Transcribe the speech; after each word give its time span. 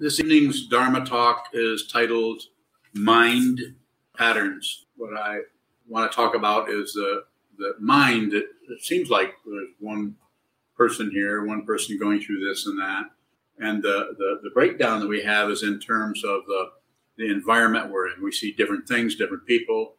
This 0.00 0.18
evening's 0.18 0.66
Dharma 0.66 1.04
talk 1.04 1.50
is 1.52 1.86
titled 1.86 2.44
Mind 2.94 3.60
Patterns. 4.16 4.86
What 4.96 5.14
I 5.14 5.40
want 5.86 6.10
to 6.10 6.16
talk 6.16 6.34
about 6.34 6.70
is 6.70 6.94
the, 6.94 7.24
the 7.58 7.74
mind. 7.78 8.32
It, 8.32 8.46
it 8.70 8.82
seems 8.82 9.10
like 9.10 9.34
there's 9.44 9.68
one 9.78 10.16
person 10.74 11.10
here, 11.10 11.44
one 11.44 11.66
person 11.66 11.98
going 11.98 12.22
through 12.22 12.42
this 12.48 12.64
and 12.64 12.78
that. 12.78 13.10
And 13.58 13.82
the, 13.82 14.14
the, 14.16 14.40
the 14.42 14.50
breakdown 14.54 15.00
that 15.00 15.06
we 15.06 15.22
have 15.22 15.50
is 15.50 15.62
in 15.62 15.78
terms 15.78 16.24
of 16.24 16.46
the, 16.46 16.70
the 17.18 17.30
environment 17.30 17.90
we're 17.90 18.08
in. 18.08 18.22
We 18.22 18.32
see 18.32 18.52
different 18.52 18.88
things, 18.88 19.16
different 19.16 19.44
people, 19.44 19.96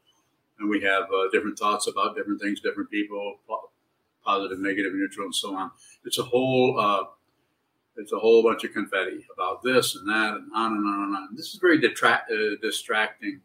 and 0.58 0.68
we 0.68 0.82
have 0.82 1.04
uh, 1.14 1.30
different 1.32 1.60
thoughts 1.60 1.86
about 1.86 2.16
different 2.16 2.42
things, 2.42 2.60
different 2.60 2.90
people, 2.90 3.36
positive, 4.26 4.58
negative, 4.58 4.94
neutral, 4.96 5.26
and 5.26 5.36
so 5.36 5.56
on. 5.56 5.70
It's 6.06 6.18
a 6.18 6.24
whole 6.24 6.80
uh, 6.80 7.04
it's 7.98 8.12
a 8.12 8.20
whole 8.20 8.42
bunch 8.44 8.64
of 8.64 8.74
confetti 8.74 9.26
about 9.34 9.62
this 9.64 9.96
and 9.96 10.08
that 10.10 10.36
and 10.36 10.52
on 10.56 10.74
and 10.74 10.86
on 10.86 11.04
and 11.04 11.16
on. 11.16 11.36
This 11.36 11.54
is 11.54 11.60
very 11.60 11.80
detract, 11.80 12.32
uh, 12.32 12.56
distracting, 12.62 13.42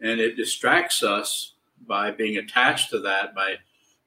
and 0.00 0.20
it 0.20 0.36
distracts 0.36 1.02
us 1.02 1.54
by 1.86 2.10
being 2.10 2.36
attached 2.36 2.90
to 2.90 3.00
that 3.00 3.34
by 3.34 3.56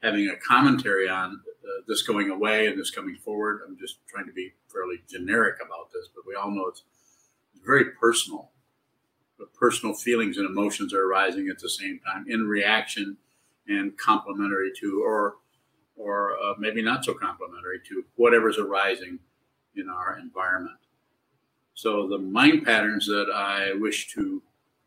having 0.01 0.29
a 0.29 0.35
commentary 0.35 1.09
on 1.09 1.41
uh, 1.63 1.81
this 1.87 2.03
going 2.03 2.29
away 2.29 2.67
and 2.67 2.79
this 2.79 2.91
coming 2.91 3.15
forward. 3.15 3.61
I'm 3.65 3.77
just 3.77 3.99
trying 4.07 4.27
to 4.27 4.33
be 4.33 4.53
fairly 4.71 4.97
generic 5.09 5.57
about 5.65 5.91
this, 5.93 6.09
but 6.13 6.25
we 6.27 6.35
all 6.35 6.51
know 6.51 6.67
it's 6.67 6.83
very 7.65 7.91
personal. 7.91 8.51
But 9.37 9.53
personal 9.53 9.95
feelings 9.95 10.37
and 10.37 10.45
emotions 10.45 10.93
are 10.93 11.05
arising 11.05 11.49
at 11.49 11.59
the 11.59 11.69
same 11.69 11.99
time 12.05 12.25
in 12.27 12.47
reaction 12.47 13.17
and 13.67 13.97
complementary 13.97 14.71
to, 14.79 15.01
or 15.03 15.35
or 15.95 16.31
uh, 16.37 16.53
maybe 16.57 16.81
not 16.81 17.05
so 17.05 17.13
complementary 17.13 17.79
to 17.87 18.03
whatever's 18.15 18.57
arising 18.57 19.19
in 19.75 19.89
our 19.89 20.19
environment. 20.19 20.77
So, 21.73 22.07
the 22.07 22.19
mind 22.19 22.65
patterns 22.65 23.07
that 23.07 23.31
I 23.33 23.73
wish 23.73 24.13
to 24.13 24.41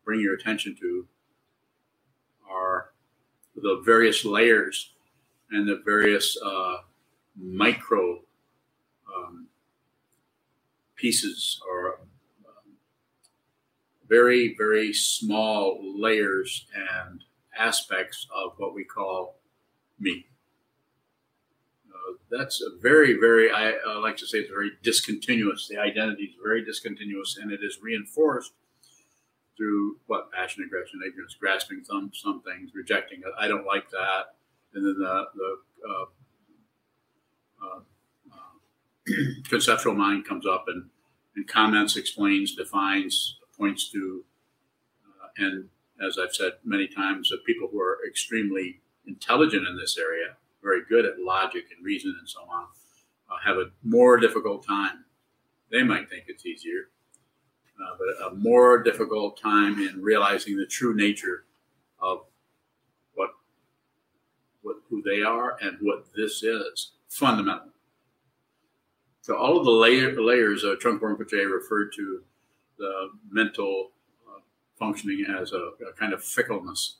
bring 0.05 0.21
your 0.21 0.35
attention 0.35 0.75
to 0.79 1.05
are 2.49 2.91
the 3.55 3.81
various 3.85 4.23
layers 4.23 4.93
and 5.51 5.67
the 5.67 5.81
various 5.83 6.37
uh, 6.43 6.77
micro 7.35 8.21
um, 9.15 9.47
pieces 10.95 11.61
or 11.69 11.99
um, 12.45 12.73
very, 14.07 14.55
very 14.57 14.93
small 14.93 15.79
layers 15.99 16.65
and 16.73 17.23
aspects 17.57 18.27
of 18.35 18.53
what 18.57 18.73
we 18.73 18.83
call 18.83 19.39
me 19.99 20.25
that's 22.29 22.61
a 22.61 22.77
very, 22.79 23.13
very, 23.13 23.51
I 23.51 23.73
like 24.01 24.17
to 24.17 24.27
say 24.27 24.39
it's 24.39 24.49
very 24.49 24.71
discontinuous. 24.83 25.67
The 25.67 25.79
identity 25.79 26.23
is 26.23 26.35
very 26.43 26.63
discontinuous 26.63 27.37
and 27.41 27.51
it 27.51 27.61
is 27.63 27.79
reinforced 27.81 28.53
through 29.57 29.97
what 30.05 30.31
passion, 30.31 30.63
aggression, 30.63 30.99
ignorance, 31.05 31.35
grasping 31.39 31.83
some, 31.83 32.11
some 32.13 32.41
things, 32.41 32.71
rejecting 32.75 33.19
it. 33.19 33.33
I 33.39 33.47
don't 33.47 33.65
like 33.65 33.89
that. 33.89 34.35
And 34.73 34.85
then 34.85 34.95
the, 34.99 35.25
the 35.35 35.57
uh, 35.89 36.05
uh, 37.65 37.79
uh 38.31 39.13
conceptual 39.49 39.95
mind 39.95 40.25
comes 40.25 40.45
up 40.45 40.65
and, 40.67 40.89
and 41.35 41.47
comments, 41.47 41.97
explains, 41.97 42.53
defines, 42.55 43.37
points 43.57 43.89
to, 43.91 44.23
uh, 45.23 45.29
and 45.37 45.69
as 46.05 46.17
I've 46.19 46.35
said 46.35 46.53
many 46.63 46.87
times, 46.87 47.29
the 47.29 47.37
people 47.37 47.69
who 47.71 47.79
are 47.79 47.97
extremely 48.07 48.81
intelligent 49.07 49.67
in 49.67 49.77
this 49.77 49.97
area 49.97 50.35
very 50.63 50.81
good 50.89 51.05
at 51.05 51.19
logic 51.19 51.65
and 51.75 51.85
reason 51.85 52.15
and 52.19 52.27
so 52.27 52.41
on 52.41 52.67
uh, 53.29 53.35
have 53.43 53.57
a 53.57 53.71
more 53.83 54.17
difficult 54.17 54.65
time. 54.65 55.05
They 55.71 55.83
might 55.83 56.09
think 56.09 56.25
it's 56.27 56.45
easier, 56.45 56.89
uh, 57.81 57.95
but 57.97 58.31
a 58.31 58.35
more 58.35 58.81
difficult 58.81 59.39
time 59.39 59.79
in 59.81 60.01
realizing 60.01 60.57
the 60.57 60.65
true 60.65 60.95
nature 60.95 61.45
of 61.99 62.19
what 63.15 63.31
what 64.61 64.77
who 64.89 65.01
they 65.01 65.23
are 65.23 65.57
and 65.61 65.77
what 65.81 66.05
this 66.15 66.43
is 66.43 66.91
fundamental. 67.09 67.69
So 69.21 69.35
all 69.35 69.57
of 69.57 69.65
the 69.65 69.71
layer, 69.71 70.21
layers 70.21 70.63
of 70.63 70.79
Trungpa 70.79 71.01
Rinpoche 71.01 71.51
referred 71.51 71.91
to 71.97 72.21
the 72.77 73.09
mental 73.29 73.91
uh, 74.25 74.39
functioning 74.79 75.25
as 75.37 75.51
a, 75.51 75.71
a 75.85 75.93
kind 75.99 76.13
of 76.13 76.23
fickleness, 76.23 76.99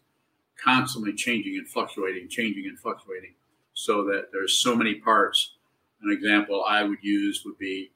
constantly 0.62 1.14
changing 1.14 1.56
and 1.56 1.70
fluctuating, 1.70 2.28
changing 2.28 2.66
and 2.66 2.78
fluctuating 2.78 3.34
so 3.78 4.04
that 4.06 4.30
there's 4.34 4.58
so 4.58 4.76
many 4.76 4.96
parts. 4.96 5.54
An 6.02 6.12
example 6.12 6.66
I 6.68 6.82
would 6.82 6.98
use 7.04 7.44
would 7.46 7.60
be 7.60 7.92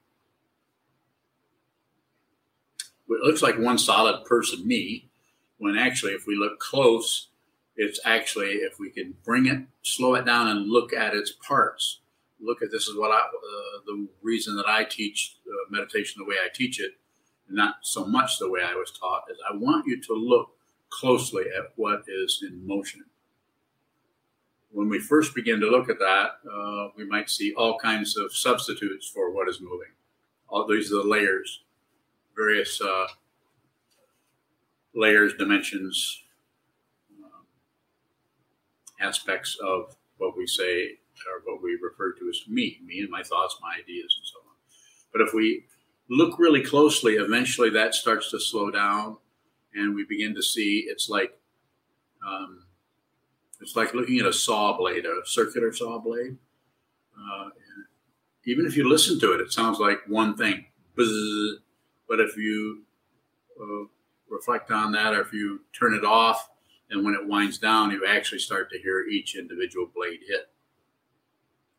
it 3.09 3.24
looks 3.24 3.42
like 3.42 3.58
one 3.58 3.80
solid 3.80 4.24
person, 4.25 4.66
me, 4.66 5.09
when 5.58 5.75
actually, 5.75 6.14
if 6.14 6.28
we 6.28 6.36
look 6.36 6.59
close, 6.59 7.30
it's 7.75 8.00
actually, 8.06 8.52
if 8.52 8.80
we 8.80 8.90
can 8.90 9.16
bring 9.25 9.47
it, 9.47 9.64
slow 9.81 10.14
it 10.14 10.25
down, 10.25 10.47
and 10.47 10.70
look 10.70 10.94
at 10.94 11.16
its 11.16 11.31
parts. 11.31 12.00
Look 12.40 12.62
at 12.62 12.72
this 12.72 12.88
is 12.88 12.96
what 12.96 13.12
I, 13.12 13.18
uh, 13.18 13.80
the 13.86 14.08
reason 14.22 14.56
that 14.58 14.68
I 14.68 14.84
teach 14.86 15.36
uh, 15.47 15.70
meditation 15.70 16.24
the 16.24 16.30
way 16.30 16.36
I 16.36 16.50
teach 16.53 16.80
it, 16.80 16.91
and 17.47 17.58
not 17.58 17.78
so 17.81 18.06
much 18.06 18.38
the 18.38 18.50
way 18.50 18.62
I 18.64 18.75
was 18.75 18.91
taught, 18.91 19.24
is 19.31 19.38
I 19.52 19.56
want 19.58 19.88
you 19.88 20.00
to 20.00 20.14
look 20.14 20.52
closely 20.90 21.46
at 21.58 21.74
what 21.75 22.03
is 22.08 22.44
in 22.47 22.66
motion 22.66 23.03
when 24.72 24.90
we 24.90 25.00
first 25.00 25.36
begin 25.36 25.59
to 25.59 25.68
look 25.68 25.90
at 25.90 26.00
that, 26.00 26.32
uh, 26.50 26.90
we 26.96 27.06
might 27.06 27.30
see 27.30 27.54
all 27.54 27.78
kinds 27.78 28.18
of 28.18 28.34
substitutes 28.34 29.08
for 29.08 29.32
what 29.32 29.50
is 29.50 29.59
moving. 29.62 29.92
All 30.48 30.68
these 30.68 30.92
are 30.92 31.04
the 31.04 31.09
layers, 31.09 31.64
various 32.36 32.82
uh, 32.82 33.08
layers, 34.96 35.34
dimensions, 35.36 36.24
um, 37.24 37.46
aspects 39.00 39.58
of 39.62 39.96
what 40.18 40.38
we 40.38 40.48
say 40.48 40.98
or 41.28 41.42
what 41.46 41.62
we 41.62 41.78
refer 41.82 42.14
to 42.14 42.30
as 42.30 42.42
me, 42.48 42.80
me 42.86 43.00
and 43.00 43.09
my 43.09 43.24
thoughts, 43.24 43.58
my 43.62 43.76
ideas, 43.80 44.16
and 44.18 44.28
so 44.28 44.40
on. 44.40 44.56
But 45.12 45.22
if 45.22 45.34
we 45.34 45.66
look 46.09 46.40
really 46.40 46.64
closely, 46.64 47.14
eventually 47.14 47.70
that 47.72 47.94
starts 47.94 48.32
to 48.32 48.40
slow 48.40 48.72
down, 48.72 49.18
and 49.74 49.96
we 49.96 50.06
begin 50.06 50.36
to 50.36 50.44
see 50.44 50.86
it's 50.88 51.09
like 51.09 51.38
um, 52.28 52.64
it's 53.62 53.76
like 53.76 53.94
looking 53.94 54.20
at 54.20 54.26
a 54.26 54.34
saw 54.34 54.76
blade, 54.78 55.06
a 55.06 55.22
circular 55.26 55.72
saw 55.72 56.00
blade. 56.00 56.38
Uh, 57.16 57.50
even 58.46 58.66
if 58.66 58.76
you 58.76 58.90
listen 58.90 59.20
to 59.20 59.34
it, 59.34 59.42
it 59.42 59.54
sounds 59.54 59.80
like 59.80 60.00
one 60.08 60.36
thing. 60.36 60.66
Buzz. 60.96 61.60
But 62.10 62.20
if 62.20 62.36
you 62.36 62.82
uh, 63.62 63.86
reflect 64.30 64.72
on 64.72 64.92
that, 64.94 65.14
or 65.14 65.22
if 65.22 65.32
you 65.32 65.62
turn 65.78 65.94
it 65.94 66.04
off, 66.04 66.50
and 66.90 67.06
when 67.06 67.14
it 67.14 67.28
winds 67.28 67.58
down, 67.58 67.92
you 67.92 68.06
actually 68.06 68.40
start 68.40 68.70
to 68.72 68.80
hear 68.80 69.04
each 69.04 69.36
individual 69.36 69.90
blade 69.96 70.20
hit. 70.28 70.50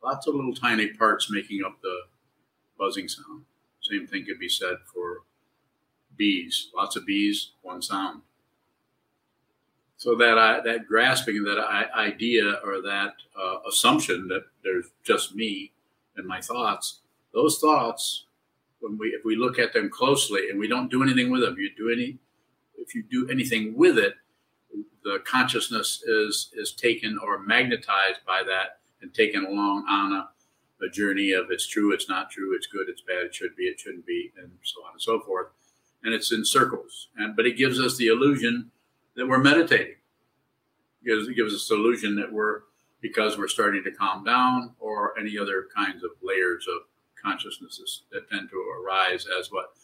Lots 0.03 0.27
of 0.27 0.35
little 0.35 0.55
tiny 0.55 0.89
parts 0.89 1.31
making 1.31 1.63
up 1.65 1.81
the 1.83 1.97
buzzing 2.79 3.09
sound. 3.09 3.45
Same 3.83 4.07
thing 4.07 4.25
could 4.25 4.39
be 4.39 4.49
said 4.49 4.77
for 4.93 5.23
bees. 6.17 6.71
Lots 6.75 6.97
of 6.97 7.05
bees, 7.05 7.53
one 7.63 7.83
sound. 7.83 8.23
So 10.03 10.17
that 10.17 10.37
I, 10.37 10.59
that 10.65 10.89
grasping 10.89 11.45
that 11.45 11.61
idea 11.97 12.59
or 12.65 12.83
that 12.83 13.13
uh, 13.41 13.59
assumption 13.69 14.27
that 14.27 14.47
there's 14.65 14.87
just 15.05 15.37
me 15.37 15.71
and 16.17 16.27
my 16.27 16.41
thoughts, 16.41 17.03
those 17.33 17.61
thoughts, 17.61 18.25
when 18.81 18.99
we 18.99 19.11
if 19.11 19.25
we 19.25 19.37
look 19.37 19.61
at 19.61 19.73
them 19.73 19.89
closely 19.89 20.51
and 20.51 20.59
we 20.59 20.67
don't 20.67 20.91
do 20.91 21.05
anything 21.05 21.31
with 21.31 21.43
them, 21.43 21.55
you 21.57 21.71
do 21.77 21.89
any 21.89 22.19
if 22.79 22.97
you 22.97 23.05
do 23.05 23.29
anything 23.31 23.77
with 23.77 23.97
it, 23.97 24.15
the 25.05 25.21
consciousness 25.25 26.03
is 26.03 26.51
is 26.53 26.73
taken 26.73 27.17
or 27.23 27.39
magnetized 27.39 28.27
by 28.27 28.43
that 28.43 28.81
and 29.03 29.15
taken 29.15 29.45
along 29.45 29.87
on 29.89 30.15
a, 30.15 30.85
a 30.85 30.91
journey 30.91 31.31
of 31.31 31.53
it's 31.53 31.69
true, 31.69 31.93
it's 31.93 32.09
not 32.09 32.29
true, 32.29 32.57
it's 32.57 32.67
good, 32.67 32.89
it's 32.89 33.03
bad, 33.03 33.27
it 33.27 33.37
should 33.37 33.55
be, 33.55 33.67
it 33.67 33.79
shouldn't 33.79 34.05
be, 34.05 34.33
and 34.37 34.51
so 34.65 34.83
on 34.85 34.95
and 34.95 35.01
so 35.01 35.21
forth. 35.21 35.47
And 36.03 36.13
it's 36.13 36.33
in 36.33 36.45
circles. 36.45 37.07
And 37.17 37.37
but 37.37 37.47
it 37.47 37.57
gives 37.57 37.79
us 37.79 37.97
the 37.97 38.09
illusion 38.09 38.73
that 39.17 39.27
we're 39.27 39.39
meditating. 39.39 39.97
It 41.03 41.07
gives, 41.07 41.29
it 41.29 41.35
gives 41.35 41.55
us 41.55 41.71
a 41.71 41.75
illusion 41.75 42.17
that 42.17 42.33
we're, 42.33 42.61
because 43.01 43.37
we're 43.37 43.49
starting 43.49 43.83
to 43.85 43.91
calm 43.91 44.25
down, 44.25 44.75
or 44.79 45.19
any 45.19 45.39
other 45.39 45.67
kinds 45.75 46.05
of 46.05 46.11
layers 46.23 46.67
of 46.69 46.83
consciousnesses 47.23 48.03
that 48.13 48.29
tend 48.31 48.51
to 48.51 48.57
arise 48.57 49.27
as 49.39 49.51
what? 49.51 49.75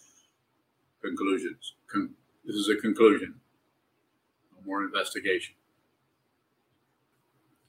Conclusions. 1.02 1.74
Con- 1.86 2.14
this 2.44 2.56
is 2.56 2.68
a 2.68 2.76
conclusion. 2.76 3.34
No 4.54 4.62
more 4.64 4.82
investigation. 4.82 5.54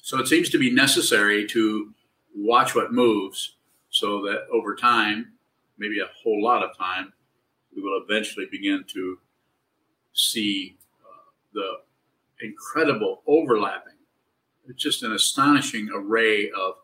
So 0.01 0.17
it 0.19 0.27
seems 0.27 0.49
to 0.49 0.57
be 0.57 0.71
necessary 0.71 1.45
to 1.47 1.93
watch 2.35 2.73
what 2.73 2.93
moves 2.93 3.57
so 3.89 4.21
that 4.23 4.47
over 4.51 4.75
time, 4.75 5.33
maybe 5.77 5.99
a 5.99 6.09
whole 6.23 6.41
lot 6.43 6.63
of 6.63 6.77
time, 6.77 7.13
we 7.75 7.81
will 7.81 8.01
eventually 8.07 8.47
begin 8.49 8.85
to 8.93 9.19
see 10.13 10.77
the 11.53 11.79
incredible 12.41 13.21
overlapping. 13.27 13.93
It's 14.67 14.81
just 14.81 15.03
an 15.03 15.13
astonishing 15.13 15.89
array 15.93 16.51
of 16.51 16.75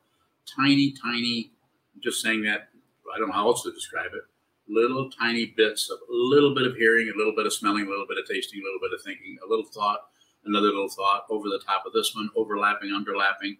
tiny, 0.45 0.91
tiny, 0.91 1.51
I'm 1.95 2.01
just 2.01 2.21
saying 2.21 2.43
that, 2.43 2.69
I 3.13 3.19
don't 3.19 3.29
know 3.29 3.35
how 3.35 3.47
else 3.47 3.63
to 3.63 3.71
describe 3.71 4.11
it, 4.13 4.23
little 4.67 5.09
tiny 5.11 5.53
bits 5.57 5.89
of 5.89 5.99
a 5.99 6.11
little 6.11 6.55
bit 6.55 6.65
of 6.65 6.75
hearing, 6.75 7.11
a 7.13 7.17
little 7.17 7.35
bit 7.35 7.45
of 7.45 7.53
smelling, 7.53 7.85
a 7.85 7.89
little 7.89 8.07
bit 8.07 8.17
of 8.17 8.27
tasting, 8.27 8.59
a 8.59 8.65
little 8.65 8.79
bit 8.81 8.93
of 8.93 9.03
thinking, 9.03 9.37
a 9.45 9.49
little 9.49 9.65
thought, 9.65 10.09
another 10.45 10.67
little 10.67 10.89
thought 10.89 11.25
over 11.29 11.49
the 11.49 11.61
top 11.65 11.85
of 11.85 11.93
this 11.93 12.15
one, 12.15 12.29
overlapping, 12.35 12.89
underlapping. 12.89 13.57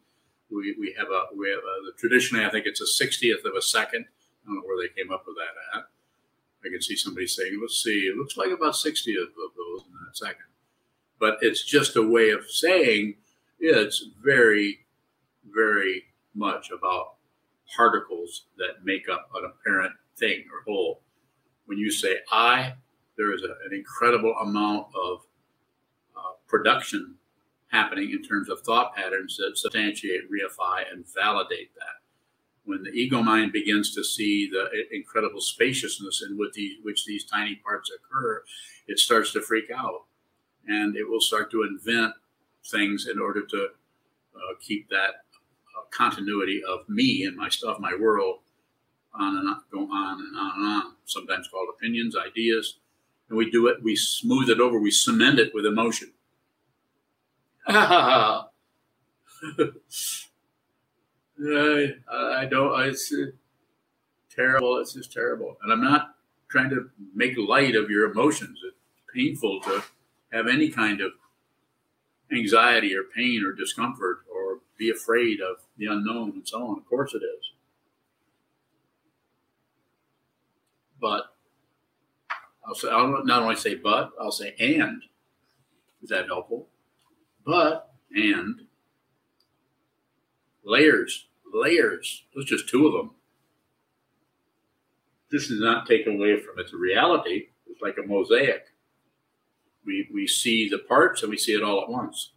We, 0.51 0.75
we 0.79 0.95
have 0.97 1.07
a 1.07 1.35
we 1.35 1.49
have 1.49 1.59
a, 1.59 1.97
traditionally 1.97 2.45
I 2.45 2.51
think 2.51 2.65
it's 2.67 2.81
a 2.81 2.87
sixtieth 2.87 3.43
of 3.45 3.53
a 3.57 3.61
second. 3.61 4.05
I 4.05 4.45
don't 4.45 4.55
know 4.55 4.61
where 4.61 4.77
they 4.77 4.93
came 4.93 5.11
up 5.11 5.23
with 5.25 5.35
that 5.37 5.77
at. 5.77 5.85
I 6.63 6.69
can 6.69 6.81
see 6.81 6.95
somebody 6.95 7.25
saying, 7.27 7.57
"Let's 7.59 7.81
see, 7.83 8.05
it 8.07 8.15
looks 8.15 8.37
like 8.37 8.51
about 8.51 8.75
sixty 8.75 9.15
of, 9.15 9.23
of 9.23 9.51
those 9.57 9.85
in 9.87 9.93
that 9.93 10.15
second. 10.15 10.45
But 11.19 11.37
it's 11.41 11.63
just 11.63 11.95
a 11.95 12.03
way 12.03 12.29
of 12.31 12.49
saying 12.49 13.15
it's 13.59 14.05
very, 14.23 14.79
very 15.49 16.03
much 16.33 16.69
about 16.71 17.15
particles 17.75 18.45
that 18.57 18.83
make 18.83 19.07
up 19.09 19.29
an 19.35 19.45
apparent 19.45 19.93
thing 20.17 20.45
or 20.51 20.63
whole. 20.65 21.01
When 21.65 21.77
you 21.77 21.89
say 21.89 22.17
I, 22.31 22.75
there 23.17 23.33
is 23.33 23.43
a, 23.43 23.55
an 23.65 23.73
incredible 23.73 24.35
amount 24.41 24.87
of 24.95 25.21
uh, 26.15 26.33
production 26.47 27.15
happening 27.69 28.11
in 28.11 28.23
terms 28.23 28.49
of 28.49 28.61
thought 28.61 28.95
patterns 28.95 29.37
that 29.37 29.57
substantiate, 29.57 30.29
reify, 30.31 30.83
and 30.91 31.05
validate 31.13 31.73
that. 31.75 32.01
When 32.63 32.83
the 32.83 32.91
ego 32.91 33.21
mind 33.21 33.51
begins 33.51 33.93
to 33.95 34.03
see 34.03 34.49
the 34.49 34.67
incredible 34.91 35.41
spaciousness 35.41 36.23
in 36.27 36.37
which 36.37 36.53
these, 36.53 36.77
which 36.83 37.05
these 37.05 37.23
tiny 37.25 37.55
parts 37.55 37.91
occur, 37.91 38.43
it 38.87 38.99
starts 38.99 39.33
to 39.33 39.41
freak 39.41 39.69
out. 39.71 40.05
And 40.67 40.95
it 40.95 41.07
will 41.07 41.21
start 41.21 41.51
to 41.51 41.63
invent 41.63 42.13
things 42.65 43.07
in 43.11 43.19
order 43.19 43.45
to 43.45 43.67
uh, 44.35 44.53
keep 44.61 44.89
that 44.89 45.23
uh, 45.77 45.83
continuity 45.91 46.61
of 46.67 46.87
me 46.89 47.23
and 47.25 47.37
my 47.37 47.49
stuff, 47.49 47.79
my 47.79 47.95
world, 47.99 48.39
on 49.13 49.37
and 49.37 49.49
on, 49.49 49.61
go 49.71 49.79
on 49.91 50.19
and 50.19 50.37
on 50.37 50.51
and 50.55 50.65
on. 50.65 50.93
Sometimes 51.05 51.47
called 51.47 51.69
opinions, 51.77 52.15
ideas, 52.17 52.77
and 53.29 53.37
we 53.37 53.49
do 53.49 53.67
it. 53.67 53.77
We 53.83 53.95
smooth 53.95 54.49
it 54.49 54.59
over. 54.59 54.79
We 54.79 54.91
cement 54.91 55.39
it 55.39 55.53
with 55.53 55.65
emotion. 55.65 56.11
I, 57.67 58.47
I 62.13 62.45
don't. 62.49 62.79
It's 62.81 63.11
uh, 63.13 63.31
terrible. 64.29 64.77
It's 64.79 64.93
just 64.93 65.11
terrible. 65.11 65.57
And 65.63 65.71
I'm 65.71 65.83
not 65.83 66.15
trying 66.47 66.69
to 66.69 66.89
make 67.13 67.37
light 67.37 67.75
of 67.75 67.89
your 67.89 68.11
emotions. 68.11 68.59
It's 68.65 68.77
painful 69.13 69.61
to 69.61 69.83
have 70.35 70.47
any 70.47 70.69
kind 70.69 70.99
of 70.99 71.13
anxiety 72.31 72.93
or 72.93 73.03
pain 73.15 73.43
or 73.45 73.53
discomfort 73.53 74.19
or 74.33 74.59
be 74.77 74.89
afraid 74.89 75.39
of 75.39 75.57
the 75.77 75.85
unknown 75.85 76.31
and 76.31 76.47
so 76.47 76.67
on. 76.67 76.77
Of 76.77 76.85
course 76.85 77.13
it 77.13 77.21
is. 77.23 77.51
But 80.99 81.25
I'll 82.67 82.75
say 82.75 82.89
I'll 82.89 83.23
not 83.23 83.43
only 83.43 83.55
say 83.55 83.75
but, 83.75 84.11
I'll 84.19 84.31
say 84.31 84.55
and. 84.59 85.03
Is 86.03 86.09
that 86.09 86.27
helpful? 86.27 86.67
But 87.45 87.93
and 88.11 88.61
layers, 90.63 91.27
layers. 91.53 92.23
There's 92.33 92.45
just 92.45 92.69
two 92.69 92.87
of 92.87 92.93
them. 92.93 93.11
This 95.31 95.47
does 95.47 95.59
not 95.59 95.87
take 95.87 96.07
away 96.07 96.39
from 96.41 96.59
its 96.59 96.73
reality. 96.73 97.47
It's 97.67 97.81
like 97.81 97.97
a 97.97 98.07
mosaic. 98.07 98.65
We, 99.85 100.07
we 100.13 100.27
see 100.27 100.67
the 100.67 100.79
parts 100.79 101.21
and 101.21 101.29
we 101.29 101.37
see 101.37 101.53
it 101.53 101.63
all 101.63 101.81
at 101.81 101.89
once. 101.89 102.31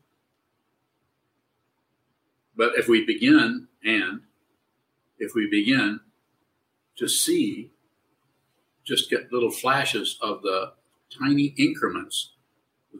But 2.56 2.72
if 2.76 2.88
we 2.88 3.04
begin, 3.04 3.68
and 3.84 4.20
if 5.18 5.32
we 5.34 5.48
begin 5.48 6.00
to 6.96 7.08
see, 7.08 7.70
just 8.84 9.08
get 9.08 9.32
little 9.32 9.50
flashes 9.50 10.18
of 10.20 10.42
the 10.42 10.72
tiny 11.16 11.54
increments 11.56 12.32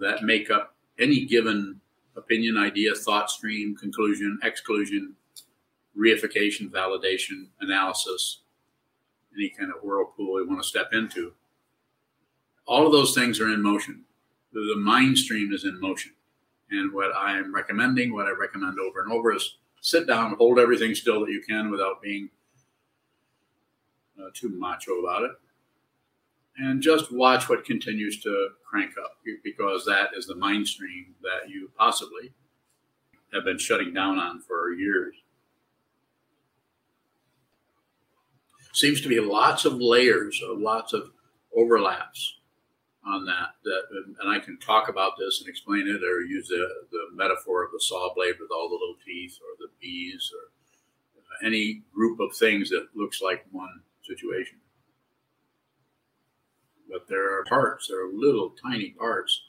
that 0.01 0.23
make 0.23 0.51
up 0.51 0.75
any 0.99 1.25
given 1.25 1.81
opinion, 2.17 2.57
idea, 2.57 2.95
thought 2.95 3.31
stream, 3.31 3.77
conclusion, 3.77 4.39
exclusion, 4.43 5.15
reification, 5.97 6.71
validation, 6.71 7.47
analysis, 7.61 8.41
any 9.37 9.49
kind 9.49 9.71
of 9.71 9.83
whirlpool 9.83 10.35
we 10.35 10.45
want 10.45 10.63
to 10.63 10.69
step 10.69 10.91
into. 10.93 11.33
All 12.67 12.87
of 12.87 12.93
those 12.93 13.15
things 13.15 13.41
are 13.41 13.49
in 13.49 13.63
motion 13.63 14.05
the 14.53 14.77
mind 14.77 15.19
stream 15.19 15.53
is 15.53 15.65
in 15.65 15.81
motion. 15.81 16.13
And 16.71 16.93
what 16.93 17.13
I'm 17.17 17.55
recommending, 17.55 18.13
what 18.13 18.27
I 18.27 18.33
recommend 18.33 18.79
over 18.79 19.01
and 19.01 19.13
over 19.13 19.35
is 19.35 19.57
sit 19.81 20.07
down, 20.07 20.37
hold 20.37 20.59
everything 20.59 20.95
still 20.95 21.21
that 21.21 21.33
you 21.33 21.43
can 21.47 21.71
without 21.71 22.03
being 22.03 22.31
uh, 24.19 24.29
too 24.35 24.51
macho 24.51 25.01
about 25.01 25.23
it. 25.23 25.33
And 26.59 26.83
just 26.83 27.13
watch 27.13 27.49
what 27.49 27.65
continues 27.65 28.21
to 28.23 28.49
crank 28.69 28.93
up 29.03 29.19
because 29.45 29.85
that 29.87 30.11
is 30.17 30.27
the 30.27 30.35
mind 30.35 30.67
stream 30.67 31.15
that 31.23 31.49
you 31.49 31.71
possibly 31.79 32.33
have 33.33 33.45
been 33.45 33.59
shutting 33.59 33.95
down 33.95 34.19
on 34.19 34.41
for 34.41 34.73
years. 34.73 35.15
Seems 38.73 39.01
to 39.03 39.09
be 39.09 39.21
lots 39.21 39.65
of 39.65 39.75
layers, 39.75 40.43
of 40.43 40.59
lots 40.59 40.93
of 40.93 41.11
overlaps 41.57 42.38
on 43.05 43.25
that. 43.27 43.55
That 43.65 43.83
and 44.21 44.31
I 44.31 44.39
can 44.39 44.59
talk 44.59 44.89
about 44.89 45.13
this 45.19 45.41
and 45.41 45.49
explain 45.49 45.89
it, 45.89 46.03
or 46.03 46.21
use 46.21 46.49
the, 46.49 46.69
the 46.91 47.07
metaphor 47.15 47.65
of 47.65 47.73
the 47.73 47.81
saw 47.81 48.13
blade 48.15 48.35
with 48.41 48.51
all 48.51 48.69
the 48.69 48.75
little 48.75 48.97
teeth, 49.05 49.39
or 49.43 49.57
the 49.59 49.71
bees, 49.81 50.31
or 50.35 51.47
any 51.47 51.83
group 51.95 52.21
of 52.21 52.37
things 52.37 52.69
that 52.71 52.89
looks 52.95 53.23
like 53.23 53.47
one 53.53 53.81
situation. 54.03 54.59
But 56.91 57.07
there 57.09 57.39
are 57.39 57.45
parts, 57.45 57.89
there 57.89 58.05
are 58.05 58.11
little 58.13 58.55
tiny 58.63 58.91
parts, 58.91 59.43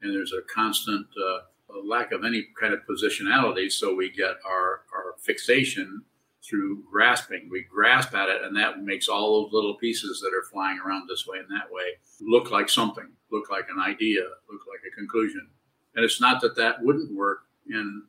and 0.00 0.14
there's 0.14 0.32
a 0.32 0.42
constant 0.42 1.06
uh, 1.18 1.40
lack 1.84 2.12
of 2.12 2.24
any 2.24 2.46
kind 2.60 2.72
of 2.72 2.80
positionality. 2.88 3.70
So 3.70 3.94
we 3.94 4.10
get 4.10 4.36
our, 4.46 4.82
our 4.94 5.14
fixation 5.20 6.04
through 6.48 6.84
grasping. 6.90 7.48
We 7.50 7.64
grasp 7.64 8.14
at 8.14 8.28
it, 8.28 8.42
and 8.42 8.56
that 8.56 8.82
makes 8.82 9.08
all 9.08 9.42
those 9.42 9.52
little 9.52 9.74
pieces 9.74 10.20
that 10.20 10.36
are 10.36 10.44
flying 10.50 10.78
around 10.84 11.08
this 11.08 11.26
way 11.26 11.38
and 11.38 11.48
that 11.48 11.70
way 11.70 11.84
look 12.20 12.50
like 12.50 12.68
something, 12.68 13.08
look 13.30 13.50
like 13.50 13.66
an 13.70 13.80
idea, 13.80 14.22
look 14.50 14.62
like 14.68 14.80
a 14.86 14.94
conclusion. 14.94 15.48
And 15.94 16.04
it's 16.04 16.20
not 16.20 16.40
that 16.42 16.56
that 16.56 16.82
wouldn't 16.82 17.14
work 17.14 17.40
in 17.68 18.02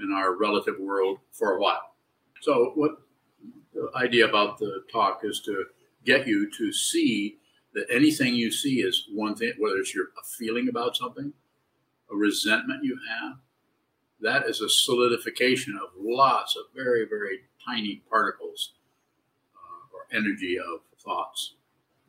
in 0.00 0.12
our 0.12 0.34
relative 0.34 0.78
world 0.78 1.18
for 1.30 1.52
a 1.52 1.60
while. 1.60 1.94
So, 2.40 2.72
what 2.74 2.98
the 3.72 3.90
idea 3.96 4.28
about 4.28 4.58
the 4.58 4.82
talk 4.92 5.20
is 5.22 5.40
to 5.42 5.64
get 6.04 6.26
you 6.26 6.50
to 6.58 6.72
see 6.72 7.38
that 7.74 7.86
anything 7.90 8.34
you 8.34 8.52
see 8.52 8.80
is 8.80 9.08
one 9.12 9.34
thing, 9.34 9.52
whether 9.58 9.76
it's 9.76 9.94
your 9.94 10.06
a 10.06 10.24
feeling 10.38 10.68
about 10.68 10.96
something, 10.96 11.32
a 12.10 12.14
resentment 12.14 12.84
you 12.84 12.98
have, 13.08 13.36
that 14.20 14.48
is 14.48 14.60
a 14.60 14.68
solidification 14.68 15.78
of 15.82 15.90
lots 15.98 16.56
of 16.56 16.64
very, 16.74 17.06
very 17.08 17.40
tiny 17.66 18.02
particles 18.08 18.74
uh, 19.54 19.94
or 19.94 20.06
energy 20.16 20.58
of 20.58 20.80
thoughts. 21.02 21.54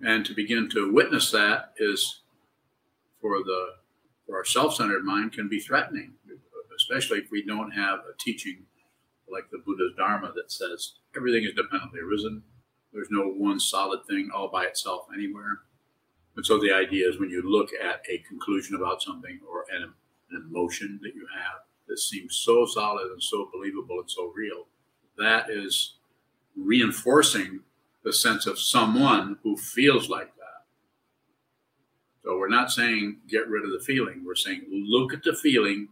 And 0.01 0.25
to 0.25 0.33
begin 0.33 0.69
to 0.71 0.91
witness 0.91 1.31
that 1.31 1.73
is 1.77 2.21
for 3.21 3.39
the 3.39 3.67
for 4.25 4.37
our 4.37 4.45
self-centered 4.45 5.03
mind 5.03 5.33
can 5.33 5.47
be 5.47 5.59
threatening, 5.59 6.13
especially 6.75 7.19
if 7.19 7.29
we 7.31 7.45
don't 7.45 7.71
have 7.71 7.99
a 7.99 8.17
teaching 8.19 8.65
like 9.31 9.49
the 9.51 9.61
Buddha's 9.65 9.93
Dharma 9.97 10.31
that 10.35 10.51
says 10.51 10.95
everything 11.15 11.43
is 11.43 11.53
dependently 11.53 11.99
arisen. 11.99 12.43
There's 12.91 13.07
no 13.11 13.27
one 13.27 13.59
solid 13.59 14.05
thing 14.07 14.29
all 14.33 14.49
by 14.49 14.65
itself 14.65 15.05
anywhere. 15.13 15.59
And 16.35 16.45
so 16.45 16.59
the 16.59 16.71
idea 16.71 17.07
is 17.07 17.19
when 17.19 17.29
you 17.29 17.41
look 17.45 17.69
at 17.73 18.01
a 18.09 18.19
conclusion 18.27 18.75
about 18.75 19.01
something 19.01 19.39
or 19.47 19.65
an, 19.73 19.93
an 20.31 20.47
emotion 20.49 20.99
that 21.03 21.15
you 21.15 21.27
have 21.35 21.61
that 21.87 21.99
seems 21.99 22.41
so 22.43 22.65
solid 22.65 23.11
and 23.11 23.21
so 23.21 23.49
believable 23.53 23.99
and 23.99 24.09
so 24.09 24.31
real, 24.35 24.67
that 25.17 25.49
is 25.49 25.95
reinforcing 26.55 27.61
the 28.03 28.13
sense 28.13 28.45
of 28.45 28.59
someone 28.59 29.37
who 29.43 29.57
feels 29.57 30.09
like 30.09 30.35
that. 30.37 30.65
So 32.23 32.37
we're 32.37 32.49
not 32.49 32.71
saying 32.71 33.17
get 33.27 33.47
rid 33.47 33.63
of 33.63 33.71
the 33.71 33.83
feeling. 33.83 34.23
We're 34.25 34.35
saying 34.35 34.65
look 34.69 35.13
at 35.13 35.23
the 35.23 35.33
feeling 35.33 35.89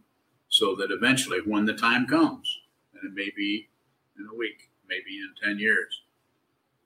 so 0.48 0.76
that 0.76 0.92
eventually, 0.92 1.38
when 1.44 1.64
the 1.64 1.74
time 1.74 2.06
comes, 2.06 2.60
and 2.92 3.10
it 3.10 3.14
may 3.14 3.30
be 3.36 3.68
in 4.16 4.26
a 4.32 4.36
week, 4.36 4.70
maybe 4.88 5.18
in 5.18 5.34
10 5.42 5.58
years, 5.58 6.02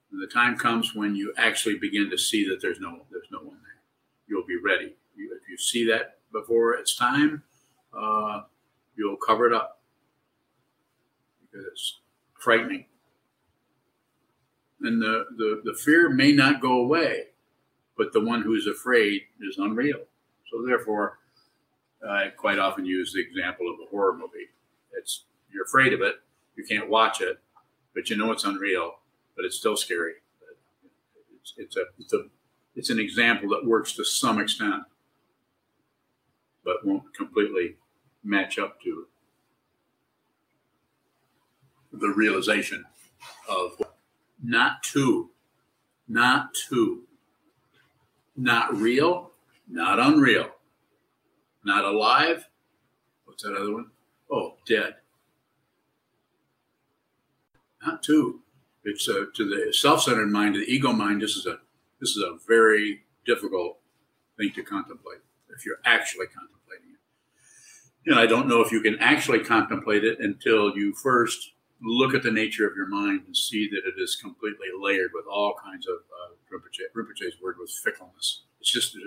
when 0.09 0.19
the 0.19 0.27
time 0.27 0.57
comes 0.57 0.95
when 0.95 1.15
you 1.15 1.33
actually 1.37 1.77
begin 1.77 2.09
to 2.09 2.17
see 2.17 2.47
that 2.49 2.61
there's 2.61 2.79
no, 2.79 3.05
there's 3.11 3.27
no 3.31 3.39
one 3.39 3.59
there, 3.61 3.81
you'll 4.27 4.47
be 4.47 4.57
ready. 4.57 4.95
You, 5.15 5.37
if 5.39 5.47
you 5.47 5.57
see 5.57 5.85
that 5.87 6.17
before 6.31 6.73
it's 6.73 6.95
time, 6.95 7.43
uh, 7.95 8.41
you'll 8.95 9.17
cover 9.17 9.45
it 9.45 9.53
up 9.53 9.81
because 11.41 11.99
frightening. 12.39 12.85
And 14.81 15.01
the, 15.01 15.25
the, 15.37 15.61
the 15.65 15.73
fear 15.73 16.09
may 16.09 16.31
not 16.31 16.61
go 16.61 16.79
away, 16.79 17.25
but 17.97 18.13
the 18.13 18.21
one 18.21 18.41
who's 18.41 18.65
afraid 18.65 19.23
is 19.41 19.57
unreal. 19.57 19.99
So 20.49 20.65
therefore, 20.65 21.19
I 22.07 22.29
quite 22.29 22.59
often 22.59 22.85
use 22.85 23.13
the 23.13 23.21
example 23.21 23.69
of 23.69 23.75
a 23.85 23.89
horror 23.89 24.13
movie. 24.13 24.47
It's 24.97 25.25
you're 25.51 25.65
afraid 25.65 25.93
of 25.93 26.01
it, 26.01 26.15
you 26.55 26.63
can't 26.63 26.89
watch 26.89 27.21
it, 27.21 27.39
but 27.93 28.09
you 28.09 28.15
know 28.15 28.31
it's 28.31 28.45
unreal, 28.45 28.95
but 29.35 29.45
it's 29.45 29.57
still 29.57 29.75
scary. 29.75 30.13
It's, 31.41 31.53
it's 31.57 31.77
a 31.77 31.83
it's 31.99 32.13
a 32.13 32.23
it's 32.75 32.89
an 32.89 32.99
example 32.99 33.49
that 33.49 33.65
works 33.65 33.93
to 33.93 34.05
some 34.05 34.39
extent, 34.39 34.83
but 36.63 36.85
won't 36.85 37.13
completely 37.15 37.75
match 38.23 38.57
up 38.59 38.81
to 38.83 39.07
the 41.99 42.09
realization 42.09 42.85
of 43.47 43.81
not 44.43 44.83
two, 44.83 45.29
not 46.07 46.53
two, 46.53 47.03
not 48.35 48.75
real, 48.75 49.31
not 49.69 49.99
unreal, 49.99 50.49
not 51.63 51.85
alive. 51.85 52.47
What's 53.25 53.43
that 53.43 53.55
other 53.55 53.73
one? 53.73 53.91
Oh, 54.31 54.55
dead. 54.65 54.95
Not 57.85 58.03
two. 58.03 58.41
It's 58.83 59.07
a, 59.07 59.27
to 59.35 59.49
the 59.49 59.73
self-centered 59.73 60.31
mind, 60.31 60.55
to 60.55 60.61
the 60.61 60.71
ego 60.71 60.91
mind. 60.91 61.21
This 61.21 61.35
is 61.35 61.45
a 61.45 61.59
this 61.99 62.11
is 62.11 62.23
a 62.23 62.37
very 62.47 63.01
difficult 63.25 63.77
thing 64.37 64.51
to 64.55 64.63
contemplate 64.63 65.19
if 65.53 65.65
you're 65.65 65.79
actually 65.85 66.27
contemplating 66.27 66.91
it. 66.93 68.09
And 68.09 68.19
I 68.19 68.25
don't 68.25 68.47
know 68.47 68.61
if 68.61 68.71
you 68.71 68.81
can 68.81 68.97
actually 68.99 69.39
contemplate 69.39 70.05
it 70.05 70.19
until 70.19 70.77
you 70.77 70.93
first 70.93 71.51
look 71.81 72.13
at 72.13 72.23
the 72.23 72.31
nature 72.31 72.67
of 72.67 72.75
your 72.75 72.87
mind 72.87 73.23
and 73.25 73.35
see 73.35 73.69
that 73.69 73.87
it 73.87 74.01
is 74.01 74.15
completely 74.15 74.67
layered 74.77 75.11
with 75.13 75.25
all 75.31 75.55
kinds 75.63 75.87
of 75.87 75.95
uh, 75.95 76.33
Rinpoche, 76.51 76.93
Rinpoche's 76.95 77.41
word 77.41 77.55
was 77.59 77.79
fickleness. 77.83 78.43
It's 78.59 78.71
just 78.71 78.97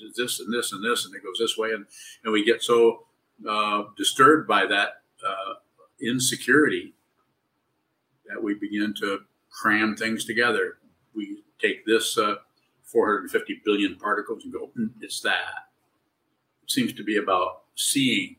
it's 0.00 0.16
this 0.16 0.40
and 0.40 0.52
this 0.52 0.72
and 0.72 0.84
this, 0.84 1.06
and 1.06 1.14
it 1.14 1.22
goes 1.24 1.38
this 1.38 1.56
way, 1.56 1.72
and 1.72 1.86
and 2.24 2.32
we 2.32 2.44
get 2.44 2.62
so 2.62 3.06
uh, 3.48 3.84
disturbed 3.96 4.46
by 4.46 4.66
that 4.66 5.02
uh, 5.26 5.54
insecurity 6.00 6.94
that 8.26 8.42
we 8.42 8.54
begin 8.54 8.92
to 9.00 9.20
cram 9.50 9.96
things 9.96 10.24
together. 10.24 10.78
We 11.14 11.42
take 11.58 11.86
this 11.86 12.18
uh, 12.18 12.36
450 12.84 13.62
billion 13.64 13.96
particles 13.96 14.44
and 14.44 14.52
go, 14.52 14.70
mm, 14.78 14.90
it's 15.00 15.20
that. 15.22 15.68
It 16.62 16.70
seems 16.70 16.92
to 16.94 17.04
be 17.04 17.16
about 17.16 17.62
seeing 17.74 18.36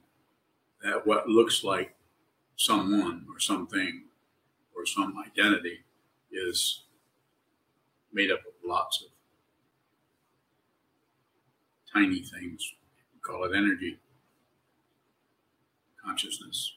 that 0.83 1.05
what 1.05 1.27
looks 1.27 1.63
like 1.63 1.95
someone 2.59 3.25
or 3.33 3.39
something 3.39 4.03
or 4.75 4.85
some 4.85 5.15
identity 5.25 5.79
is 6.29 6.83
made 8.11 8.29
up 8.29 8.39
of 8.39 8.53
lots 8.65 9.01
of 9.01 9.07
tiny 11.91 12.19
things. 12.19 12.73
We 13.13 13.19
call 13.21 13.45
it 13.45 13.55
energy, 13.55 13.97
consciousness. 16.03 16.75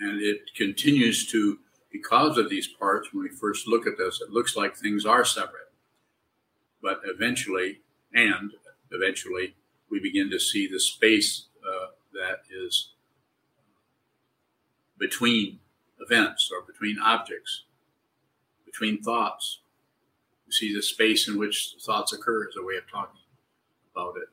And 0.00 0.22
it 0.22 0.38
continues 0.56 1.26
to, 1.32 1.58
because 1.92 2.38
of 2.38 2.48
these 2.48 2.66
parts, 2.66 3.12
when 3.12 3.24
we 3.24 3.28
first 3.28 3.68
look 3.68 3.86
at 3.86 3.98
this, 3.98 4.22
it 4.22 4.30
looks 4.30 4.56
like 4.56 4.74
things 4.74 5.04
are 5.04 5.24
separate. 5.24 5.70
But 6.82 7.02
eventually, 7.04 7.80
and 8.14 8.52
eventually, 8.90 9.54
we 9.90 10.00
begin 10.00 10.30
to 10.30 10.40
see 10.40 10.66
the 10.66 10.80
space 10.80 11.48
uh, 11.62 11.88
that 12.14 12.40
is 12.50 12.92
between 14.98 15.58
events 16.00 16.50
or 16.52 16.62
between 16.62 16.98
objects, 16.98 17.64
between 18.64 19.02
thoughts. 19.02 19.60
You 20.46 20.52
see 20.52 20.74
the 20.74 20.82
space 20.82 21.28
in 21.28 21.38
which 21.38 21.74
thoughts 21.84 22.12
occur 22.12 22.48
as 22.48 22.54
a 22.56 22.64
way 22.64 22.76
of 22.76 22.84
talking 22.90 23.20
about 23.92 24.14
it, 24.16 24.28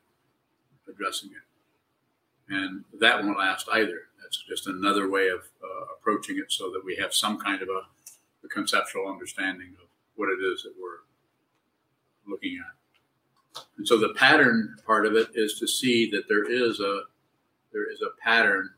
addressing 0.92 1.30
it. 1.32 2.54
And 2.54 2.84
that 3.00 3.24
won't 3.24 3.38
last 3.38 3.68
either. 3.72 4.02
That's 4.22 4.44
just 4.48 4.68
another 4.68 5.10
way 5.10 5.30
of 5.30 5.40
uh, 5.64 5.86
approaching 5.98 6.38
it 6.38 6.52
so 6.52 6.72
that 6.72 6.84
we 6.86 6.96
have 6.98 7.14
some 7.14 7.40
kind 7.40 7.62
of 7.62 7.70
a, 7.70 8.46
a 8.46 8.50
conceptual 8.50 9.08
understanding 9.08 9.76
of 9.82 9.88
what 10.16 10.30
it 10.30 10.44
is 10.44 10.64
that 10.64 10.74
we're 10.80 12.32
looking 12.32 12.60
at. 12.60 13.64
And 13.78 13.88
so 13.88 13.98
the 13.98 14.14
pattern 14.16 14.76
part 14.86 15.06
of 15.06 15.16
it 15.16 15.30
is 15.36 15.60
to 15.60 15.68
see 15.68 16.10
that 16.12 16.28
there 16.28 16.50
is 16.50 16.80
a 16.80 17.04
there 17.72 17.90
is 17.92 18.02
a 18.02 18.22
pattern 18.22 18.70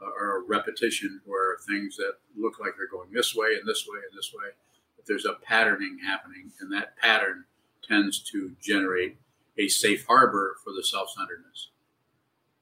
or 0.00 0.38
a 0.38 0.42
repetition 0.42 1.20
where 1.24 1.56
things 1.66 1.96
that 1.96 2.14
look 2.36 2.60
like 2.60 2.74
they're 2.76 2.88
going 2.88 3.10
this 3.12 3.34
way 3.34 3.56
and 3.58 3.68
this 3.68 3.86
way 3.88 3.98
and 4.08 4.16
this 4.16 4.32
way, 4.32 4.50
but 4.96 5.06
there's 5.06 5.24
a 5.24 5.34
patterning 5.44 5.98
happening, 6.04 6.52
and 6.60 6.72
that 6.72 6.96
pattern 6.96 7.44
tends 7.86 8.20
to 8.20 8.52
generate 8.60 9.16
a 9.58 9.68
safe 9.68 10.06
harbor 10.06 10.56
for 10.62 10.72
the 10.72 10.84
self-centeredness. 10.84 11.70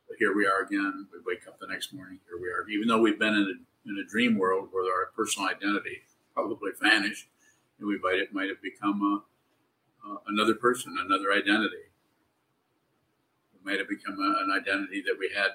But 0.09 0.16
here 0.19 0.35
we 0.35 0.47
are 0.47 0.62
again. 0.62 1.09
We 1.12 1.19
wake 1.26 1.47
up 1.47 1.59
the 1.59 1.66
next 1.66 1.93
morning. 1.93 2.21
Here 2.28 2.40
we 2.40 2.49
are. 2.49 2.66
Even 2.71 2.88
though 2.88 3.00
we've 3.00 3.19
been 3.19 3.35
in 3.35 3.43
a, 3.43 3.90
in 3.90 3.99
a 3.99 4.09
dream 4.09 4.38
world 4.38 4.69
where 4.73 4.85
our 4.85 5.11
personal 5.14 5.49
identity 5.49 6.02
probably 6.33 6.71
vanished, 6.81 7.26
and 7.78 7.88
we 7.88 7.99
might, 7.99 8.33
might 8.33 8.49
have 8.49 8.62
become 8.62 9.02
a, 9.02 10.09
uh, 10.09 10.19
another 10.28 10.55
person, 10.55 10.97
another 10.99 11.33
identity. 11.33 11.90
It 13.55 13.64
might 13.64 13.78
have 13.78 13.88
become 13.88 14.16
a, 14.19 14.45
an 14.45 14.50
identity 14.50 15.02
that 15.07 15.16
we 15.19 15.31
had 15.35 15.50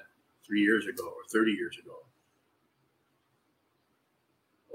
three 0.46 0.60
years 0.60 0.86
ago 0.86 1.04
or 1.04 1.22
30 1.30 1.52
years 1.52 1.76
ago. 1.82 1.96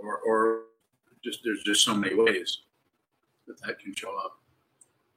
Or, 0.02 0.20
or 0.20 0.62
just 1.24 1.42
there's 1.44 1.64
just 1.64 1.84
so 1.84 1.96
many 1.96 2.16
ways 2.16 2.60
that 3.48 3.60
that 3.62 3.80
can 3.80 3.94
show 3.96 4.16
up. 4.18 4.40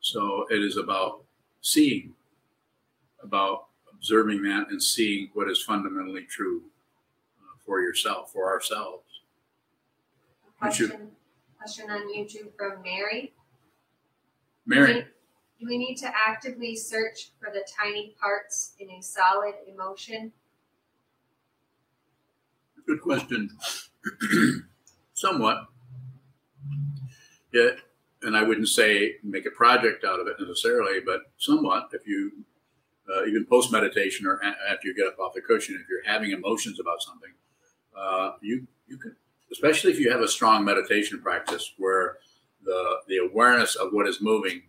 So 0.01 0.47
it 0.51 0.63
is 0.63 0.77
about 0.77 1.25
seeing, 1.61 2.15
about 3.23 3.67
observing 3.93 4.43
that 4.43 4.69
and 4.71 4.83
seeing 4.83 5.31
what 5.35 5.51
is 5.51 5.63
fundamentally 5.63 6.25
true 6.25 6.63
uh, 7.39 7.59
for 7.65 7.81
yourself, 7.81 8.33
for 8.33 8.51
ourselves. 8.51 9.05
Question, 10.59 11.11
question 11.59 11.91
on 11.91 12.09
YouTube 12.15 12.57
from 12.57 12.83
Mary. 12.83 13.33
Mary. 14.67 15.07
Do 15.61 15.67
we 15.67 15.77
need 15.77 15.97
to 15.97 16.07
actively 16.07 16.75
search 16.75 17.33
for 17.39 17.51
the 17.53 17.63
tiny 17.79 18.17
parts 18.19 18.73
in 18.79 18.89
a 18.91 19.03
solid 19.03 19.55
emotion 19.69 20.33
Good 22.91 23.03
question. 23.03 23.51
Somewhat. 25.15 25.67
Yeah, 27.53 27.71
and 28.23 28.37
I 28.37 28.43
wouldn't 28.43 28.69
say 28.69 29.15
make 29.23 29.47
a 29.47 29.51
project 29.51 30.05
out 30.05 30.19
of 30.19 30.27
it 30.27 30.35
necessarily, 30.41 30.99
but 30.99 31.21
somewhat. 31.39 31.91
If 31.93 32.05
you 32.07 32.33
uh, 33.09 33.27
even 33.27 33.47
post 33.47 33.71
meditation 33.71 34.27
or 34.27 34.41
a- 34.43 34.73
after 34.73 34.89
you 34.89 34.95
get 34.97 35.07
up 35.07 35.21
off 35.21 35.35
the 35.35 35.41
cushion, 35.41 35.79
if 35.81 35.89
you're 35.89 36.05
having 36.05 36.33
emotions 36.33 36.81
about 36.81 37.01
something, 37.01 37.31
uh, 37.97 38.33
you 38.41 38.67
you 38.89 38.97
can, 38.97 39.15
especially 39.53 39.93
if 39.93 40.01
you 40.01 40.11
have 40.11 40.21
a 40.21 40.29
strong 40.29 40.65
meditation 40.65 41.21
practice 41.21 41.75
where 41.77 42.19
the 42.65 43.03
the 43.07 43.19
awareness 43.19 43.77
of 43.77 43.93
what 43.93 44.09
is 44.09 44.21
moving 44.21 44.63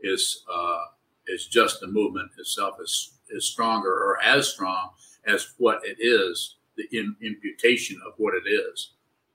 is 0.00 0.44
uh, 0.52 0.80
is 1.26 1.46
just 1.46 1.80
the 1.80 1.86
movement 1.86 2.30
itself 2.38 2.76
is 2.82 3.14
is 3.30 3.46
stronger 3.46 3.90
or 3.90 4.22
as 4.22 4.48
strong 4.48 4.90
as 5.26 5.54
what 5.58 5.80
it 5.84 5.96
is 5.98 6.56
the 6.76 6.86
in, 6.92 7.16
imputation 7.22 8.00
of 8.06 8.12
what 8.16 8.34
it 8.34 8.48
is. 8.48 8.92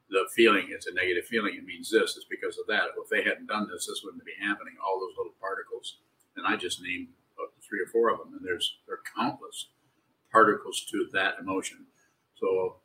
The 0.09 0.27
feeling, 0.35 0.67
it's 0.69 0.87
a 0.87 0.93
negative 0.93 1.25
feeling. 1.25 1.55
It 1.55 1.65
means 1.65 1.89
this. 1.89 2.17
It's 2.17 2.25
because 2.29 2.57
of 2.57 2.67
that. 2.67 2.89
If 3.01 3.09
they 3.09 3.23
hadn't 3.23 3.47
done 3.47 3.69
this, 3.71 3.87
this 3.87 4.01
wouldn't 4.03 4.25
be 4.25 4.33
happening. 4.41 4.75
All 4.85 4.99
those 4.99 5.15
little 5.17 5.33
particles, 5.39 5.99
and 6.35 6.45
I 6.45 6.57
just 6.57 6.81
named 6.81 7.07
three 7.67 7.79
or 7.79 7.87
four 7.87 8.09
of 8.09 8.19
them, 8.19 8.33
and 8.33 8.45
there's 8.45 8.77
there 8.87 8.95
are 8.95 9.03
countless 9.15 9.67
particles 10.31 10.85
to 10.91 11.07
that 11.13 11.35
emotion. 11.39 11.85
So 12.35 12.77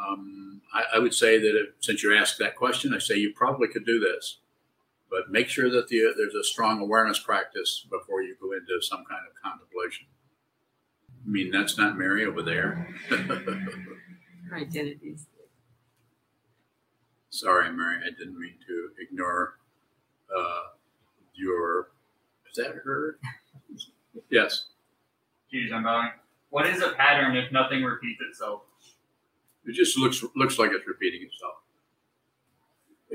um, 0.00 0.62
I, 0.72 0.96
I, 0.96 0.98
would 0.98 1.14
say 1.14 1.38
that 1.38 1.56
if, 1.56 1.68
since 1.80 2.02
you 2.02 2.16
asked 2.16 2.38
that 2.38 2.56
question, 2.56 2.94
I 2.94 2.98
say 2.98 3.16
you 3.16 3.32
probably 3.34 3.68
could 3.68 3.84
do 3.84 3.98
this, 3.98 4.38
but 5.10 5.30
make 5.30 5.48
sure 5.48 5.70
that 5.70 5.88
the, 5.88 6.12
there's 6.16 6.34
a 6.34 6.44
strong 6.44 6.80
awareness 6.80 7.18
practice 7.18 7.86
before 7.90 8.22
you 8.22 8.36
go 8.40 8.52
into 8.52 8.80
some 8.82 9.04
kind 9.08 9.22
of 9.26 9.42
contemplation. 9.42 10.06
I 11.26 11.30
mean, 11.30 11.50
that's 11.50 11.76
not 11.76 11.98
Mary 11.98 12.24
over 12.24 12.42
there. 12.42 12.94
identities. 14.52 15.26
Sorry, 17.30 17.70
Mary, 17.70 17.98
I 18.04 18.10
didn't 18.18 18.38
mean 18.38 18.54
to 18.66 18.90
ignore 19.02 19.58
uh, 20.36 20.62
your. 21.34 21.90
Is 22.50 22.56
that 22.56 22.74
her? 22.84 23.18
yes. 24.30 24.64
Geez, 25.50 25.70
I'm 25.72 25.82
going. 25.82 26.08
What 26.50 26.66
is 26.66 26.82
a 26.82 26.92
pattern 26.92 27.36
if 27.36 27.52
nothing 27.52 27.82
repeats 27.84 28.20
itself? 28.30 28.62
It 29.66 29.74
just 29.74 29.98
looks 29.98 30.24
looks 30.34 30.58
like 30.58 30.70
it's 30.72 30.86
repeating 30.86 31.22
itself. 31.22 31.56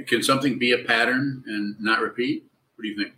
Can 0.08 0.24
something 0.24 0.58
be 0.58 0.72
a 0.72 0.80
pattern 0.80 1.44
and 1.46 1.76
not 1.80 2.02
repeat? 2.02 2.46
What 2.76 2.84
do 2.84 2.88
you 2.88 2.98
think? 2.98 3.14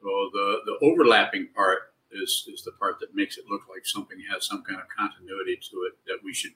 So 0.00 0.08
the 0.32 0.60
the 0.66 0.86
overlapping 0.86 1.48
part 1.54 1.92
is 2.12 2.48
is 2.52 2.62
the 2.62 2.72
part 2.72 2.98
that 3.00 3.14
makes 3.14 3.36
it 3.36 3.44
look 3.50 3.62
like 3.68 3.84
something 3.84 4.18
has 4.32 4.46
some 4.46 4.62
kind 4.62 4.80
of 4.80 4.86
continuity 4.88 5.56
to 5.70 5.76
it 5.88 5.94
that 6.06 6.18
we 6.24 6.32
should 6.32 6.52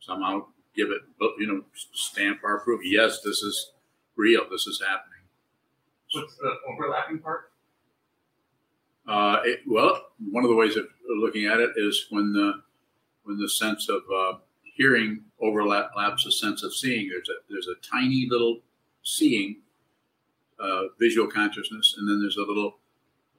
somehow 0.00 0.46
give 0.74 0.88
it, 0.90 1.02
you 1.38 1.46
know, 1.46 1.64
stamp 1.92 2.40
our 2.44 2.58
approval. 2.58 2.84
Yes, 2.84 3.20
this 3.20 3.42
is 3.42 3.72
real. 4.16 4.42
This 4.50 4.66
is 4.66 4.80
happening. 4.80 5.14
What's 6.12 6.36
the 6.36 6.54
overlapping 6.68 7.18
part? 7.20 7.50
Uh, 9.06 9.40
it, 9.44 9.60
well, 9.66 10.08
one 10.30 10.44
of 10.44 10.50
the 10.50 10.56
ways 10.56 10.76
of 10.76 10.86
looking 11.08 11.46
at 11.46 11.60
it 11.60 11.70
is 11.76 12.06
when 12.10 12.32
the 12.32 12.62
when 13.24 13.38
the 13.38 13.48
sense 13.48 13.88
of 13.88 14.02
uh, 14.14 14.38
hearing 14.74 15.20
overlaps 15.40 16.26
a 16.26 16.32
sense 16.32 16.62
of 16.62 16.74
seeing. 16.74 17.08
There's 17.08 17.28
a 17.28 17.40
there's 17.48 17.68
a 17.68 17.80
tiny 17.86 18.26
little 18.28 18.60
seeing 19.02 19.56
uh, 20.58 20.84
visual 21.00 21.28
consciousness, 21.28 21.94
and 21.98 22.08
then 22.08 22.20
there's 22.20 22.36
a 22.36 22.42
little, 22.42 22.78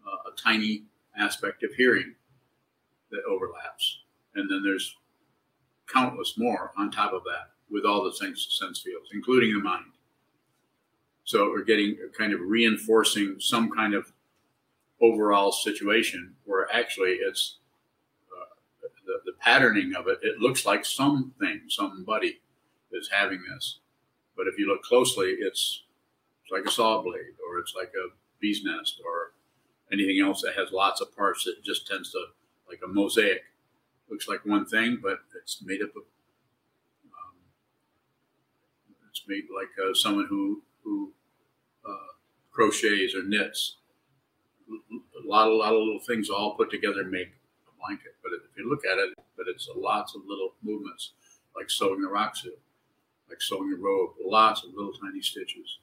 uh, 0.06 0.32
a 0.32 0.36
tiny 0.42 0.84
aspect 1.18 1.64
of 1.64 1.74
hearing 1.74 2.14
that 3.12 3.22
overlaps, 3.30 4.00
and 4.36 4.50
then 4.50 4.62
there's 4.64 4.96
countless 5.92 6.36
more 6.38 6.72
on 6.78 6.92
top 6.92 7.14
of 7.14 7.24
that 7.24 7.52
with 7.70 7.86
all 7.86 8.04
the 8.04 8.14
sense, 8.14 8.58
sense 8.60 8.82
fields, 8.82 9.10
including 9.14 9.54
the 9.54 9.60
mind. 9.60 9.86
So 11.24 11.50
we're 11.50 11.64
getting 11.64 11.98
kind 12.18 12.34
of 12.34 12.40
reinforcing 12.42 13.38
some 13.40 13.72
kind 13.72 13.94
of 13.94 14.12
overall 15.02 15.52
situation 15.52 16.36
where 16.46 16.68
actually 16.74 17.18
it's 17.28 17.58
patterning 19.40 19.94
of 19.96 20.08
it. 20.08 20.20
It 20.22 20.40
looks 20.40 20.66
like 20.66 20.86
something, 20.86 21.62
somebody 21.68 22.40
is 22.92 23.10
having 23.12 23.44
this, 23.50 23.80
but 24.36 24.48
if 24.48 24.58
you 24.58 24.68
look 24.68 24.84
closely, 24.84 25.36
it's, 25.40 25.84
it's 26.44 26.52
like 26.52 26.66
a 26.66 26.72
saw 26.72 27.02
blade, 27.02 27.36
or 27.48 27.60
it's 27.60 27.74
like 27.76 27.92
a 27.96 28.14
bee's 28.40 28.64
nest, 28.64 29.02
or 29.06 29.34
anything 29.92 30.20
else 30.20 30.42
that 30.42 30.56
has 30.56 30.72
lots 30.72 31.02
of 31.02 31.16
parts 31.16 31.44
that 31.46 31.64
just 31.64 31.88
tends 31.88 32.12
to 32.12 32.20
like 32.68 32.80
a 32.84 32.88
mosaic. 32.88 33.44
Looks 34.10 34.28
like 34.28 34.46
one 34.46 34.66
thing, 34.66 35.00
but 35.02 35.20
it's 35.42 35.62
made 35.64 35.82
up 35.82 35.90
of. 35.96 36.04
Um, 37.06 37.36
it's 39.10 39.24
made 39.28 39.46
like 39.54 39.70
uh, 39.84 39.94
someone 39.94 40.28
who 40.30 40.62
who 40.84 41.12
uh, 41.88 42.14
crochets 42.52 43.16
or 43.16 43.24
knits. 43.24 43.78
A 44.70 45.28
lot, 45.28 45.48
a 45.48 45.56
lot 45.56 45.74
of 45.74 45.80
little 45.80 46.00
things 46.00 46.30
all 46.30 46.56
put 46.56 46.70
together 46.70 47.04
make 47.04 47.30
a 47.68 47.72
blanket. 47.80 48.16
But 48.22 48.34
if 48.34 48.58
you 48.58 48.70
look 48.70 48.86
at 48.86 48.98
it, 48.98 49.18
but 49.38 49.48
it's 49.48 49.70
lots 49.76 50.16
of 50.16 50.22
little 50.28 50.54
movements, 50.64 51.12
like 51.56 51.70
sewing 51.70 52.02
the 52.02 52.08
rakusu, 52.08 52.52
like 53.30 53.42
sewing 53.42 53.74
a 53.74 53.82
robe, 53.82 54.12
lots 54.24 54.64
of 54.64 54.74
little 54.74 54.94
tiny 54.94 55.22
stitches. 55.22 55.80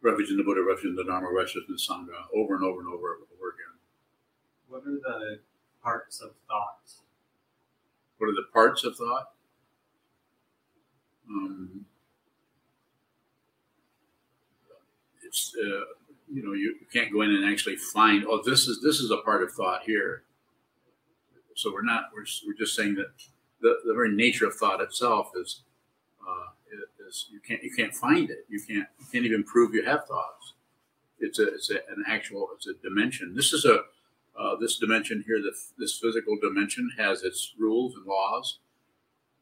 Refuge 0.00 0.30
in 0.30 0.36
the 0.36 0.42
Buddha, 0.42 0.62
refuge 0.62 0.90
in 0.90 0.96
the 0.96 1.04
Dharma, 1.04 1.30
refuge 1.30 1.64
in 1.68 1.74
the 1.74 1.80
Sangha, 1.80 2.26
over 2.34 2.56
and 2.56 2.64
over 2.64 2.80
and 2.80 2.88
over 2.88 3.14
and 3.14 3.22
over 3.32 3.54
again. 3.54 3.78
What 4.68 4.82
are 4.86 4.98
the 4.98 5.38
parts 5.82 6.20
of 6.20 6.32
thought? 6.48 6.90
What 8.18 8.28
are 8.28 8.34
the 8.34 8.46
parts 8.52 8.84
of 8.84 8.96
thought? 8.96 9.30
Um, 11.28 11.86
it's 15.24 15.54
uh, 15.56 15.84
you 16.32 16.42
know 16.42 16.52
you 16.52 16.76
can't 16.92 17.12
go 17.12 17.22
in 17.22 17.30
and 17.30 17.44
actually 17.50 17.76
find 17.76 18.24
oh 18.28 18.42
this 18.44 18.66
is 18.66 18.80
this 18.82 19.00
is 19.00 19.10
a 19.10 19.18
part 19.18 19.42
of 19.42 19.52
thought 19.52 19.82
here. 19.84 20.24
So 21.62 21.72
we're 21.72 21.82
not 21.82 22.10
we're, 22.14 22.26
we're 22.46 22.58
just 22.58 22.74
saying 22.74 22.94
that 22.96 23.12
the, 23.60 23.76
the 23.84 23.94
very 23.94 24.14
nature 24.14 24.46
of 24.46 24.54
thought 24.54 24.80
itself 24.80 25.30
is 25.40 25.62
uh, 26.20 26.48
is 27.08 27.26
you 27.32 27.40
can't 27.40 27.62
you 27.62 27.70
can't 27.74 27.94
find 27.94 28.30
it 28.30 28.46
you 28.48 28.60
can't 28.60 28.88
you 28.98 29.06
can't 29.12 29.24
even 29.24 29.44
prove 29.44 29.74
you 29.74 29.84
have 29.84 30.06
thoughts. 30.06 30.54
It's 31.20 31.38
a 31.38 31.54
it's 31.54 31.70
a, 31.70 31.76
an 31.88 32.04
actual 32.08 32.48
it's 32.56 32.66
a 32.66 32.74
dimension. 32.74 33.34
This 33.34 33.52
is 33.52 33.64
a 33.64 33.82
uh, 34.38 34.56
this 34.56 34.78
dimension 34.78 35.22
here, 35.26 35.40
the, 35.40 35.52
this 35.78 35.98
physical 35.98 36.38
dimension, 36.40 36.90
has 36.98 37.22
its 37.22 37.54
rules 37.58 37.94
and 37.94 38.06
laws. 38.06 38.58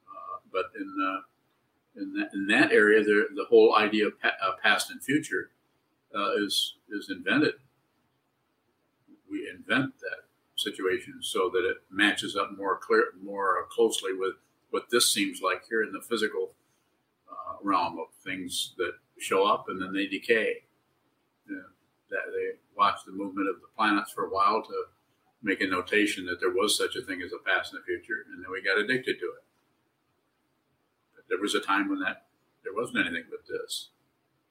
Uh, 0.08 0.38
but 0.52 0.66
in, 0.76 0.96
uh, 1.00 2.00
in, 2.00 2.12
that, 2.14 2.30
in 2.34 2.46
that 2.48 2.72
area, 2.72 3.02
the, 3.02 3.28
the 3.34 3.44
whole 3.44 3.76
idea 3.76 4.08
of 4.08 4.20
pa- 4.20 4.32
uh, 4.42 4.52
past 4.62 4.90
and 4.90 5.02
future 5.02 5.50
uh, 6.14 6.32
is, 6.32 6.74
is 6.90 7.08
invented. 7.08 7.54
We 9.30 9.48
invent 9.48 9.94
that 10.00 10.24
situation 10.62 11.14
so 11.22 11.50
that 11.52 11.64
it 11.68 11.78
matches 11.90 12.36
up 12.36 12.56
more 12.56 12.78
clear, 12.78 13.04
more 13.22 13.66
closely 13.70 14.12
with 14.12 14.34
what 14.70 14.84
this 14.90 15.12
seems 15.12 15.40
like 15.42 15.62
here 15.68 15.82
in 15.82 15.92
the 15.92 16.00
physical 16.00 16.52
uh, 17.30 17.56
realm 17.62 17.98
of 17.98 18.06
things 18.24 18.74
that 18.78 18.92
show 19.18 19.44
up 19.46 19.66
and 19.68 19.80
then 19.80 19.92
they 19.92 20.06
decay. 20.06 20.64
Yeah 21.48 21.56
that 22.10 22.26
they 22.34 22.58
watch 22.76 23.06
the 23.06 23.14
movement 23.14 23.48
of 23.48 23.62
the 23.62 23.70
planets 23.74 24.12
for 24.12 24.26
a 24.26 24.30
while 24.30 24.62
to 24.62 24.78
make 25.42 25.62
a 25.62 25.66
notation 25.66 26.26
that 26.26 26.42
there 26.42 26.52
was 26.52 26.76
such 26.76 26.96
a 26.96 27.02
thing 27.02 27.22
as 27.22 27.32
a 27.32 27.40
past 27.46 27.72
and 27.72 27.80
a 27.80 27.84
future, 27.86 28.26
and 28.28 28.42
then 28.42 28.50
we 28.50 28.60
got 28.60 28.76
addicted 28.76 29.16
to 29.18 29.30
it. 29.40 29.44
But 31.14 31.24
there 31.30 31.40
was 31.40 31.54
a 31.54 31.64
time 31.64 31.88
when 31.88 32.02
that 32.04 32.28
there 32.62 32.74
wasn't 32.76 33.06
anything 33.06 33.30
but 33.30 33.46
this. 33.48 33.88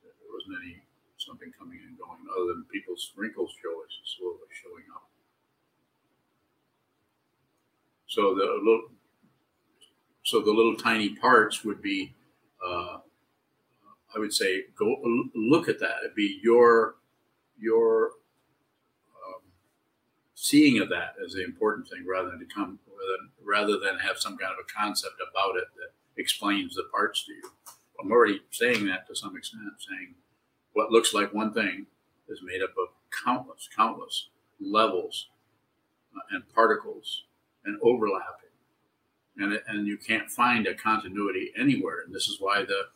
There 0.02 0.34
wasn't 0.34 0.58
any 0.66 0.82
something 1.20 1.52
coming 1.54 1.78
and 1.86 2.00
going 2.00 2.26
other 2.32 2.56
than 2.56 2.66
people's 2.72 3.12
wrinkles 3.14 3.54
showing 3.62 3.92
slowly 4.08 4.50
showing 4.50 4.88
up. 4.96 5.09
So 8.10 8.34
the 8.34 8.42
little, 8.42 8.90
so 10.26 10.42
the 10.42 10.52
little 10.52 10.76
tiny 10.76 11.10
parts 11.10 11.64
would 11.64 11.80
be, 11.80 12.16
uh, 12.66 12.98
I 14.16 14.18
would 14.18 14.34
say, 14.34 14.64
go 14.76 14.96
look 15.36 15.70
at 15.70 15.80
that. 15.80 15.98
It'd 16.04 16.16
be 16.16 16.40
your 16.42 16.96
your 17.56 18.08
um, 19.16 19.42
seeing 20.34 20.82
of 20.82 20.90
that 20.90 21.14
as 21.24 21.34
the 21.34 21.44
important 21.44 21.88
thing 21.88 22.04
rather 22.10 22.32
than 22.32 22.40
to 22.40 22.46
come 22.46 22.80
rather 23.46 23.78
than 23.78 24.00
have 24.00 24.18
some 24.18 24.38
kind 24.38 24.54
of 24.54 24.58
a 24.60 24.74
concept 24.74 25.16
about 25.32 25.56
it 25.56 25.68
that 25.76 25.92
explains 26.20 26.76
the 26.76 26.86
parts 26.92 27.24
to 27.26 27.32
you. 27.32 27.44
I'm 28.02 28.12
already 28.12 28.42
saying 28.50 28.88
that 28.88 29.08
to 29.08 29.16
some 29.16 29.38
extent, 29.38 29.62
saying 29.88 30.16
what 30.74 30.92
looks 30.92 31.14
like 31.14 31.32
one 31.32 31.54
thing 31.54 31.86
is 32.28 32.42
made 32.44 32.64
up 32.64 32.72
of 32.72 32.90
countless, 33.24 33.70
countless 33.76 34.30
levels 34.60 35.28
and 36.32 36.44
particles 36.54 37.26
and 37.66 37.80
overlapping. 37.82 38.36
And, 39.38 39.62
and 39.68 39.88
you 39.88 39.98
can't 39.98 40.30
find 40.30 40.68
a 40.68 40.74
continuity 40.74 41.52
anywhere. 41.58 42.02
And 42.06 42.14
this 42.14 42.28
is 42.28 42.38
why 42.40 42.64
the 42.64 42.88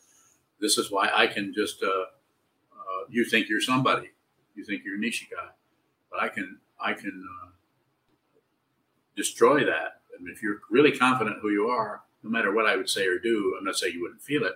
this 0.59 0.77
is 0.77 0.91
why 0.91 1.09
I 1.13 1.27
can 1.27 1.53
just 1.53 1.81
uh, 1.83 1.87
uh, 1.87 3.05
you 3.09 3.25
think 3.25 3.49
you're 3.49 3.61
somebody 3.61 4.11
you 4.55 4.63
think 4.63 4.83
you're 4.85 4.97
Nishi-kai. 4.97 5.51
But 6.11 6.21
I 6.21 6.29
can 6.29 6.59
I 6.79 6.93
can 6.93 7.23
uh, 7.27 7.49
destroy 9.15 9.63
that. 9.65 10.01
And 10.17 10.29
if 10.29 10.43
you're 10.43 10.59
really 10.69 10.91
confident 10.91 11.37
who 11.41 11.49
you 11.49 11.67
are, 11.67 12.01
no 12.23 12.29
matter 12.29 12.53
what 12.53 12.67
I 12.67 12.75
would 12.75 12.89
say 12.89 13.05
or 13.07 13.17
do, 13.17 13.55
I'm 13.57 13.65
not 13.65 13.75
saying 13.75 13.93
you 13.93 14.01
wouldn't 14.01 14.21
feel 14.21 14.43
it, 14.43 14.53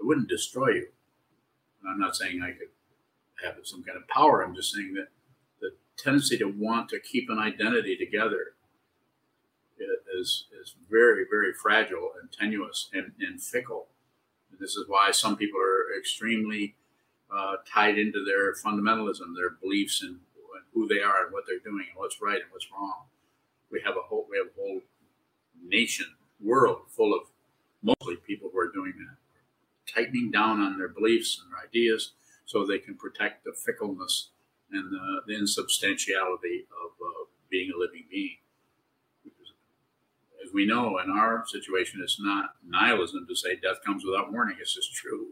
it 0.00 0.06
wouldn't 0.06 0.28
destroy 0.28 0.68
you. 0.68 0.88
And 1.82 1.92
I'm 1.92 1.98
not 1.98 2.16
saying 2.16 2.42
I 2.42 2.52
could 2.52 2.68
have 3.44 3.56
some 3.64 3.82
kind 3.82 3.96
of 3.96 4.06
power. 4.08 4.42
I'm 4.42 4.54
just 4.54 4.72
saying 4.72 4.94
that 4.94 5.08
the 5.60 5.70
tendency 5.96 6.38
to 6.38 6.44
want 6.44 6.88
to 6.90 7.00
keep 7.00 7.28
an 7.28 7.38
identity 7.38 7.96
together 7.96 8.54
is, 10.18 10.46
is 10.60 10.74
very, 10.90 11.24
very 11.30 11.52
fragile 11.52 12.10
and 12.20 12.30
tenuous 12.32 12.88
and, 12.92 13.12
and 13.20 13.42
fickle. 13.42 13.86
This 14.58 14.76
is 14.76 14.84
why 14.88 15.10
some 15.10 15.36
people 15.36 15.58
are 15.60 15.98
extremely 15.98 16.74
uh, 17.34 17.56
tied 17.66 17.98
into 17.98 18.24
their 18.24 18.52
fundamentalism, 18.54 19.34
their 19.36 19.50
beliefs 19.50 20.02
and 20.02 20.18
who 20.74 20.86
they 20.86 21.00
are 21.00 21.24
and 21.24 21.32
what 21.32 21.44
they're 21.46 21.58
doing 21.58 21.86
and 21.88 21.96
what's 21.96 22.20
right 22.20 22.40
and 22.40 22.50
what's 22.50 22.66
wrong. 22.72 23.04
We 23.70 23.80
have 23.84 23.96
a 23.96 24.02
whole 24.02 24.26
we 24.30 24.36
have 24.38 24.48
a 24.48 24.60
whole 24.60 24.80
nation, 25.64 26.06
world 26.40 26.82
full 26.88 27.14
of 27.14 27.22
mostly 27.82 28.16
people 28.16 28.50
who 28.52 28.58
are 28.58 28.72
doing 28.72 28.94
that, 28.98 29.92
tightening 29.92 30.30
down 30.30 30.60
on 30.60 30.78
their 30.78 30.88
beliefs 30.88 31.40
and 31.42 31.52
their 31.52 31.64
ideas 31.64 32.12
so 32.44 32.66
they 32.66 32.78
can 32.78 32.96
protect 32.96 33.44
the 33.44 33.52
fickleness 33.52 34.30
and 34.72 34.92
the, 34.92 35.22
the 35.26 35.36
insubstantiality 35.36 36.66
of 36.84 36.90
uh, 37.04 37.24
being 37.50 37.70
a 37.74 37.78
living 37.78 38.04
being. 38.10 38.36
As 40.50 40.54
we 40.54 40.66
know, 40.66 40.98
in 40.98 41.10
our 41.10 41.44
situation, 41.46 42.00
it's 42.02 42.20
not 42.20 42.54
nihilism 42.66 43.24
to 43.28 43.36
say 43.36 43.54
death 43.54 43.76
comes 43.86 44.04
without 44.04 44.32
warning. 44.32 44.56
It's 44.60 44.74
just 44.74 44.92
true 44.92 45.28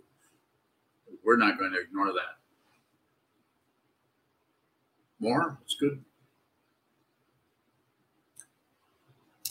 we're 1.25 1.37
not 1.37 1.59
going 1.59 1.73
to 1.73 1.81
ignore 1.81 2.13
that. 2.13 2.39
More? 5.21 5.59
It's 5.65 5.75
good. 5.75 6.03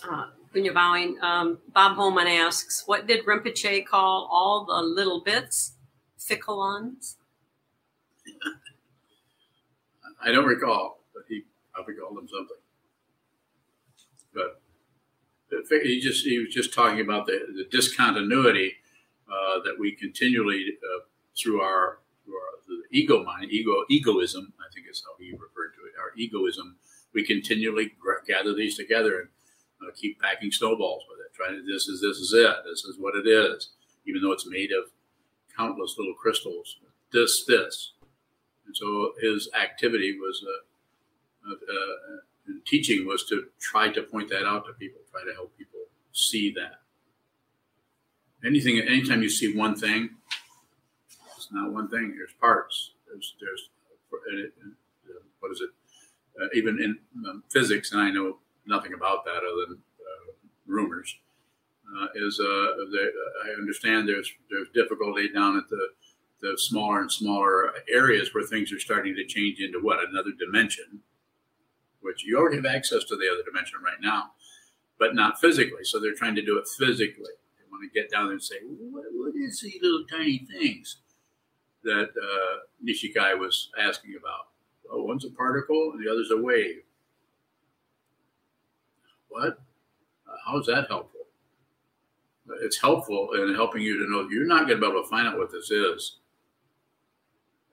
Uh, 0.09 0.27
when 0.51 0.63
you're 0.63 0.73
bowing, 0.73 1.17
um, 1.21 1.59
Bob 1.73 1.95
Holman 1.95 2.27
asks, 2.27 2.83
what 2.85 3.05
did 3.05 3.25
Rinpoche 3.25 3.85
call 3.85 4.29
all 4.31 4.65
the 4.65 4.81
little 4.81 5.21
bits? 5.21 5.73
Fickalons? 6.19 7.15
I 10.23 10.31
don't 10.31 10.45
recall, 10.45 11.01
but 11.13 11.23
he 11.27 11.43
probably 11.73 11.95
called 11.95 12.17
them 12.17 12.27
something. 12.27 12.57
But 14.33 14.61
he 15.83 15.99
just 15.99 16.25
he 16.25 16.39
was 16.39 16.53
just 16.53 16.73
talking 16.73 17.01
about 17.01 17.25
the, 17.25 17.39
the 17.55 17.65
discontinuity 17.69 18.73
uh, 19.29 19.59
that 19.63 19.75
we 19.79 19.91
continually 19.93 20.65
uh, 20.83 21.05
through 21.37 21.61
our 21.61 21.99
through 22.25 22.35
our 22.35 22.83
ego 22.91 23.23
mind, 23.23 23.51
ego 23.51 23.83
egoism. 23.89 24.53
I 24.59 24.73
think 24.73 24.87
is 24.89 25.03
how 25.05 25.15
he 25.23 25.31
referred 25.31 25.73
to 25.75 25.81
it. 25.87 25.99
Our 25.99 26.11
egoism. 26.15 26.77
We 27.13 27.25
continually 27.25 27.93
gather 28.27 28.53
these 28.53 28.77
together 28.77 29.19
and 29.81 29.89
uh, 29.89 29.91
keep 29.95 30.21
packing 30.21 30.51
snowballs 30.51 31.03
with 31.09 31.19
it. 31.25 31.33
Trying 31.33 31.55
to 31.55 31.65
this 31.65 31.87
is 31.87 32.01
this 32.01 32.17
is 32.17 32.33
it. 32.33 32.55
This 32.65 32.83
is 32.83 32.97
what 32.99 33.15
it 33.15 33.27
is, 33.27 33.69
even 34.05 34.21
though 34.21 34.33
it's 34.33 34.47
made 34.47 34.71
of 34.71 34.91
countless 35.55 35.95
little 35.97 36.13
crystals. 36.13 36.77
This 37.11 37.45
this, 37.45 37.93
and 38.65 38.75
so 38.75 39.13
his 39.21 39.49
activity 39.59 40.17
was. 40.19 40.43
a 40.43 40.67
teaching 42.65 43.05
was 43.05 43.25
to 43.25 43.45
try 43.59 43.89
to 43.89 44.01
point 44.03 44.29
that 44.29 44.45
out 44.45 44.65
to 44.65 44.73
people, 44.73 45.01
try 45.11 45.23
to 45.23 45.33
help 45.33 45.57
people 45.57 45.79
see 46.11 46.51
that. 46.53 46.81
Anything, 48.45 48.79
anytime 48.79 49.21
you 49.21 49.29
see 49.29 49.55
one 49.55 49.75
thing, 49.75 50.09
It's 51.35 51.49
not 51.51 51.71
one 51.71 51.89
thing. 51.89 52.13
There's 52.17 52.33
parts. 52.39 52.91
There's 53.07 53.35
there's 53.39 53.69
uh, 54.13 55.19
what 55.39 55.51
is 55.51 55.61
it? 55.61 55.69
Uh, 56.41 56.47
even 56.53 56.79
in 56.81 56.97
um, 57.27 57.43
physics, 57.49 57.91
and 57.91 58.01
I 58.01 58.11
know 58.11 58.37
nothing 58.65 58.93
about 58.93 59.25
that 59.25 59.37
other 59.37 59.65
than 59.69 59.79
uh, 59.99 60.33
rumors. 60.67 61.15
Uh, 61.87 62.07
is 62.15 62.39
uh, 62.39 62.67
there, 62.91 63.11
I 63.45 63.59
understand 63.59 64.07
there's 64.07 64.29
there's 64.49 64.67
difficulty 64.73 65.29
down 65.33 65.57
at 65.57 65.69
the 65.69 65.87
the 66.41 66.57
smaller 66.57 67.01
and 67.01 67.11
smaller 67.11 67.73
areas 67.91 68.33
where 68.33 68.43
things 68.43 68.71
are 68.71 68.79
starting 68.79 69.15
to 69.15 69.25
change 69.25 69.59
into 69.59 69.79
what 69.79 69.99
another 70.07 70.31
dimension, 70.37 70.99
which 72.07 72.25
you 72.25 72.37
already 72.37 72.55
have 72.55 72.65
access 72.65 73.03
to 73.03 73.17
the 73.17 73.27
other 73.29 73.43
dimension 73.43 73.79
right 73.83 73.99
now, 74.01 74.31
but 74.97 75.13
not 75.13 75.39
physically. 75.41 75.83
So 75.83 75.99
they're 75.99 76.15
trying 76.15 76.35
to 76.35 76.41
do 76.41 76.57
it 76.57 76.65
physically. 76.79 77.35
They 77.59 77.65
want 77.69 77.83
to 77.83 77.99
get 77.99 78.09
down 78.09 78.27
there 78.27 78.33
and 78.33 78.43
say, 78.43 78.55
what, 78.63 79.03
what 79.11 79.35
is 79.35 79.59
these 79.61 79.77
little 79.81 80.05
tiny 80.09 80.47
things 80.49 80.99
that 81.83 82.09
uh, 82.09 82.57
Nishikai 82.83 83.37
was 83.37 83.69
asking 83.77 84.15
about? 84.17 84.47
Oh, 84.89 85.03
one's 85.03 85.25
a 85.25 85.29
particle 85.29 85.91
and 85.93 86.03
the 86.03 86.09
other's 86.09 86.31
a 86.31 86.37
wave. 86.37 86.83
What? 89.27 89.59
Uh, 90.27 90.37
how 90.45 90.59
is 90.59 90.67
that 90.67 90.87
helpful? 90.87 91.21
It's 92.61 92.79
helpful 92.79 93.33
in 93.33 93.53
helping 93.53 93.81
you 93.81 93.97
to 93.97 94.09
know 94.09 94.29
you're 94.29 94.47
not 94.47 94.67
going 94.67 94.79
to 94.79 94.81
be 94.81 94.87
able 94.87 95.03
to 95.03 95.09
find 95.09 95.27
out 95.27 95.37
what 95.37 95.51
this 95.51 95.69
is 95.69 96.19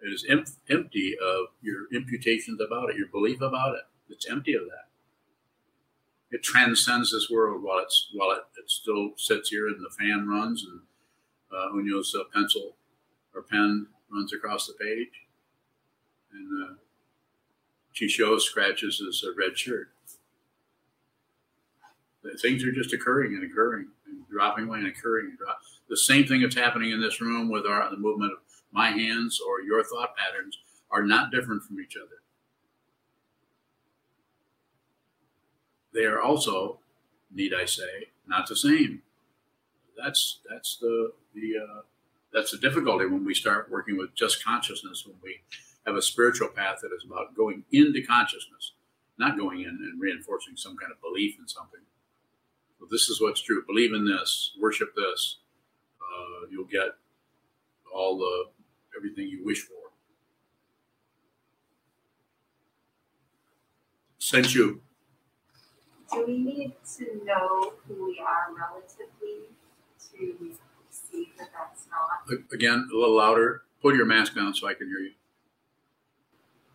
it 0.05 0.13
is 0.13 0.27
em- 0.29 0.45
empty 0.69 1.17
of 1.19 1.47
your 1.63 1.87
imputations 1.93 2.61
about 2.61 2.91
it, 2.91 2.97
your 2.97 3.09
belief 3.09 3.41
about 3.41 3.75
it. 3.75 3.85
It's 4.09 4.29
empty 4.31 4.55
of 4.55 4.65
that. 4.65 4.89
It 6.31 6.43
transcends 6.43 7.13
this 7.13 7.31
world 7.31 7.63
while 7.63 7.79
it's 7.79 8.09
while 8.13 8.33
it, 8.33 8.43
it 8.59 8.71
still 8.71 9.11
sits 9.17 9.51
here 9.51 9.69
and 9.69 9.81
the 9.81 9.91
fan 9.91 10.27
runs 10.29 10.65
and 10.65 10.81
uh, 11.53 11.73
Unyo's 11.73 12.15
uh, 12.15 12.25
pencil 12.33 12.77
or 13.35 13.43
pen 13.43 13.87
runs 14.11 14.33
across 14.33 14.67
the 14.67 14.75
page, 14.75 15.27
and 16.33 16.65
uh, 16.65 16.75
Chisho 17.95 18.41
scratches 18.41 18.99
his 18.99 19.25
uh, 19.27 19.35
red 19.37 19.57
shirt. 19.57 19.91
Things 22.41 22.65
are 22.65 22.73
just 22.73 22.93
occurring 22.93 23.35
and 23.35 23.45
occurring 23.51 23.89
and 24.07 24.27
dropping 24.29 24.67
away 24.67 24.79
and 24.79 24.89
occurring. 24.89 25.27
And. 25.27 25.39
The 25.89 25.97
same 25.97 26.27
thing 26.27 26.41
that's 26.41 26.57
happening 26.57 26.91
in 26.91 27.01
this 27.01 27.21
room 27.21 27.51
with 27.51 27.67
our 27.67 27.91
the 27.91 27.97
movement 27.97 28.33
of 28.33 28.39
my 28.73 28.91
hands 28.91 29.41
or 29.47 29.61
your 29.61 29.85
thought 29.85 30.17
patterns 30.17 30.59
are 30.91 31.03
not 31.03 31.31
different 31.31 31.63
from 31.63 31.81
each 31.81 31.97
other. 31.97 32.24
They 35.95 36.05
are 36.05 36.21
also, 36.21 36.81
need 37.33 37.55
I 37.55 37.65
say, 37.65 38.09
not 38.27 38.49
the 38.49 38.57
same. 38.57 39.03
That's 39.97 40.41
that's 40.51 40.77
the 40.77 41.13
the 41.35 41.53
uh, 41.57 41.81
that's 42.33 42.51
the 42.51 42.59
difficulty 42.59 43.07
when 43.07 43.25
we 43.25 43.33
start 43.33 43.71
working 43.71 43.97
with 43.97 44.15
just 44.15 44.45
consciousness. 44.45 45.07
When 45.07 45.17
we 45.23 45.41
have 45.87 45.95
a 45.95 46.03
spiritual 46.03 46.49
path 46.49 46.79
that 46.83 46.91
is 46.95 47.05
about 47.05 47.37
going 47.37 47.65
into 47.71 48.03
consciousness, 48.03 48.73
not 49.19 49.39
going 49.39 49.61
in 49.61 49.69
and 49.69 50.01
reinforcing 50.01 50.57
some 50.57 50.77
kind 50.77 50.91
of 50.91 51.01
belief 51.01 51.37
in 51.39 51.47
something. 51.47 51.81
So 52.81 52.87
this 52.91 53.09
is 53.09 53.21
what's 53.21 53.41
true. 53.41 53.65
Believe 53.65 53.95
in 53.95 54.05
this. 54.05 54.53
Worship 54.61 54.95
this. 54.97 55.39
Uh, 56.01 56.47
you'll 56.51 56.65
get 56.65 56.97
all 57.95 58.19
the 58.19 58.47
everything 58.97 59.29
you 59.29 59.45
wish 59.45 59.61
for. 59.61 59.75
Sent 64.19 64.55
you. 64.55 64.81
Do 66.15 66.25
we 66.27 66.39
need 66.39 66.73
to 66.97 67.25
know 67.25 67.73
who 67.87 68.07
we 68.07 68.21
are 68.21 68.55
relatively 68.57 69.49
to 70.13 70.55
see 70.91 71.33
that 71.39 71.49
that's 71.53 71.87
not? 71.91 72.39
Again, 72.53 72.89
a 72.93 72.97
little 72.97 73.17
louder. 73.17 73.63
Put 73.83 73.97
your 73.97 74.07
mask 74.07 74.35
down 74.35 74.55
so 74.55 74.69
I 74.69 74.75
can 74.75 74.87
hear 74.87 75.01
you. 75.01 75.13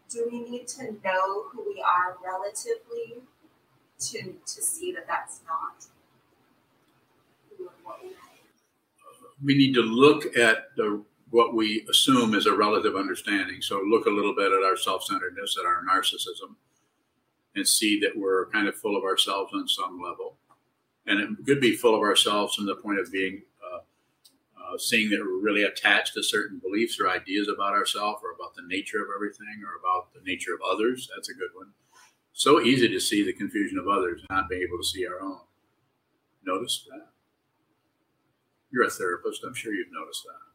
Do 0.09 0.27
we 0.31 0.49
need 0.49 0.67
to 0.69 0.91
know 1.03 1.43
who 1.51 1.63
we 1.65 1.81
are 1.81 2.17
relatively 2.23 3.21
to 3.99 4.33
to 4.45 4.61
see 4.61 4.91
that 4.91 5.07
that's 5.07 5.41
not 5.47 5.85
what 7.83 8.03
we? 8.03 8.09
We 9.43 9.55
need 9.57 9.73
to 9.75 9.81
look 9.81 10.37
at 10.37 10.75
the 10.75 11.03
what 11.29 11.53
we 11.53 11.85
assume 11.89 12.33
is 12.33 12.45
a 12.45 12.53
relative 12.53 12.95
understanding. 12.95 13.61
So 13.61 13.81
look 13.87 14.05
a 14.05 14.09
little 14.09 14.35
bit 14.35 14.51
at 14.51 14.63
our 14.63 14.75
self-centeredness, 14.75 15.57
at 15.59 15.65
our 15.65 15.83
narcissism, 15.83 16.55
and 17.55 17.67
see 17.67 17.99
that 17.99 18.17
we're 18.17 18.49
kind 18.49 18.67
of 18.67 18.75
full 18.75 18.95
of 18.95 19.03
ourselves 19.03 19.51
on 19.53 19.67
some 19.67 19.99
level. 20.01 20.37
And 21.05 21.19
it 21.19 21.45
could 21.45 21.59
be 21.59 21.75
full 21.75 21.95
of 21.95 22.01
ourselves 22.01 22.55
from 22.55 22.65
the 22.65 22.75
point 22.75 22.99
of 22.99 23.11
being 23.11 23.43
uh, 23.63 23.79
uh, 23.79 24.77
seeing 24.77 25.09
that 25.09 25.19
we're 25.19 25.41
really 25.41 25.63
attached 25.63 26.13
to 26.13 26.23
certain 26.23 26.59
beliefs 26.59 26.99
or 26.99 27.09
ideas 27.09 27.47
about 27.47 27.73
ourselves 27.73 28.21
or 28.23 28.31
about 28.31 28.55
the 28.55 28.61
nature 28.67 29.01
of 29.01 29.09
everything 29.15 29.63
or 29.65 29.79
about 29.79 30.13
the 30.13 30.21
nature 30.23 30.53
of 30.53 30.61
others. 30.61 31.09
That's 31.13 31.29
a 31.29 31.33
good 31.33 31.49
one. 31.55 31.69
So 32.33 32.61
easy 32.61 32.87
to 32.87 32.99
see 32.99 33.23
the 33.25 33.33
confusion 33.33 33.77
of 33.77 33.87
others, 33.87 34.21
not 34.29 34.47
being 34.47 34.63
able 34.67 34.77
to 34.77 34.87
see 34.87 35.05
our 35.05 35.19
own. 35.21 35.39
Notice 36.45 36.85
that? 36.89 37.07
You're 38.71 38.85
a 38.85 38.89
therapist. 38.89 39.43
I'm 39.43 39.55
sure 39.55 39.73
you've 39.73 39.91
noticed 39.91 40.23
that. 40.23 40.48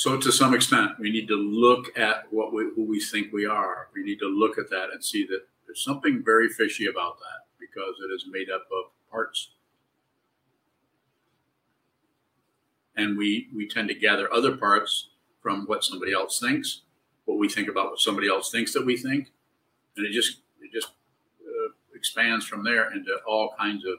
So 0.00 0.16
to 0.16 0.32
some 0.32 0.54
extent, 0.54 0.92
we 0.98 1.10
need 1.10 1.28
to 1.28 1.36
look 1.36 1.98
at 1.98 2.24
what 2.30 2.54
we, 2.54 2.70
who 2.74 2.84
we 2.86 3.00
think 3.00 3.34
we 3.34 3.44
are. 3.44 3.88
We 3.94 4.02
need 4.02 4.18
to 4.20 4.28
look 4.28 4.56
at 4.56 4.70
that 4.70 4.88
and 4.94 5.04
see 5.04 5.26
that 5.26 5.42
there's 5.66 5.84
something 5.84 6.22
very 6.24 6.48
fishy 6.48 6.86
about 6.86 7.18
that 7.18 7.44
because 7.60 7.96
it 8.02 8.10
is 8.10 8.24
made 8.26 8.48
up 8.48 8.62
of 8.72 8.92
parts. 9.10 9.50
And 12.96 13.18
we, 13.18 13.48
we 13.54 13.68
tend 13.68 13.88
to 13.88 13.94
gather 13.94 14.32
other 14.32 14.56
parts 14.56 15.10
from 15.42 15.66
what 15.66 15.84
somebody 15.84 16.14
else 16.14 16.40
thinks, 16.40 16.80
what 17.26 17.36
we 17.36 17.50
think 17.50 17.68
about 17.68 17.90
what 17.90 18.00
somebody 18.00 18.26
else 18.26 18.50
thinks 18.50 18.72
that 18.72 18.86
we 18.86 18.96
think, 18.96 19.30
and 19.98 20.06
it 20.06 20.12
just 20.12 20.38
it 20.62 20.72
just 20.72 20.92
uh, 21.42 21.72
expands 21.94 22.46
from 22.46 22.64
there 22.64 22.90
into 22.94 23.18
all 23.26 23.54
kinds 23.58 23.84
of 23.84 23.98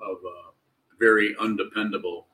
of 0.00 0.16
uh, 0.16 0.50
very 0.98 1.36
undependable 1.38 2.26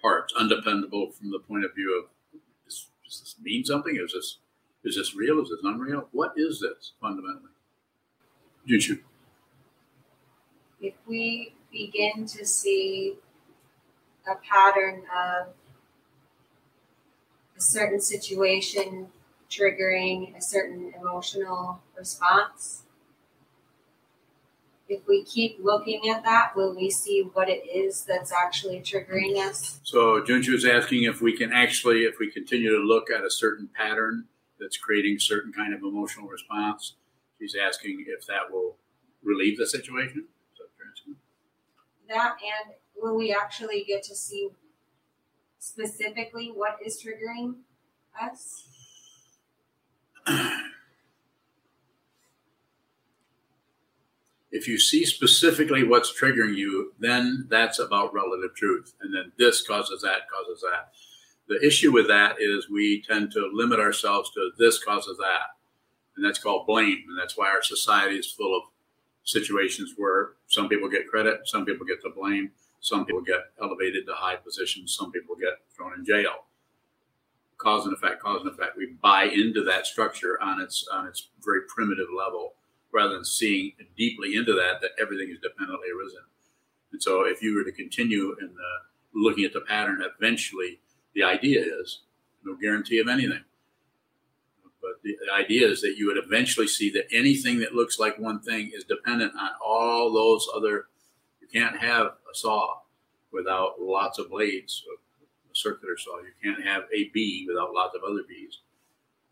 parts, 0.00 0.32
undependable 0.38 1.10
from 1.12 1.30
the 1.30 1.38
point 1.38 1.64
of 1.64 1.74
view 1.74 1.98
of 1.98 2.40
does, 2.64 2.90
does 3.04 3.20
this 3.20 3.36
mean 3.42 3.64
something? 3.64 3.98
Is 4.02 4.12
this 4.12 4.38
is 4.84 4.96
this 4.96 5.14
real? 5.14 5.40
Is 5.42 5.50
this 5.50 5.60
unreal? 5.62 6.08
What 6.12 6.32
is 6.36 6.60
this 6.60 6.92
fundamentally? 7.00 7.50
Juju. 8.66 8.98
If 10.80 10.94
we 11.06 11.54
begin 11.70 12.26
to 12.26 12.46
see 12.46 13.16
a 14.26 14.36
pattern 14.36 15.02
of 15.14 15.48
a 17.56 17.60
certain 17.60 18.00
situation 18.00 19.08
triggering 19.50 20.36
a 20.36 20.40
certain 20.40 20.92
emotional 20.98 21.80
response, 21.96 22.84
if 24.90 25.06
we 25.06 25.22
keep 25.24 25.58
looking 25.62 26.10
at 26.10 26.24
that, 26.24 26.56
will 26.56 26.74
we 26.74 26.90
see 26.90 27.22
what 27.32 27.48
it 27.48 27.62
is 27.72 28.04
that's 28.04 28.32
actually 28.32 28.80
triggering 28.80 29.36
us? 29.36 29.78
So 29.84 30.20
Junju 30.20 30.52
is 30.52 30.64
asking 30.64 31.04
if 31.04 31.22
we 31.22 31.36
can 31.36 31.52
actually, 31.52 32.00
if 32.00 32.18
we 32.18 32.30
continue 32.30 32.70
to 32.70 32.82
look 32.82 33.08
at 33.08 33.24
a 33.24 33.30
certain 33.30 33.68
pattern 33.72 34.24
that's 34.58 34.76
creating 34.76 35.16
a 35.16 35.20
certain 35.20 35.52
kind 35.52 35.72
of 35.72 35.82
emotional 35.82 36.26
response, 36.26 36.94
she's 37.38 37.54
asking 37.54 38.04
if 38.08 38.26
that 38.26 38.50
will 38.50 38.76
relieve 39.22 39.58
the 39.58 39.66
situation. 39.66 40.26
Is 40.52 40.58
that 40.58 40.64
what 40.64 40.70
you're 40.78 40.90
asking? 40.92 41.16
That 42.08 42.34
and 42.42 42.74
will 42.96 43.16
we 43.16 43.32
actually 43.32 43.84
get 43.86 44.02
to 44.04 44.16
see 44.16 44.48
specifically 45.60 46.48
what 46.52 46.78
is 46.84 47.00
triggering 47.00 47.54
us? 48.20 48.64
If 54.52 54.66
you 54.66 54.78
see 54.78 55.04
specifically 55.04 55.84
what's 55.84 56.12
triggering 56.12 56.56
you, 56.56 56.92
then 56.98 57.46
that's 57.48 57.78
about 57.78 58.12
relative 58.12 58.54
truth. 58.54 58.94
And 59.00 59.14
then 59.14 59.32
this 59.38 59.62
causes 59.62 60.02
that, 60.02 60.22
causes 60.28 60.62
that. 60.62 60.90
The 61.48 61.64
issue 61.64 61.92
with 61.92 62.08
that 62.08 62.36
is 62.40 62.68
we 62.68 63.02
tend 63.02 63.32
to 63.32 63.50
limit 63.52 63.78
ourselves 63.78 64.30
to 64.32 64.50
this 64.58 64.82
causes 64.82 65.18
that. 65.18 65.56
And 66.16 66.24
that's 66.24 66.38
called 66.38 66.66
blame. 66.66 67.04
And 67.08 67.18
that's 67.18 67.36
why 67.36 67.48
our 67.48 67.62
society 67.62 68.16
is 68.16 68.30
full 68.30 68.56
of 68.56 68.64
situations 69.24 69.94
where 69.96 70.30
some 70.48 70.68
people 70.68 70.88
get 70.88 71.08
credit, 71.08 71.40
some 71.44 71.64
people 71.64 71.86
get 71.86 72.02
the 72.02 72.10
blame, 72.10 72.50
some 72.80 73.04
people 73.04 73.20
get 73.20 73.52
elevated 73.62 74.06
to 74.06 74.12
high 74.14 74.36
positions, 74.36 74.96
some 74.98 75.12
people 75.12 75.36
get 75.36 75.54
thrown 75.76 75.92
in 75.96 76.04
jail. 76.04 76.46
Cause 77.58 77.84
and 77.84 77.94
effect, 77.94 78.22
cause 78.22 78.40
and 78.40 78.50
effect. 78.50 78.76
We 78.76 78.94
buy 79.00 79.24
into 79.24 79.62
that 79.64 79.86
structure 79.86 80.40
on 80.42 80.60
its 80.60 80.88
on 80.90 81.06
its 81.06 81.28
very 81.44 81.60
primitive 81.68 82.08
level 82.16 82.54
rather 82.92 83.14
than 83.14 83.24
seeing 83.24 83.72
deeply 83.96 84.34
into 84.34 84.52
that, 84.52 84.80
that 84.80 84.90
everything 85.00 85.30
is 85.30 85.38
dependently 85.40 85.88
arisen. 85.90 86.22
And 86.92 87.02
so 87.02 87.22
if 87.24 87.42
you 87.42 87.54
were 87.54 87.64
to 87.64 87.72
continue 87.72 88.36
in 88.40 88.48
the, 88.48 88.72
looking 89.14 89.44
at 89.44 89.52
the 89.52 89.60
pattern, 89.60 90.02
eventually 90.18 90.80
the 91.14 91.22
idea 91.22 91.62
is 91.62 92.00
no 92.44 92.56
guarantee 92.60 92.98
of 92.98 93.08
anything. 93.08 93.44
But 94.80 95.02
the 95.02 95.16
idea 95.32 95.68
is 95.68 95.82
that 95.82 95.96
you 95.98 96.06
would 96.06 96.22
eventually 96.22 96.66
see 96.66 96.90
that 96.92 97.06
anything 97.12 97.60
that 97.60 97.74
looks 97.74 97.98
like 97.98 98.18
one 98.18 98.40
thing 98.40 98.70
is 98.74 98.84
dependent 98.84 99.34
on 99.38 99.50
all 99.64 100.12
those 100.12 100.48
other. 100.54 100.86
You 101.40 101.48
can't 101.52 101.76
have 101.78 102.06
a 102.06 102.34
saw 102.34 102.78
without 103.30 103.80
lots 103.80 104.18
of 104.18 104.30
blades. 104.30 104.82
A 104.90 105.54
circular 105.54 105.98
saw. 105.98 106.18
You 106.18 106.32
can't 106.42 106.64
have 106.64 106.84
a 106.94 107.10
bee 107.12 107.46
without 107.46 107.74
lots 107.74 107.94
of 107.94 108.02
other 108.04 108.22
bees. 108.26 108.60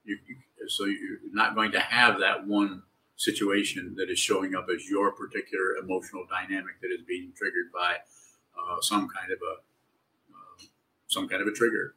You, 0.05 0.19
you, 0.29 0.69
so 0.69 0.85
you're 0.85 1.19
not 1.33 1.55
going 1.55 1.73
to 1.73 1.81
have 1.81 2.21
that 2.21 2.47
one 2.47 2.83
situation 3.19 3.95
that 3.97 4.09
is 4.09 4.19
showing 4.19 4.55
up 4.55 4.69
as 4.75 4.89
your 4.89 5.11
particular 5.11 5.77
emotional 5.83 6.25
dynamic 6.31 6.81
that 6.81 6.89
is 6.89 7.03
being 7.07 7.33
triggered 7.37 7.71
by 7.75 7.97
uh, 8.57 8.81
some 8.81 9.09
kind 9.09 9.33
of 9.33 9.39
a 9.43 9.55
uh, 10.33 10.65
some 11.09 11.29
kind 11.29 11.43
of 11.43 11.49
a 11.49 11.53
trigger. 11.53 11.95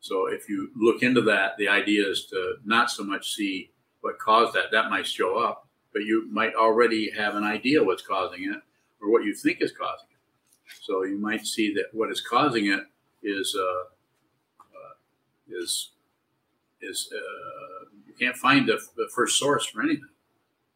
So 0.00 0.26
if 0.26 0.48
you 0.48 0.70
look 0.76 1.02
into 1.02 1.22
that, 1.22 1.56
the 1.56 1.68
idea 1.68 2.06
is 2.06 2.26
to 2.26 2.56
not 2.64 2.90
so 2.90 3.02
much 3.04 3.34
see 3.34 3.70
what 4.02 4.18
caused 4.18 4.54
that. 4.54 4.70
That 4.70 4.90
might 4.90 5.06
show 5.06 5.38
up, 5.38 5.66
but 5.94 6.02
you 6.02 6.28
might 6.30 6.54
already 6.54 7.10
have 7.16 7.34
an 7.34 7.44
idea 7.44 7.82
what's 7.82 8.02
causing 8.02 8.44
it 8.44 8.60
or 9.00 9.10
what 9.10 9.24
you 9.24 9.34
think 9.34 9.58
is 9.62 9.72
causing 9.72 10.08
it. 10.10 10.78
So 10.82 11.04
you 11.04 11.18
might 11.18 11.46
see 11.46 11.72
that 11.74 11.86
what 11.92 12.10
is 12.10 12.20
causing 12.20 12.66
it 12.66 12.80
is 13.22 13.56
uh, 13.58 13.84
uh, 14.60 14.94
is 15.48 15.90
is 16.82 17.10
uh, 17.14 17.86
you 18.06 18.12
can't 18.18 18.36
find 18.36 18.68
the, 18.68 18.78
the 18.96 19.08
first 19.14 19.38
source 19.38 19.64
for 19.64 19.82
anything. 19.82 20.08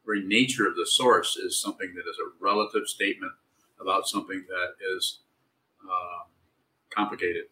Very 0.04 0.24
nature 0.24 0.66
of 0.66 0.74
the 0.74 0.86
source 0.86 1.36
is 1.36 1.60
something 1.60 1.94
that 1.94 2.08
is 2.08 2.16
a 2.18 2.44
relative 2.44 2.86
statement 2.86 3.32
about 3.80 4.08
something 4.08 4.44
that 4.48 4.74
is 4.96 5.20
uh, 5.84 6.24
complicated. 6.90 7.44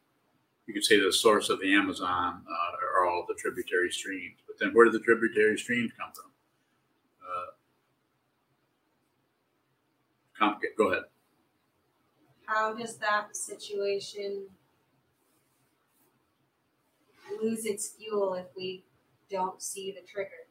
You 0.66 0.74
could 0.74 0.84
say 0.84 1.00
the 1.00 1.12
source 1.12 1.48
of 1.48 1.60
the 1.60 1.74
Amazon 1.74 2.42
uh, 2.48 2.98
are 2.98 3.06
all 3.06 3.24
the 3.26 3.34
tributary 3.34 3.90
streams, 3.90 4.36
but 4.46 4.56
then 4.58 4.70
where 4.72 4.84
do 4.84 4.92
the 4.92 5.00
tributary 5.00 5.58
streams 5.58 5.90
come 5.98 6.10
from? 6.14 6.30
Uh, 7.22 7.50
complicate. 10.38 10.76
Go 10.76 10.92
ahead. 10.92 11.04
How 12.46 12.74
does 12.74 12.96
that 12.98 13.36
situation 13.36 14.46
lose 17.40 17.64
its 17.64 17.94
fuel 17.96 18.34
if 18.34 18.46
we 18.56 18.84
don't 19.30 19.62
see 19.62 19.92
the 19.92 20.06
trigger? 20.06 20.49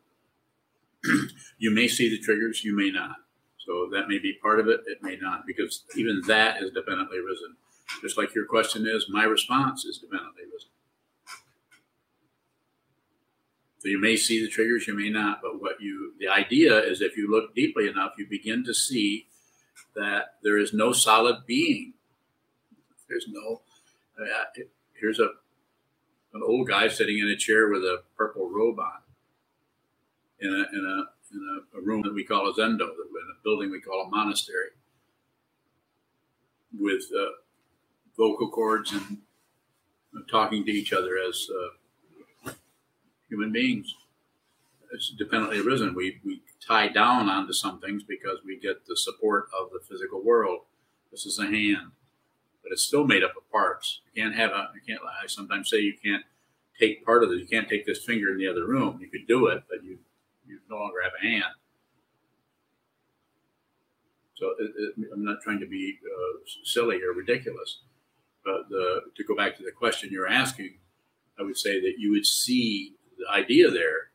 You 1.60 1.72
may 1.72 1.90
see 1.90 2.10
the 2.10 2.18
triggers, 2.18 2.64
you 2.64 2.76
may 2.76 2.90
not. 2.90 3.18
So 3.58 3.90
that 3.92 4.08
may 4.08 4.18
be 4.18 4.34
part 4.42 4.62
of 4.62 4.68
it, 4.68 4.80
it 4.88 5.04
may 5.04 5.18
not, 5.22 5.46
because 5.46 5.84
even 5.96 6.22
that 6.28 6.64
is 6.64 6.72
dependently 6.72 7.20
risen. 7.20 7.58
Just 8.02 8.18
like 8.18 8.34
your 8.34 8.46
question 8.46 8.88
is, 8.88 9.08
my 9.10 9.26
response 9.26 9.84
is 9.84 9.98
dependently 9.98 10.44
risen. 10.52 10.70
So 13.80 13.90
you 13.90 14.00
may 14.00 14.16
see 14.16 14.42
the 14.42 14.50
triggers, 14.50 14.88
you 14.88 14.96
may 14.96 15.10
not, 15.10 15.42
but 15.42 15.62
what 15.62 15.82
you, 15.82 16.14
the 16.20 16.30
idea 16.30 16.80
is 16.80 17.02
if 17.02 17.18
you 17.18 17.30
look 17.30 17.54
deeply 17.54 17.88
enough, 17.88 18.14
you 18.18 18.26
begin 18.30 18.64
to 18.66 18.74
see 18.74 19.28
that 19.96 20.36
there 20.44 20.58
is 20.58 20.74
no 20.74 20.94
solid 20.94 21.46
being. 21.46 21.94
There's 23.10 23.26
no, 23.30 23.62
uh, 24.20 24.46
here's 25.00 25.20
a, 25.20 25.30
an 26.34 26.42
old 26.46 26.70
guy 26.70 26.88
sitting 26.88 27.20
in 27.20 27.28
a 27.28 27.36
chair 27.36 27.70
with 27.70 27.82
a 27.82 28.04
purple 28.18 28.50
robe 28.50 28.80
on 28.80 29.09
in 30.42 30.50
a, 30.50 30.78
in 30.78 30.86
a, 30.86 31.36
in 31.36 31.64
a, 31.76 31.78
a 31.78 31.82
room 31.82 32.02
that 32.04 32.14
we 32.14 32.24
call 32.24 32.48
a 32.48 32.54
zendo, 32.54 32.82
in 32.82 33.28
a 33.32 33.44
building 33.44 33.72
we 33.72 33.82
call 33.82 34.06
a 34.06 34.10
monastery 34.10 34.70
with 36.78 37.04
uh, 37.18 37.32
vocal 38.18 38.50
cords 38.50 38.92
and 38.92 39.18
uh, 40.16 40.22
talking 40.30 40.66
to 40.66 40.72
each 40.72 40.94
other 40.94 41.18
as 41.28 41.48
uh, 42.46 42.52
human 43.30 43.52
beings. 43.52 43.96
It's 44.92 45.14
dependently 45.18 45.60
arisen. 45.60 45.94
We, 45.94 46.20
we 46.26 46.42
tie 46.66 46.88
down 46.88 47.30
onto 47.30 47.54
some 47.54 47.80
things 47.80 48.04
because 48.04 48.40
we 48.46 48.60
get 48.60 48.86
the 48.88 48.98
support 48.98 49.50
of 49.60 49.70
the 49.72 49.80
physical 49.88 50.22
world. 50.24 50.62
This 51.12 51.26
is 51.26 51.40
a 51.40 51.46
hand, 51.46 51.92
but 52.64 52.72
it's 52.72 52.84
still 52.84 53.06
made 53.06 53.24
up 53.24 53.36
of 53.38 53.50
parts. 53.52 54.02
You 54.14 54.24
can't 54.24 54.36
have 54.36 54.52
a, 54.52 54.70
you 54.76 54.82
can't, 54.86 55.02
I 55.24 55.28
sometimes 55.28 55.70
say 55.70 55.80
you 55.80 55.96
can't 56.04 56.24
take 56.80 57.06
part 57.06 57.24
of 57.24 57.32
it. 57.32 57.40
You 57.40 57.48
can't 57.48 57.70
take 57.70 57.86
this 57.86 58.04
finger 58.04 58.32
in 58.32 58.38
the 58.38 58.48
other 58.48 58.66
room. 58.66 59.00
You 59.02 59.08
could 59.08 59.28
do 59.28 59.48
it, 59.48 59.64
but 59.70 59.84
you, 59.84 60.00
you 60.50 60.60
no 60.70 60.78
longer 60.78 61.02
have 61.04 61.14
a 61.22 61.26
hand. 61.26 61.54
So 64.36 64.54
it, 64.60 64.72
it, 64.78 65.10
I'm 65.14 65.24
not 65.24 65.42
trying 65.42 65.60
to 65.60 65.68
be 65.68 66.00
uh, 66.04 66.40
silly 66.64 67.02
or 67.04 67.14
ridiculous, 67.14 67.82
but 68.44 68.70
the, 68.70 69.02
to 69.16 69.24
go 69.24 69.36
back 69.36 69.58
to 69.58 69.64
the 69.64 69.72
question 69.72 70.10
you're 70.12 70.28
asking, 70.28 70.76
I 71.40 71.44
would 71.44 71.58
say 71.58 71.80
that 71.82 71.96
you 71.98 72.12
would 72.12 72.26
see 72.26 72.96
the 73.18 73.32
idea 73.34 73.70
there 73.70 74.12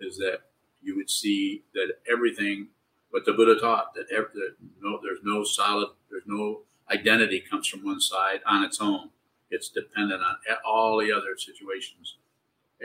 is 0.00 0.16
that 0.18 0.40
you 0.82 0.96
would 0.96 1.10
see 1.10 1.62
that 1.74 1.94
everything, 2.10 2.68
what 3.10 3.24
the 3.24 3.32
Buddha 3.32 3.60
taught, 3.60 3.94
that, 3.94 4.08
that 4.08 4.54
no, 4.80 4.98
there's 5.02 5.20
no 5.22 5.44
solid, 5.44 5.88
there's 6.10 6.24
no 6.26 6.62
identity 6.90 7.40
comes 7.40 7.68
from 7.68 7.84
one 7.84 8.00
side 8.00 8.40
on 8.46 8.64
its 8.64 8.80
own. 8.80 9.10
It's 9.50 9.68
dependent 9.68 10.22
on 10.22 10.36
all 10.64 10.98
the 10.98 11.12
other 11.12 11.36
situations. 11.36 12.16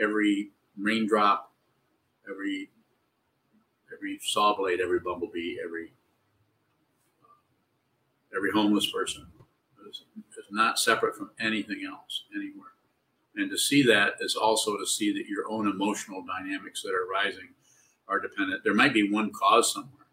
Every 0.00 0.50
raindrop, 0.78 1.52
every 2.30 2.70
every 3.96 4.18
saw 4.22 4.56
blade, 4.56 4.80
every 4.80 5.00
bumblebee, 5.00 5.56
every 5.64 5.92
every 8.36 8.50
homeless 8.50 8.90
person 8.90 9.26
is, 9.88 10.02
is 10.36 10.44
not 10.50 10.78
separate 10.78 11.16
from 11.16 11.30
anything 11.40 11.82
else 11.88 12.24
anywhere. 12.34 12.70
And 13.36 13.50
to 13.50 13.58
see 13.58 13.82
that 13.84 14.14
is 14.20 14.36
also 14.36 14.76
to 14.76 14.86
see 14.86 15.12
that 15.12 15.28
your 15.28 15.50
own 15.50 15.68
emotional 15.68 16.24
dynamics 16.24 16.82
that 16.82 16.92
are 16.92 17.06
rising 17.10 17.48
are 18.08 18.20
dependent. 18.20 18.62
There 18.64 18.74
might 18.74 18.94
be 18.94 19.10
one 19.10 19.30
cause 19.30 19.72
somewhere, 19.72 20.06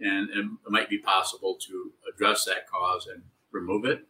and, 0.00 0.30
it 0.30 0.70
might 0.70 0.90
be 0.90 0.98
possible 0.98 1.56
to 1.66 1.92
address 2.12 2.44
that 2.44 2.68
cause 2.70 3.06
and 3.12 3.22
remove 3.50 3.84
it, 3.84 4.04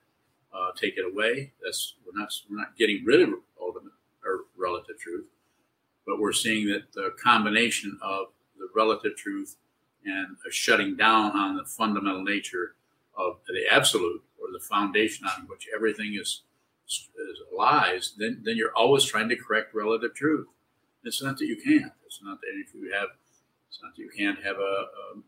uh, 0.55 0.71
take 0.77 0.95
it 0.97 1.05
away. 1.05 1.53
That's 1.63 1.95
we're 2.05 2.19
not 2.19 2.33
we're 2.51 2.59
not 2.59 2.77
getting 2.77 3.05
rid 3.05 3.23
of 3.23 3.31
ultimate 3.61 3.93
or 4.25 4.41
relative 4.57 4.99
truth, 4.99 5.27
but 6.07 6.19
we're 6.19 6.33
seeing 6.33 6.67
that 6.69 6.93
the 6.93 7.15
combination 7.23 7.99
of 8.03 8.27
relative 8.75 9.17
truth 9.17 9.57
and 10.05 10.37
a 10.49 10.51
shutting 10.51 10.97
down 10.97 11.33
on 11.33 11.57
the 11.57 11.65
fundamental 11.65 12.23
nature 12.23 12.75
of 13.17 13.39
the 13.47 13.65
absolute 13.71 14.23
or 14.41 14.49
the 14.53 14.61
foundation 14.61 15.27
on 15.27 15.47
which 15.47 15.69
everything 15.75 16.17
is, 16.21 16.43
is 16.87 17.09
lies, 17.57 18.15
then, 18.19 18.43
then 18.45 18.57
you're 18.57 18.75
always 18.75 19.05
trying 19.05 19.29
to 19.29 19.37
correct 19.37 19.75
relative 19.75 20.15
truth. 20.15 20.47
It's 21.05 21.23
not 21.23 21.39
that 21.39 21.47
you 21.47 21.57
can't. 21.57 21.93
It's 22.07 22.21
not 22.23 22.41
that 22.41 22.53
if 22.55 22.75
you 22.75 22.93
have, 22.93 23.09
it's 23.69 23.81
not 23.83 23.95
that 23.97 24.03
you 24.03 24.11
can't 24.17 24.43
have 24.45 24.57
a, 24.57 24.61
a 24.61 25.23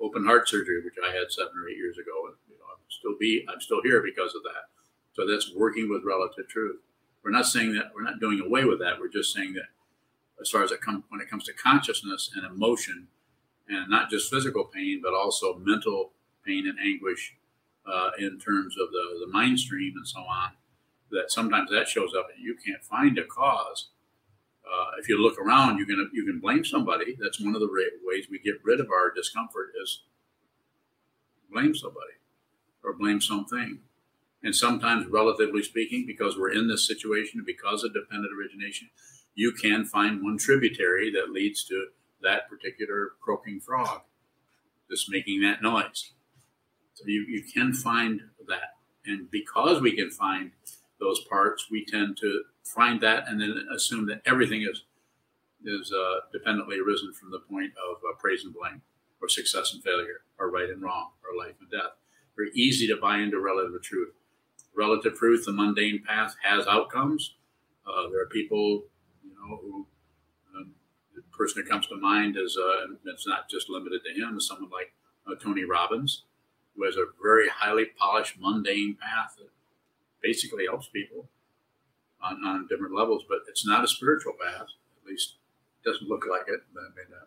open 0.00 0.24
heart 0.24 0.48
surgery, 0.48 0.82
which 0.84 0.94
I 1.02 1.14
had 1.14 1.30
seven 1.30 1.52
or 1.56 1.68
eight 1.68 1.76
years 1.76 1.98
ago. 1.98 2.26
And 2.26 2.36
you 2.48 2.56
know, 2.58 2.66
I'm 2.70 2.82
still 2.88 3.16
be, 3.18 3.44
I'm 3.48 3.60
still 3.60 3.82
here 3.82 4.02
because 4.02 4.34
of 4.34 4.42
that. 4.42 4.70
So 5.14 5.26
that's 5.26 5.52
working 5.54 5.88
with 5.90 6.04
relative 6.04 6.48
truth. 6.48 6.80
We're 7.24 7.30
not 7.30 7.46
saying 7.46 7.74
that 7.74 7.90
we're 7.94 8.02
not 8.04 8.20
doing 8.20 8.40
away 8.40 8.64
with 8.64 8.78
that. 8.80 9.00
We're 9.00 9.08
just 9.08 9.32
saying 9.32 9.54
that 9.54 9.66
as 10.40 10.50
far 10.50 10.62
as 10.62 10.70
it 10.70 10.80
comes, 10.80 11.04
when 11.08 11.20
it 11.20 11.30
comes 11.30 11.44
to 11.44 11.52
consciousness 11.52 12.30
and 12.34 12.44
emotion, 12.44 13.08
and 13.68 13.90
not 13.90 14.10
just 14.10 14.30
physical 14.30 14.64
pain, 14.64 15.00
but 15.02 15.14
also 15.14 15.56
mental 15.56 16.12
pain 16.44 16.66
and 16.68 16.78
anguish 16.78 17.34
uh, 17.86 18.10
in 18.18 18.38
terms 18.38 18.76
of 18.78 18.90
the, 18.90 19.24
the 19.24 19.32
mind 19.32 19.58
stream 19.58 19.94
and 19.96 20.06
so 20.06 20.20
on, 20.20 20.50
that 21.10 21.30
sometimes 21.30 21.70
that 21.70 21.88
shows 21.88 22.12
up 22.16 22.28
and 22.34 22.44
you 22.44 22.56
can't 22.64 22.84
find 22.84 23.18
a 23.18 23.24
cause. 23.24 23.90
Uh, 24.64 24.90
if 24.98 25.08
you 25.08 25.20
look 25.20 25.38
around, 25.38 25.78
you 25.78 25.86
can 25.86 26.10
you 26.12 26.24
can 26.24 26.40
blame 26.40 26.64
somebody. 26.64 27.16
That's 27.20 27.40
one 27.40 27.54
of 27.54 27.60
the 27.60 27.70
ways 28.04 28.26
we 28.28 28.40
get 28.40 28.56
rid 28.64 28.80
of 28.80 28.90
our 28.90 29.12
discomfort 29.14 29.68
is 29.80 30.02
blame 31.50 31.74
somebody 31.74 32.14
or 32.82 32.92
blame 32.92 33.20
something. 33.20 33.78
And 34.42 34.54
sometimes, 34.54 35.06
relatively 35.06 35.62
speaking, 35.62 36.04
because 36.06 36.36
we're 36.36 36.52
in 36.52 36.68
this 36.68 36.86
situation, 36.86 37.42
because 37.46 37.82
of 37.82 37.94
dependent 37.94 38.32
origination, 38.36 38.90
you 39.36 39.52
can 39.52 39.84
find 39.84 40.22
one 40.22 40.38
tributary 40.38 41.12
that 41.12 41.30
leads 41.30 41.62
to 41.66 41.86
that 42.22 42.48
particular 42.48 43.12
croaking 43.20 43.60
frog, 43.60 44.00
just 44.90 45.08
making 45.08 45.42
that 45.42 45.62
noise. 45.62 46.10
So 46.94 47.04
you, 47.06 47.24
you 47.28 47.44
can 47.44 47.72
find 47.72 48.22
that. 48.48 48.74
And 49.04 49.30
because 49.30 49.80
we 49.80 49.94
can 49.94 50.10
find 50.10 50.50
those 50.98 51.20
parts, 51.20 51.66
we 51.70 51.84
tend 51.84 52.16
to 52.16 52.42
find 52.64 53.00
that 53.02 53.28
and 53.28 53.40
then 53.40 53.68
assume 53.72 54.06
that 54.06 54.22
everything 54.26 54.62
is 54.62 54.82
is 55.64 55.92
uh, 55.92 56.20
dependently 56.32 56.78
arisen 56.78 57.12
from 57.12 57.30
the 57.30 57.40
point 57.40 57.72
of 57.90 57.96
uh, 57.98 58.14
praise 58.18 58.44
and 58.44 58.54
blame, 58.54 58.82
or 59.20 59.28
success 59.28 59.72
and 59.74 59.82
failure, 59.82 60.20
or 60.38 60.50
right 60.50 60.70
and 60.70 60.82
wrong, 60.82 61.10
or 61.24 61.36
life 61.36 61.56
and 61.60 61.70
death. 61.70 61.92
Very 62.36 62.50
easy 62.54 62.86
to 62.86 62.96
buy 62.96 63.18
into 63.18 63.40
relative 63.40 63.82
truth. 63.82 64.14
Relative 64.76 65.16
truth, 65.18 65.44
the 65.44 65.52
mundane 65.52 66.02
path 66.06 66.36
has 66.42 66.66
outcomes. 66.66 67.34
Uh, 67.86 68.08
there 68.10 68.20
are 68.20 68.26
people, 68.26 68.84
know, 69.48 69.58
who 69.62 69.86
um, 70.56 70.72
the 71.14 71.22
person 71.36 71.62
that 71.62 71.70
comes 71.70 71.86
to 71.88 71.96
mind 71.96 72.36
is 72.36 72.56
uh, 72.56 72.94
it's 73.06 73.26
not 73.26 73.48
just 73.48 73.68
limited 73.68 74.02
to 74.04 74.12
him. 74.12 74.40
Someone 74.40 74.70
like 74.70 74.92
uh, 75.26 75.34
Tony 75.42 75.64
Robbins, 75.64 76.22
who 76.76 76.84
has 76.84 76.96
a 76.96 77.06
very 77.22 77.48
highly 77.48 77.86
polished, 77.98 78.36
mundane 78.40 78.96
path 79.00 79.36
that 79.38 79.50
basically 80.22 80.66
helps 80.66 80.88
people 80.88 81.28
on, 82.22 82.44
on 82.44 82.66
different 82.68 82.94
levels, 82.94 83.24
but 83.28 83.38
it's 83.48 83.66
not 83.66 83.84
a 83.84 83.88
spiritual 83.88 84.34
path. 84.42 84.66
At 85.02 85.08
least 85.08 85.34
doesn't 85.84 86.08
look 86.08 86.24
like 86.28 86.48
it. 86.48 86.60
I 86.76 86.90
mean, 86.96 87.06
uh, 87.14 87.24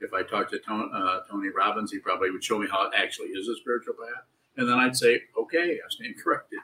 if 0.00 0.12
I 0.12 0.22
talked 0.22 0.50
to 0.50 0.58
Tony, 0.58 0.90
uh, 0.92 1.20
Tony 1.30 1.48
Robbins, 1.48 1.92
he 1.92 1.98
probably 1.98 2.30
would 2.30 2.42
show 2.42 2.58
me 2.58 2.66
how 2.70 2.86
it 2.86 2.92
actually 2.96 3.28
is 3.28 3.48
a 3.48 3.56
spiritual 3.56 3.94
path. 3.94 4.24
And 4.56 4.68
then 4.68 4.78
I'd 4.78 4.96
say, 4.96 5.22
okay, 5.38 5.78
I 5.78 5.88
stand 5.88 6.14
corrected. 6.22 6.58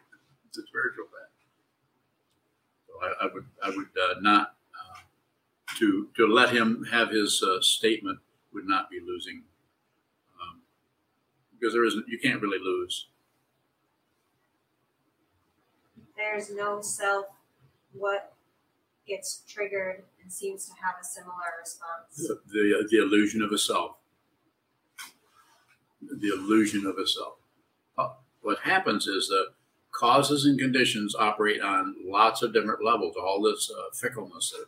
It's 0.48 0.58
a 0.58 0.66
spiritual 0.66 1.04
path. 1.06 1.30
I, 3.02 3.24
I 3.24 3.28
would 3.32 3.46
I 3.62 3.68
would 3.70 3.88
uh, 3.96 4.20
not 4.20 4.54
to 5.80 6.08
to 6.16 6.26
let 6.26 6.50
him 6.50 6.84
have 6.92 7.10
his 7.10 7.42
uh, 7.42 7.60
statement 7.60 8.18
would 8.52 8.66
not 8.66 8.90
be 8.90 9.00
losing 9.04 9.42
um, 10.40 10.60
because 11.52 11.72
there 11.72 11.84
isn't 11.84 12.06
you 12.06 12.18
can't 12.18 12.40
really 12.40 12.62
lose. 12.62 13.08
There's 16.16 16.50
no 16.50 16.82
self. 16.82 17.26
What 17.92 18.34
gets 19.08 19.42
triggered 19.48 20.04
and 20.22 20.32
seems 20.32 20.66
to 20.66 20.72
have 20.84 20.94
a 21.00 21.04
similar 21.04 21.34
response. 21.58 22.16
The, 22.16 22.40
the 22.52 22.88
the 22.90 23.02
illusion 23.02 23.42
of 23.42 23.50
a 23.52 23.58
self. 23.58 23.96
The 26.02 26.28
illusion 26.28 26.86
of 26.86 26.96
a 26.98 27.06
self. 27.06 27.34
Uh, 27.96 28.10
what 28.42 28.58
happens 28.60 29.06
is 29.06 29.28
that 29.28 29.48
causes 29.92 30.44
and 30.44 30.58
conditions 30.58 31.14
operate 31.14 31.60
on 31.60 31.94
lots 32.04 32.42
of 32.42 32.52
different 32.52 32.84
levels. 32.84 33.16
All 33.16 33.42
this 33.42 33.70
uh, 33.70 33.94
fickleness 33.94 34.50
that 34.50 34.66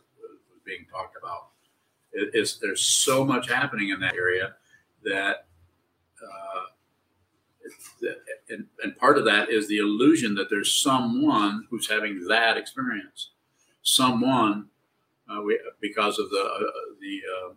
being 0.65 0.85
talked 0.91 1.17
about. 1.17 1.49
It, 2.11 2.31
it's, 2.33 2.57
there's 2.57 2.81
so 2.81 3.25
much 3.25 3.49
happening 3.49 3.89
in 3.89 3.99
that 3.99 4.15
area 4.15 4.55
that, 5.03 5.45
uh, 6.21 6.65
that 8.01 8.17
and, 8.49 8.65
and 8.83 8.97
part 8.97 9.17
of 9.17 9.25
that 9.25 9.49
is 9.49 9.67
the 9.67 9.77
illusion 9.77 10.35
that 10.35 10.49
there's 10.49 10.73
someone 10.73 11.67
who's 11.69 11.89
having 11.89 12.25
that 12.27 12.57
experience. 12.57 13.31
Someone, 13.81 14.67
uh, 15.29 15.41
we, 15.41 15.59
because 15.81 16.19
of 16.19 16.29
the 16.29 16.37
uh, 16.37 16.71
the 17.01 17.21
uh, 17.27 17.53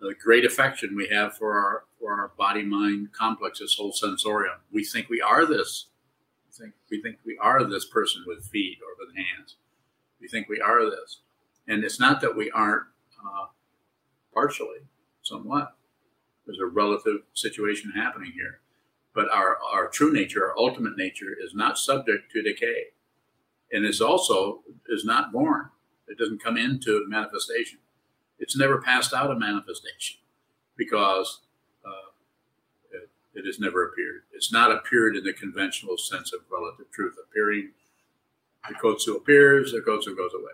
the 0.00 0.14
great 0.22 0.44
affection 0.44 0.94
we 0.94 1.08
have 1.08 1.34
for 1.36 1.54
our 1.54 1.84
for 1.98 2.12
our 2.12 2.32
body 2.36 2.62
mind 2.62 3.12
complex, 3.12 3.60
this 3.60 3.74
whole 3.74 3.92
sensorium. 3.92 4.56
We 4.70 4.84
think 4.84 5.08
we 5.08 5.22
are 5.22 5.46
this 5.46 5.86
think 6.56 6.74
we 6.90 7.00
think 7.00 7.18
we 7.24 7.38
are 7.40 7.64
this 7.64 7.84
person 7.84 8.24
with 8.26 8.44
feet 8.44 8.78
or 8.82 8.94
with 8.98 9.14
hands. 9.16 9.56
We 10.20 10.28
think 10.28 10.48
we 10.48 10.60
are 10.60 10.88
this, 10.88 11.20
and 11.68 11.84
it's 11.84 12.00
not 12.00 12.20
that 12.20 12.36
we 12.36 12.50
aren't 12.50 12.84
uh, 13.24 13.46
partially, 14.32 14.80
somewhat. 15.22 15.74
There's 16.46 16.60
a 16.60 16.66
relative 16.66 17.22
situation 17.34 17.92
happening 17.96 18.32
here, 18.34 18.60
but 19.14 19.28
our 19.30 19.58
our 19.72 19.88
true 19.88 20.12
nature, 20.12 20.46
our 20.46 20.58
ultimate 20.58 20.96
nature, 20.96 21.34
is 21.42 21.54
not 21.54 21.78
subject 21.78 22.30
to 22.32 22.42
decay, 22.42 22.84
and 23.72 23.84
is 23.84 24.00
also 24.00 24.62
is 24.88 25.04
not 25.04 25.32
born. 25.32 25.70
It 26.08 26.18
doesn't 26.18 26.42
come 26.42 26.56
into 26.56 27.04
manifestation. 27.08 27.80
It's 28.38 28.56
never 28.56 28.80
passed 28.80 29.12
out 29.12 29.30
of 29.30 29.38
manifestation 29.38 30.18
because 30.76 31.40
it 33.36 33.44
has 33.44 33.60
never 33.60 33.84
appeared. 33.86 34.22
It's 34.32 34.50
not 34.50 34.72
appeared 34.72 35.14
in 35.14 35.24
the 35.24 35.32
conventional 35.32 35.98
sense 35.98 36.32
of 36.32 36.40
relative 36.50 36.90
truth. 36.90 37.16
Appearing, 37.22 37.70
the 38.66 38.74
kotsu 38.74 39.16
appears, 39.16 39.72
the 39.72 39.80
kotsu 39.80 40.16
goes 40.16 40.32
away. 40.34 40.52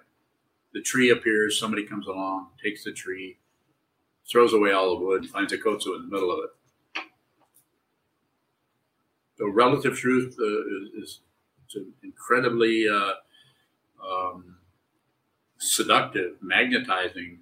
The 0.73 0.83
tree 0.83 1.11
appears, 1.11 1.59
somebody 1.59 1.85
comes 1.87 2.07
along, 2.07 2.49
takes 2.63 2.85
the 2.85 2.93
tree, 2.93 3.39
throws 4.31 4.53
away 4.53 4.73
all 4.73 4.91
the 4.91 5.05
wood, 5.05 5.29
finds 5.29 5.53
a 5.53 5.59
kotsu 5.59 5.97
in 5.97 6.03
the 6.03 6.15
middle 6.15 6.33
of 6.33 6.39
it. 6.45 7.03
The 9.39 9.49
relative 9.49 9.97
truth 9.97 10.37
uh, 10.41 11.03
is, 11.03 11.21
is 11.75 11.85
incredibly 12.03 12.87
uh, 12.89 13.15
um, 14.07 14.57
seductive, 15.59 16.37
magnetizing. 16.41 17.41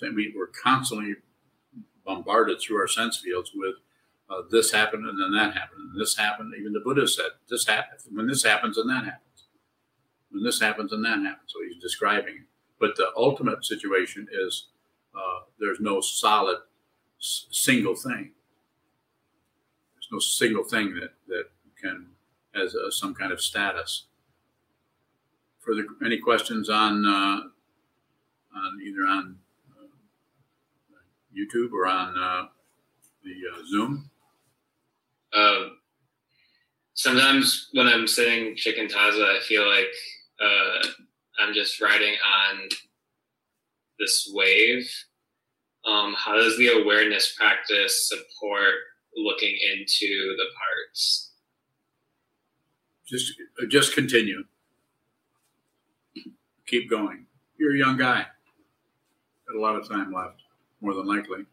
We, 0.00 0.34
we're 0.36 0.48
constantly 0.48 1.14
bombarded 2.04 2.60
through 2.60 2.78
our 2.80 2.88
sense 2.88 3.18
fields 3.18 3.52
with 3.54 3.76
uh, 4.28 4.42
this 4.50 4.72
happened 4.72 5.06
and 5.06 5.20
then 5.20 5.32
that 5.32 5.56
happened 5.56 5.90
and 5.92 6.00
this 6.00 6.16
happened. 6.16 6.54
Even 6.58 6.72
the 6.72 6.80
Buddha 6.80 7.06
said 7.06 7.26
this 7.48 7.66
happened 7.66 8.00
when 8.10 8.26
this 8.26 8.42
happens 8.42 8.78
and 8.78 8.90
that 8.90 9.04
happens. 9.04 9.31
When 10.32 10.42
this 10.42 10.60
happens 10.60 10.92
and 10.92 11.04
that 11.04 11.18
happens. 11.18 11.52
So 11.52 11.60
he's 11.66 11.80
describing. 11.80 12.34
It. 12.34 12.46
But 12.80 12.96
the 12.96 13.08
ultimate 13.16 13.64
situation 13.64 14.26
is 14.32 14.66
uh, 15.14 15.40
there's 15.60 15.80
no 15.80 16.00
solid 16.00 16.58
s- 17.20 17.46
single 17.50 17.94
thing. 17.94 18.32
There's 19.94 20.08
no 20.10 20.18
single 20.18 20.64
thing 20.64 20.94
that 20.94 21.14
that 21.28 21.44
can 21.80 22.06
has 22.54 22.74
a, 22.74 22.90
some 22.90 23.14
kind 23.14 23.32
of 23.32 23.40
status. 23.40 24.06
Further, 25.60 25.84
any 26.04 26.18
questions 26.18 26.68
on 26.68 27.06
uh, 27.06 27.40
on 28.56 28.80
either 28.84 29.06
on 29.06 29.36
uh, 29.70 29.86
YouTube 31.36 31.72
or 31.72 31.86
on 31.86 32.18
uh, 32.18 32.48
the 33.22 33.32
uh, 33.52 33.62
Zoom? 33.70 34.10
Sometimes 36.94 37.68
when 37.72 37.88
I'm 37.88 38.06
sitting 38.06 38.54
shikantaza, 38.54 39.24
I 39.24 39.40
feel 39.40 39.68
like 39.68 39.92
uh, 40.42 40.86
I'm 41.40 41.54
just 41.54 41.80
riding 41.80 42.14
on 42.14 42.68
this 43.98 44.30
wave. 44.32 44.90
Um, 45.86 46.14
how 46.16 46.34
does 46.34 46.56
the 46.58 46.68
awareness 46.68 47.34
practice 47.36 48.08
support 48.08 48.74
looking 49.16 49.56
into 49.72 50.36
the 50.36 50.44
parts? 50.56 51.32
Just, 53.06 53.32
just 53.68 53.94
continue. 53.94 54.44
Keep 56.66 56.88
going. 56.88 57.26
You're 57.58 57.74
a 57.74 57.78
young 57.78 57.98
guy. 57.98 58.26
Got 59.46 59.56
a 59.56 59.60
lot 59.60 59.76
of 59.76 59.88
time 59.88 60.12
left, 60.12 60.42
more 60.80 60.94
than 60.94 61.06
likely. 61.06 61.44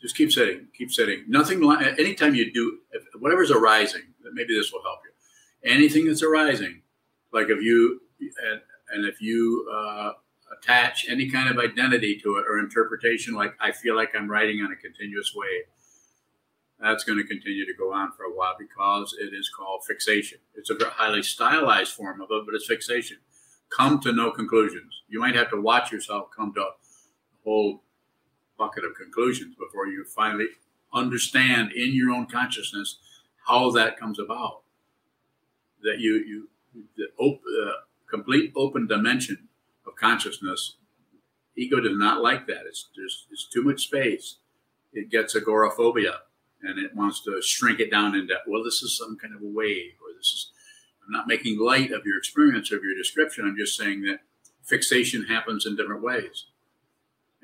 Just 0.00 0.16
keep 0.16 0.30
sitting, 0.30 0.68
keep 0.76 0.92
sitting. 0.92 1.24
Nothing. 1.26 1.62
Anytime 1.98 2.34
you 2.34 2.52
do 2.52 2.78
whatever's 3.18 3.50
arising, 3.50 4.02
maybe 4.34 4.54
this 4.54 4.72
will 4.72 4.82
help 4.82 5.00
you. 5.04 5.70
Anything 5.70 6.06
that's 6.06 6.22
arising, 6.22 6.82
like 7.36 7.50
if 7.50 7.62
you 7.62 8.00
and, 8.18 8.60
and 8.92 9.04
if 9.04 9.20
you 9.20 9.68
uh, 9.70 10.12
attach 10.56 11.06
any 11.08 11.30
kind 11.30 11.50
of 11.50 11.58
identity 11.58 12.18
to 12.22 12.36
it 12.38 12.46
or 12.48 12.58
interpretation, 12.58 13.34
like 13.34 13.54
I 13.60 13.72
feel 13.72 13.94
like 13.94 14.16
I'm 14.16 14.28
riding 14.28 14.62
on 14.62 14.72
a 14.72 14.76
continuous 14.76 15.34
wave, 15.34 15.64
that's 16.80 17.04
going 17.04 17.18
to 17.18 17.24
continue 17.24 17.66
to 17.66 17.74
go 17.74 17.92
on 17.92 18.12
for 18.12 18.24
a 18.24 18.34
while 18.34 18.56
because 18.58 19.14
it 19.20 19.34
is 19.34 19.50
called 19.54 19.82
fixation. 19.86 20.38
It's 20.54 20.70
a 20.70 20.76
highly 20.88 21.22
stylized 21.22 21.92
form 21.92 22.22
of 22.22 22.28
it, 22.30 22.42
but 22.46 22.54
it's 22.54 22.66
fixation. 22.66 23.18
Come 23.68 24.00
to 24.00 24.12
no 24.12 24.30
conclusions. 24.30 25.02
You 25.06 25.20
might 25.20 25.34
have 25.34 25.50
to 25.50 25.60
watch 25.60 25.92
yourself 25.92 26.28
come 26.34 26.54
to 26.54 26.60
a 26.60 26.70
whole 27.44 27.82
bucket 28.58 28.84
of 28.84 28.94
conclusions 28.94 29.56
before 29.56 29.86
you 29.86 30.04
finally 30.04 30.46
understand 30.94 31.72
in 31.72 31.94
your 31.94 32.10
own 32.10 32.26
consciousness 32.26 32.96
how 33.46 33.70
that 33.72 33.98
comes 33.98 34.18
about. 34.18 34.62
That 35.82 35.98
you 36.00 36.14
you 36.14 36.48
the 36.96 37.06
op, 37.18 37.40
uh, 37.40 37.72
complete 38.08 38.52
open 38.56 38.86
dimension 38.86 39.48
of 39.86 39.96
consciousness. 39.96 40.76
Ego 41.56 41.80
does 41.80 41.96
not 41.96 42.22
like 42.22 42.46
that. 42.46 42.64
It's 42.66 42.88
there's 42.96 43.26
it's 43.30 43.48
too 43.48 43.62
much 43.62 43.84
space. 43.84 44.36
It 44.92 45.10
gets 45.10 45.34
agoraphobia 45.34 46.20
and 46.62 46.78
it 46.78 46.94
wants 46.94 47.22
to 47.24 47.40
shrink 47.42 47.80
it 47.80 47.90
down 47.90 48.14
into 48.14 48.34
well, 48.46 48.64
this 48.64 48.82
is 48.82 48.96
some 48.96 49.16
kind 49.16 49.34
of 49.34 49.42
a 49.42 49.46
wave, 49.46 49.94
or 50.02 50.16
this 50.16 50.32
is. 50.32 50.50
I'm 51.04 51.12
not 51.12 51.28
making 51.28 51.60
light 51.60 51.92
of 51.92 52.04
your 52.04 52.18
experience 52.18 52.72
or 52.72 52.78
of 52.78 52.82
your 52.82 52.96
description. 52.96 53.44
I'm 53.46 53.56
just 53.56 53.78
saying 53.78 54.02
that 54.02 54.22
fixation 54.64 55.26
happens 55.26 55.64
in 55.64 55.76
different 55.76 56.02
ways 56.02 56.46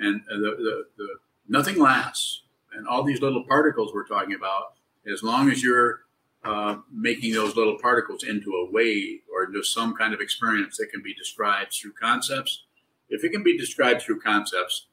and 0.03 0.23
the, 0.29 0.35
the, 0.37 0.85
the, 0.97 1.09
nothing 1.49 1.79
lasts. 1.79 2.43
And 2.75 2.89
all 2.89 3.03
these 3.03 3.21
little 3.21 3.45
particles 3.45 3.93
we're 3.95 4.07
talking 4.07 4.35
about, 4.35 4.75
as 5.11 5.23
long 5.23 5.51
as 5.51 5.63
you're 5.63 6.01
uh, 6.45 6.77
making 6.93 7.35
those 7.35 7.57
little 7.57 7.79
particles 7.79 8.25
into 8.25 8.51
a 8.51 8.71
wave 8.71 9.21
or 9.33 9.45
into 9.45 9.63
some 9.63 9.95
kind 9.95 10.13
of 10.13 10.21
experience 10.21 10.77
that 10.77 10.91
can 10.91 11.03
be 11.03 11.15
described 11.15 11.73
through 11.73 11.93
concepts, 11.93 12.65
if 13.09 13.23
it 13.25 13.31
can 13.31 13.43
be 13.43 13.57
described 13.57 14.03
through 14.03 14.21
concepts, 14.21 14.87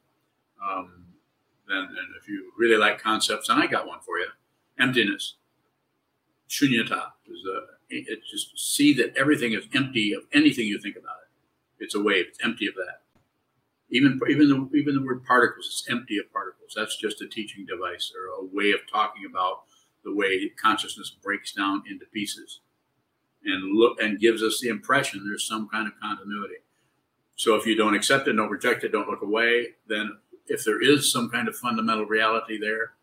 um, 0.64 1.06
then 1.68 1.78
and 1.78 2.16
if 2.22 2.28
you 2.28 2.52
really 2.58 2.78
like 2.78 3.02
concepts, 3.02 3.50
and 3.50 3.62
I 3.62 3.68
got 3.68 3.88
one 3.88 4.00
for 4.06 4.18
you, 4.20 4.28
emptiness, 4.80 5.36
shunyata 6.50 7.12
is 7.28 7.46
a, 7.46 7.62
it 7.90 8.20
just 8.30 8.58
see 8.58 8.94
that 8.96 9.16
everything 9.18 9.54
is 9.54 9.66
empty 9.74 10.14
of 10.14 10.24
anything 10.34 10.66
you 10.66 10.80
think 10.80 10.96
about 10.96 11.16
it. 11.24 11.84
It's 11.84 11.96
a 11.96 12.02
wave. 12.02 12.26
It's 12.28 12.40
empty 12.44 12.68
of 12.68 12.76
that. 12.76 13.02
Even 13.90 14.20
even 14.30 14.50
the 14.50 14.78
even 14.78 14.96
the 14.96 15.02
word 15.02 15.24
particles 15.24 15.66
is 15.66 15.86
empty 15.90 16.18
of 16.20 16.32
particles. 16.32 16.74
That's 16.76 16.98
just 16.98 17.22
a 17.22 17.28
teaching 17.28 17.66
device 17.66 18.12
or 18.16 18.28
a 18.28 18.46
way 18.46 18.72
of 18.72 18.82
talking 18.92 19.24
about 19.28 19.64
the 20.10 20.16
way 20.16 20.50
consciousness 20.62 21.10
breaks 21.10 21.52
down 21.54 21.84
into 21.90 22.06
pieces 22.06 22.62
and 23.44 23.76
look 23.76 24.02
and 24.02 24.20
gives 24.20 24.44
us 24.44 24.60
the 24.60 24.70
impression 24.70 25.24
there's 25.24 25.48
some 25.48 25.70
kind 25.70 25.88
of 25.88 25.94
continuity. 26.02 26.56
So 27.36 27.56
if 27.56 27.66
you 27.66 27.76
don't 27.76 27.96
accept 27.96 28.28
it, 28.28 28.34
don't 28.34 28.50
reject 28.50 28.84
it, 28.84 28.92
don't 28.92 29.08
look 29.08 29.22
away, 29.22 29.68
then 29.88 30.18
if 30.48 30.64
there 30.66 30.82
is 30.82 31.12
some 31.12 31.30
kind 31.30 31.48
of 31.48 31.56
fundamental 31.56 32.06
reality 32.06 32.60
there, 32.60 32.94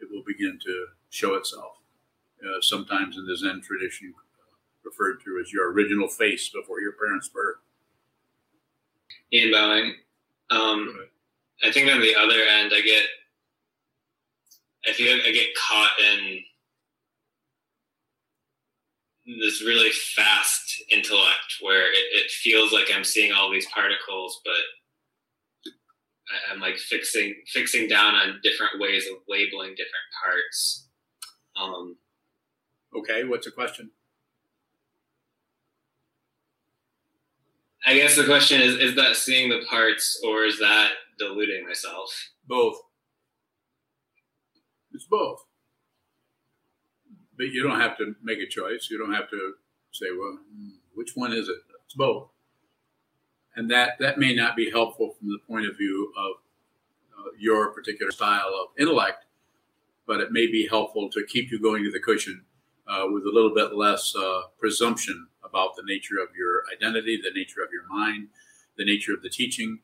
it 0.00 0.08
will 0.10 0.22
begin 0.26 0.58
to 0.64 0.86
show 1.10 1.34
itself. 1.34 1.76
Uh, 2.42 2.60
sometimes 2.60 3.16
in 3.16 3.26
the 3.26 3.36
Zen 3.36 3.60
tradition, 3.60 4.14
referred 4.84 5.22
to 5.24 5.40
as 5.40 5.52
your 5.52 5.70
original 5.72 6.08
face 6.08 6.48
before 6.48 6.80
your 6.80 6.92
parents' 6.92 7.28
birth. 7.28 7.58
Ian 9.32 9.52
Bowing. 9.52 9.94
Um, 10.50 11.08
I 11.64 11.70
think 11.70 11.90
on 11.90 12.00
the 12.00 12.14
other 12.16 12.40
end, 12.42 12.72
I 12.74 12.80
get, 12.80 13.02
I 14.86 14.92
feel 14.92 15.12
like 15.12 15.26
I 15.26 15.32
get 15.32 15.48
caught 15.54 15.92
in 16.00 16.40
this 19.40 19.62
really 19.62 19.90
fast 19.90 20.82
intellect 20.90 21.58
where 21.60 21.86
it, 21.92 22.04
it 22.12 22.30
feels 22.30 22.72
like 22.72 22.86
I'm 22.92 23.04
seeing 23.04 23.32
all 23.32 23.50
these 23.52 23.68
particles, 23.72 24.40
but 24.44 24.54
I'm 26.50 26.60
like 26.60 26.76
fixing 26.76 27.34
fixing 27.46 27.88
down 27.88 28.14
on 28.14 28.40
different 28.42 28.80
ways 28.80 29.06
of 29.06 29.18
labeling 29.28 29.70
different 29.70 30.08
parts. 30.24 30.88
Um, 31.56 31.96
Okay, 32.94 33.24
what's 33.24 33.46
the 33.46 33.52
question? 33.52 33.90
I 37.86 37.94
guess 37.94 38.16
the 38.16 38.24
question 38.24 38.60
is: 38.60 38.74
Is 38.74 38.94
that 38.96 39.16
seeing 39.16 39.48
the 39.48 39.64
parts, 39.68 40.20
or 40.24 40.44
is 40.44 40.58
that 40.58 40.90
deluding 41.18 41.66
myself? 41.66 42.12
Both. 42.46 42.76
It's 44.94 45.04
both. 45.04 45.44
But 47.36 47.46
you 47.46 47.62
don't 47.62 47.80
have 47.80 47.96
to 47.98 48.14
make 48.22 48.38
a 48.38 48.46
choice. 48.46 48.88
You 48.90 48.98
don't 48.98 49.14
have 49.14 49.30
to 49.30 49.54
say, 49.90 50.06
well, 50.18 50.38
which 50.94 51.12
one 51.14 51.32
is 51.32 51.48
it? 51.48 51.58
It's 51.84 51.94
both. 51.94 52.28
And 53.54 53.70
that, 53.70 53.98
that 53.98 54.18
may 54.18 54.34
not 54.34 54.56
be 54.56 54.70
helpful 54.70 55.14
from 55.18 55.28
the 55.28 55.38
point 55.46 55.66
of 55.66 55.76
view 55.76 56.12
of 56.16 56.32
uh, 57.18 57.30
your 57.38 57.70
particular 57.72 58.10
style 58.10 58.48
of 58.48 58.68
intellect, 58.78 59.26
but 60.06 60.20
it 60.20 60.32
may 60.32 60.46
be 60.46 60.66
helpful 60.68 61.10
to 61.10 61.24
keep 61.28 61.50
you 61.50 61.60
going 61.60 61.84
to 61.84 61.90
the 61.90 62.00
cushion 62.00 62.44
uh, 62.86 63.04
with 63.10 63.24
a 63.24 63.30
little 63.32 63.54
bit 63.54 63.74
less 63.74 64.14
uh, 64.16 64.42
presumption 64.58 65.28
about 65.44 65.76
the 65.76 65.82
nature 65.84 66.18
of 66.18 66.28
your 66.36 66.62
identity, 66.74 67.20
the 67.22 67.30
nature 67.38 67.62
of 67.62 67.70
your 67.72 67.86
mind, 67.88 68.28
the 68.76 68.84
nature 68.84 69.12
of 69.12 69.22
the 69.22 69.28
teaching, 69.28 69.80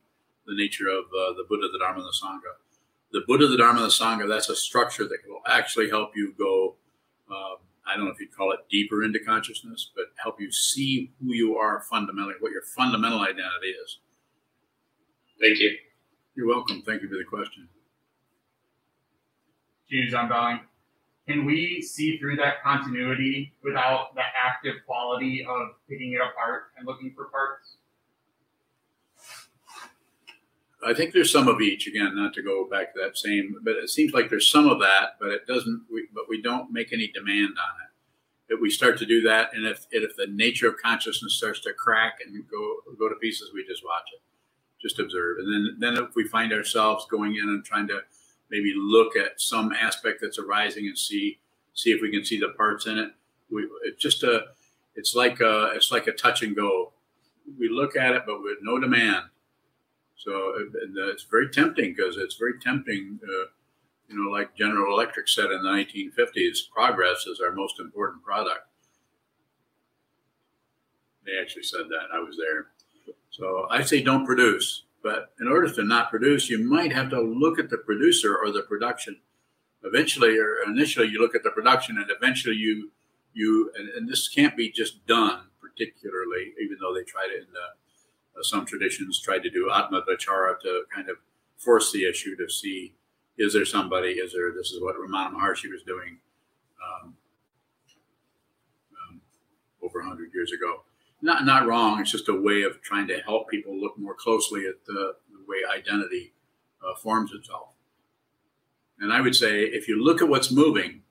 the 0.47 0.55
nature 0.55 0.87
of 0.87 1.05
uh, 1.05 1.33
the 1.33 1.45
Buddha, 1.47 1.67
the 1.71 1.79
Dharma, 1.79 1.99
and 1.99 2.07
the 2.07 2.17
Sangha. 2.23 2.57
The 3.11 3.21
Buddha, 3.27 3.47
the 3.47 3.57
Dharma, 3.57 3.81
the 3.81 3.87
Sangha, 3.87 4.27
that's 4.27 4.49
a 4.49 4.55
structure 4.55 5.07
that 5.07 5.17
will 5.27 5.41
actually 5.47 5.89
help 5.89 6.11
you 6.15 6.33
go, 6.37 6.75
um, 7.31 7.57
I 7.87 7.95
don't 7.95 8.05
know 8.05 8.11
if 8.11 8.19
you'd 8.19 8.35
call 8.35 8.51
it 8.51 8.59
deeper 8.69 9.03
into 9.03 9.19
consciousness, 9.19 9.89
but 9.95 10.05
help 10.17 10.39
you 10.39 10.51
see 10.51 11.11
who 11.19 11.33
you 11.33 11.57
are 11.57 11.81
fundamentally, 11.89 12.35
what 12.39 12.51
your 12.51 12.61
fundamental 12.61 13.21
identity 13.21 13.69
is. 13.83 13.99
Thank 15.41 15.59
you. 15.59 15.75
You're 16.35 16.47
welcome. 16.47 16.83
Thank 16.85 17.01
you 17.01 17.09
for 17.09 17.15
the 17.15 17.23
question. 17.23 17.67
James, 19.89 20.13
I'm 20.13 20.29
bowing. 20.29 20.59
Can 21.27 21.45
we 21.45 21.81
see 21.81 22.17
through 22.17 22.35
that 22.37 22.61
continuity 22.63 23.53
without 23.63 24.13
the 24.15 24.21
active 24.21 24.75
quality 24.85 25.45
of 25.47 25.69
picking 25.89 26.13
it 26.13 26.21
apart 26.21 26.71
and 26.77 26.85
looking 26.85 27.11
for 27.15 27.25
parts? 27.25 27.77
I 30.85 30.93
think 30.93 31.13
there's 31.13 31.31
some 31.31 31.47
of 31.47 31.61
each. 31.61 31.87
Again, 31.87 32.15
not 32.15 32.33
to 32.35 32.41
go 32.41 32.67
back 32.69 32.93
to 32.93 32.99
that 33.01 33.17
same, 33.17 33.55
but 33.63 33.75
it 33.75 33.89
seems 33.89 34.13
like 34.13 34.29
there's 34.29 34.49
some 34.49 34.67
of 34.67 34.79
that, 34.79 35.17
but 35.19 35.29
it 35.29 35.45
doesn't. 35.47 35.83
We, 35.91 36.07
but 36.13 36.29
we 36.29 36.41
don't 36.41 36.71
make 36.71 36.93
any 36.93 37.07
demand 37.07 37.57
on 37.57 37.75
it. 37.83 38.53
If 38.53 38.61
we 38.61 38.69
start 38.69 38.97
to 38.99 39.05
do 39.05 39.21
that, 39.23 39.53
and 39.53 39.65
if 39.65 39.85
if 39.91 40.15
the 40.15 40.27
nature 40.27 40.67
of 40.67 40.77
consciousness 40.81 41.35
starts 41.35 41.59
to 41.61 41.73
crack 41.73 42.19
and 42.25 42.43
go 42.49 42.77
go 42.97 43.09
to 43.09 43.15
pieces, 43.15 43.51
we 43.53 43.65
just 43.65 43.83
watch 43.85 44.05
it, 44.13 44.21
just 44.81 44.99
observe, 44.99 45.37
and 45.39 45.53
then 45.53 45.77
then 45.79 46.03
if 46.03 46.15
we 46.15 46.23
find 46.23 46.53
ourselves 46.53 47.05
going 47.11 47.35
in 47.35 47.49
and 47.49 47.63
trying 47.63 47.87
to 47.87 47.99
maybe 48.49 48.73
look 48.75 49.15
at 49.15 49.39
some 49.39 49.71
aspect 49.73 50.19
that's 50.21 50.39
arising 50.39 50.87
and 50.87 50.97
see 50.97 51.39
see 51.73 51.91
if 51.91 52.01
we 52.01 52.11
can 52.11 52.25
see 52.25 52.39
the 52.39 52.49
parts 52.49 52.87
in 52.87 52.97
it. 52.97 53.11
We 53.51 53.67
it's 53.83 54.01
just 54.01 54.23
a 54.23 54.47
it's 54.95 55.15
like 55.15 55.39
a 55.39 55.71
it's 55.75 55.91
like 55.91 56.07
a 56.07 56.11
touch 56.11 56.41
and 56.43 56.55
go. 56.55 56.93
We 57.57 57.69
look 57.69 57.95
at 57.95 58.13
it, 58.13 58.23
but 58.25 58.41
with 58.41 58.57
no 58.61 58.79
demand. 58.79 59.25
So 60.19 60.53
and, 60.57 60.97
uh, 60.97 61.07
it's 61.07 61.23
very 61.23 61.49
tempting 61.49 61.95
because 61.95 62.17
it's 62.17 62.35
very 62.35 62.59
tempting. 62.59 63.19
Uh, 63.23 63.47
you 64.09 64.17
know, 64.17 64.29
like 64.29 64.55
General 64.55 64.93
Electric 64.93 65.29
said 65.29 65.51
in 65.51 65.63
the 65.63 65.69
1950s, 65.69 66.69
progress 66.73 67.25
is 67.25 67.39
our 67.39 67.53
most 67.53 67.79
important 67.79 68.23
product. 68.23 68.67
They 71.25 71.39
actually 71.39 71.63
said 71.63 71.85
that. 71.89 72.13
I 72.13 72.19
was 72.19 72.37
there. 72.37 72.67
So 73.29 73.67
I 73.69 73.83
say 73.83 74.01
don't 74.01 74.25
produce. 74.25 74.83
But 75.01 75.31
in 75.39 75.47
order 75.47 75.71
to 75.71 75.83
not 75.83 76.09
produce, 76.09 76.49
you 76.49 76.59
might 76.59 76.91
have 76.91 77.09
to 77.11 77.21
look 77.21 77.57
at 77.57 77.69
the 77.69 77.77
producer 77.77 78.35
or 78.35 78.51
the 78.51 78.63
production. 78.63 79.21
Eventually, 79.83 80.37
or 80.37 80.57
initially, 80.67 81.07
you 81.07 81.21
look 81.21 81.35
at 81.35 81.43
the 81.43 81.51
production, 81.51 81.97
and 81.97 82.07
eventually, 82.09 82.55
you 82.55 82.91
you 83.33 83.71
and, 83.77 83.87
and 83.89 84.09
this 84.09 84.27
can't 84.27 84.57
be 84.57 84.69
just 84.69 85.05
done 85.05 85.43
particularly, 85.61 86.53
even 86.61 86.77
though 86.81 86.93
they 86.93 87.03
tried 87.03 87.29
it 87.31 87.47
in 87.47 87.53
the 87.53 87.67
some 88.45 88.65
traditions 88.65 89.21
tried 89.21 89.43
to 89.43 89.49
do 89.49 89.71
atma 89.71 90.01
vichara 90.07 90.59
to 90.61 90.83
kind 90.93 91.09
of 91.09 91.17
force 91.57 91.91
the 91.91 92.07
issue 92.07 92.35
to 92.35 92.49
see 92.49 92.93
is 93.37 93.53
there 93.53 93.65
somebody 93.65 94.11
is 94.11 94.33
there 94.33 94.51
this 94.53 94.71
is 94.71 94.81
what 94.81 94.95
ramana 94.95 95.33
maharshi 95.33 95.71
was 95.71 95.83
doing 95.85 96.17
um, 96.83 97.15
um, 99.09 99.21
over 99.81 99.99
100 99.99 100.33
years 100.33 100.51
ago. 100.51 100.83
Not 101.21 101.45
not 101.45 101.67
wrong 101.67 101.99
it's 101.99 102.11
just 102.11 102.29
a 102.29 102.33
way 102.33 102.63
of 102.63 102.81
trying 102.81 103.07
to 103.07 103.19
help 103.19 103.49
people 103.49 103.79
look 103.79 103.97
more 103.97 104.15
closely 104.15 104.65
at 104.67 104.85
the, 104.85 105.15
the 105.31 105.43
way 105.47 105.57
identity 105.73 106.33
uh, 106.85 106.95
forms 106.95 107.31
itself. 107.33 107.73
And 108.99 109.11
i 109.13 109.21
would 109.21 109.35
say 109.35 109.63
if 109.63 109.87
you 109.87 110.03
look 110.03 110.21
at 110.21 110.29
what's 110.29 110.51
moving 110.51 111.01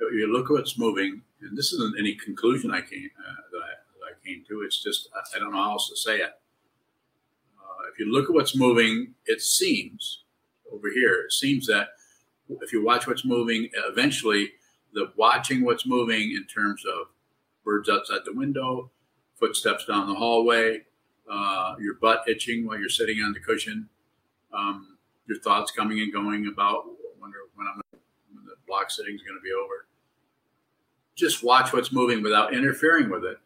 you 0.00 0.32
look 0.32 0.46
at 0.46 0.52
what's 0.52 0.76
moving 0.76 1.22
and 1.40 1.56
this 1.56 1.72
isn't 1.72 1.98
any 1.98 2.14
conclusion 2.14 2.72
i 2.72 2.80
came 2.80 3.10
uh, 3.18 3.51
came 4.32 4.44
to. 4.48 4.62
It's 4.62 4.82
just, 4.82 5.08
I 5.34 5.38
don't 5.38 5.52
know 5.52 5.62
how 5.62 5.72
else 5.72 5.88
to 5.88 5.96
say 5.96 6.16
it. 6.16 6.32
Uh, 7.58 7.90
if 7.92 7.98
you 7.98 8.12
look 8.12 8.24
at 8.28 8.34
what's 8.34 8.56
moving, 8.56 9.14
it 9.26 9.40
seems 9.40 10.24
over 10.72 10.88
here, 10.94 11.22
it 11.26 11.32
seems 11.32 11.66
that 11.66 11.88
if 12.60 12.72
you 12.72 12.84
watch 12.84 13.06
what's 13.06 13.24
moving, 13.24 13.68
eventually 13.88 14.52
the 14.92 15.12
watching 15.16 15.64
what's 15.64 15.86
moving 15.86 16.32
in 16.32 16.46
terms 16.46 16.82
of 16.86 17.08
birds 17.64 17.88
outside 17.88 18.20
the 18.24 18.32
window, 18.32 18.90
footsteps 19.38 19.86
down 19.86 20.06
the 20.06 20.14
hallway, 20.14 20.82
uh, 21.30 21.74
your 21.80 21.94
butt 21.94 22.22
itching 22.26 22.66
while 22.66 22.78
you're 22.78 22.88
sitting 22.88 23.22
on 23.22 23.32
the 23.32 23.40
cushion, 23.40 23.88
um, 24.52 24.98
your 25.26 25.38
thoughts 25.40 25.70
coming 25.70 26.00
and 26.00 26.12
going 26.12 26.46
about 26.46 26.84
wonder 27.20 27.38
when 27.54 27.66
I'm 27.66 27.80
when 28.34 28.44
the 28.44 28.54
block 28.66 28.90
sitting 28.90 29.14
is 29.14 29.22
going 29.22 29.38
to 29.38 29.42
be 29.42 29.52
over. 29.52 29.86
Just 31.14 31.44
watch 31.44 31.72
what's 31.72 31.92
moving 31.92 32.22
without 32.22 32.52
interfering 32.52 33.08
with 33.08 33.24
it 33.24 33.38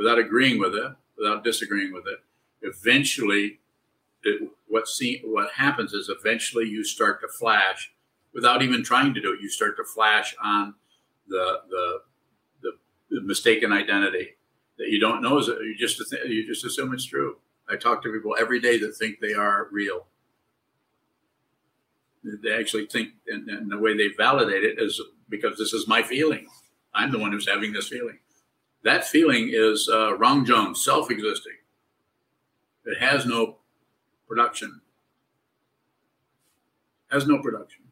without 0.00 0.18
agreeing 0.18 0.58
with 0.58 0.74
it, 0.74 0.92
without 1.18 1.44
disagreeing 1.44 1.92
with 1.92 2.04
it. 2.06 2.20
Eventually, 2.62 3.60
it, 4.22 4.50
what 4.66 4.88
see, 4.88 5.20
what 5.24 5.52
happens 5.52 5.92
is 5.92 6.08
eventually 6.08 6.66
you 6.66 6.82
start 6.82 7.20
to 7.20 7.28
flash 7.28 7.92
without 8.32 8.62
even 8.62 8.82
trying 8.82 9.12
to 9.12 9.20
do 9.20 9.34
it. 9.34 9.40
You 9.42 9.50
start 9.50 9.76
to 9.76 9.84
flash 9.84 10.34
on 10.42 10.74
the 11.28 11.60
the 11.68 11.98
the, 12.62 12.70
the 13.10 13.20
mistaken 13.20 13.72
identity 13.72 14.36
that 14.78 14.88
you 14.88 14.98
don't 14.98 15.20
know 15.20 15.38
is 15.38 15.48
you 15.48 15.76
just 15.78 16.00
you 16.26 16.46
just 16.46 16.64
assume 16.64 16.94
it's 16.94 17.04
true. 17.04 17.36
I 17.68 17.76
talk 17.76 18.02
to 18.02 18.12
people 18.12 18.34
every 18.40 18.58
day 18.58 18.78
that 18.78 18.96
think 18.96 19.20
they 19.20 19.34
are 19.34 19.68
real. 19.70 20.06
They 22.24 22.52
actually 22.52 22.86
think, 22.86 23.10
and, 23.28 23.48
and 23.48 23.70
the 23.70 23.78
way 23.78 23.96
they 23.96 24.08
validate 24.16 24.64
it 24.64 24.78
is 24.78 25.00
because 25.28 25.56
this 25.56 25.72
is 25.72 25.86
my 25.86 26.02
feeling. 26.02 26.46
I'm 26.92 27.12
the 27.12 27.18
one 27.18 27.32
who's 27.32 27.48
having 27.48 27.72
this 27.72 27.88
feeling 27.88 28.18
that 28.82 29.06
feeling 29.06 29.50
is 29.52 29.88
uh, 29.92 30.16
Rangjung, 30.16 30.76
self 30.76 31.10
existing. 31.10 31.52
It 32.86 32.98
has 32.98 33.26
no 33.26 33.56
production. 34.26 34.80
Has 37.10 37.26
no 37.26 37.40
production. 37.42 37.82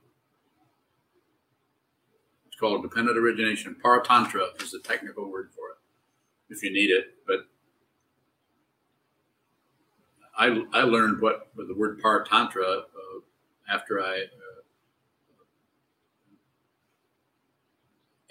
It's 2.47 2.57
called 2.57 2.83
dependent 2.83 3.19
origination. 3.19 3.77
Paratantra 3.85 4.63
is 4.63 4.73
the 4.73 4.79
technical 4.79 5.31
word 5.31 5.51
for 5.55 5.71
it, 5.71 6.55
if 6.55 6.63
you 6.63 6.73
need 6.73 6.91
it. 6.91 7.17
But 7.27 7.41
I, 10.39 10.63
I 10.73 10.83
learned 10.85 11.21
what 11.21 11.49
the 11.57 11.75
word 11.77 12.01
paratantra 12.01 12.79
uh, 12.79 13.21
after 13.69 14.01
I 14.01 14.21
uh, 14.21 14.63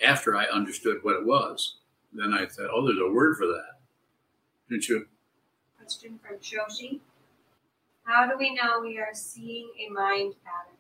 after 0.04 0.36
I 0.36 0.46
understood 0.46 1.00
what 1.04 1.18
it 1.18 1.26
was 1.26 1.76
then 2.18 2.34
I 2.34 2.48
said, 2.48 2.68
oh, 2.74 2.86
there's 2.86 3.00
a 3.00 3.14
word 3.14 3.38
for 3.38 3.48
that. 3.48 3.80
Didn't 4.70 4.88
you? 4.90 5.08
Question 5.78 6.20
from 6.22 6.38
Shoshi. 6.38 7.00
How 8.04 8.26
do 8.26 8.38
we 8.38 8.54
know 8.54 8.80
we 8.82 8.98
are 9.00 9.14
seeing 9.14 9.70
a 9.86 9.92
mind 9.92 10.36
pattern? 10.44 10.78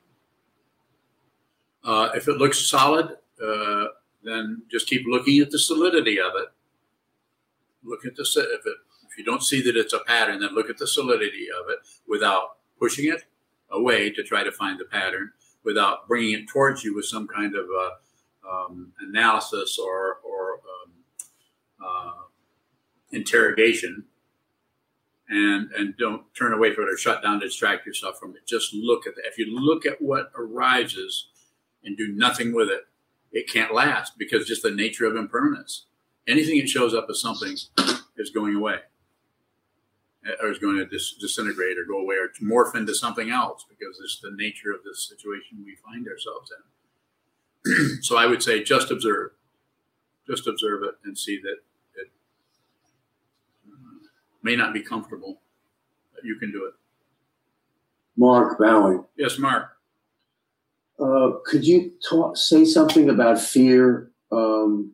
Uh, 1.84 2.12
if 2.16 2.28
it 2.28 2.38
looks 2.38 2.70
solid, 2.70 3.18
uh, 3.46 3.86
then 4.24 4.64
just 4.70 4.88
keep 4.88 5.06
looking 5.08 5.40
at 5.40 5.52
the 5.52 5.60
solidity 5.60 6.20
of 6.20 6.34
it. 6.36 6.48
Look 7.84 8.06
at 8.06 8.16
the 8.16 8.24
if 8.24 8.66
it 8.66 8.78
if 9.10 9.18
you 9.18 9.24
don't 9.24 9.44
see 9.44 9.62
that 9.62 9.78
it's 9.78 9.94
a 9.94 10.00
pattern, 10.00 10.40
then 10.40 10.54
look 10.54 10.70
at 10.70 10.78
the 10.78 10.88
solidity 10.88 11.48
of 11.50 11.70
it 11.70 11.80
without 12.08 12.58
pushing 12.80 13.06
it 13.06 13.24
away 13.72 14.10
to 14.12 14.24
try 14.24 14.44
to 14.44 14.52
find 14.52 14.80
the 14.80 14.86
pattern, 14.86 15.32
without 15.64 16.08
bringing 16.08 16.34
it 16.34 16.48
towards 16.48 16.84
you 16.84 16.96
with 16.96 17.06
some 17.06 17.28
kind 17.28 17.56
of 17.56 17.66
uh, 17.66 18.50
um, 18.50 18.92
analysis 19.02 19.80
or 19.80 20.20
or 20.24 20.57
uh, 21.84 22.12
interrogation 23.12 24.06
and 25.30 25.72
and 25.72 25.96
don't 25.98 26.24
turn 26.36 26.54
away 26.54 26.74
from 26.74 26.86
it 26.86 26.94
or 26.94 26.98
shut 26.98 27.22
down 27.22 27.40
to 27.40 27.48
distract 27.48 27.86
yourself 27.86 28.18
from 28.20 28.32
it 28.32 28.48
just 28.48 28.74
look 28.74 29.06
at 29.06 29.16
that 29.16 29.26
if 29.26 29.38
you 29.38 29.46
look 29.48 29.86
at 29.86 30.02
what 30.02 30.32
arises 30.38 31.28
and 31.84 31.98
do 31.98 32.08
nothing 32.14 32.54
with 32.54 32.70
it 32.70 32.88
it 33.32 33.50
can't 33.52 33.74
last 33.74 34.18
because 34.18 34.48
just 34.48 34.64
the 34.64 34.72
nature 34.72 35.06
of 35.06 35.16
impermanence 35.16 35.86
anything 36.28 36.58
that 36.58 36.70
shows 36.70 36.94
up 36.94 37.08
as 37.10 37.20
something 37.20 37.56
is 38.18 38.30
going 38.30 38.56
away 38.56 38.80
or 40.42 40.50
is 40.50 40.60
going 40.60 40.78
to 40.78 40.86
dis- 40.86 41.16
disintegrate 41.20 41.78
or 41.78 41.86
go 41.86 42.00
away 42.00 42.16
or 42.16 42.30
morph 42.42 42.76
into 42.76 42.94
something 42.94 43.30
else 43.30 43.66
because 43.70 44.00
it's 44.04 44.20
the 44.20 44.32
nature 44.32 44.72
of 44.72 44.84
this 44.84 45.08
situation 45.08 45.64
we 45.66 45.76
find 45.76 46.08
ourselves 46.08 46.52
in. 47.66 48.02
so 48.02 48.18
I 48.18 48.26
would 48.26 48.44
say 48.44 48.64
just 48.64 48.92
observe, 48.92 49.32
just 50.28 50.48
observe 50.48 50.84
it 50.84 50.96
and 51.04 51.18
see 51.18 51.40
that 51.42 51.58
may 54.48 54.56
not 54.56 54.74
be 54.74 54.82
comfortable, 54.82 55.41
but 56.16 56.24
you 56.24 56.36
can 56.39 56.52
do 56.54 56.66
it. 56.66 56.74
Mark 58.16 58.58
Bowing, 58.58 59.04
Yes, 59.18 59.38
Mark. 59.38 59.66
uh, 61.00 61.32
could 61.45 61.66
you 61.68 61.91
talk, 62.10 62.38
say 62.38 62.64
something 62.66 63.10
about 63.10 63.39
fear? 63.39 64.10
Um, 64.32 64.93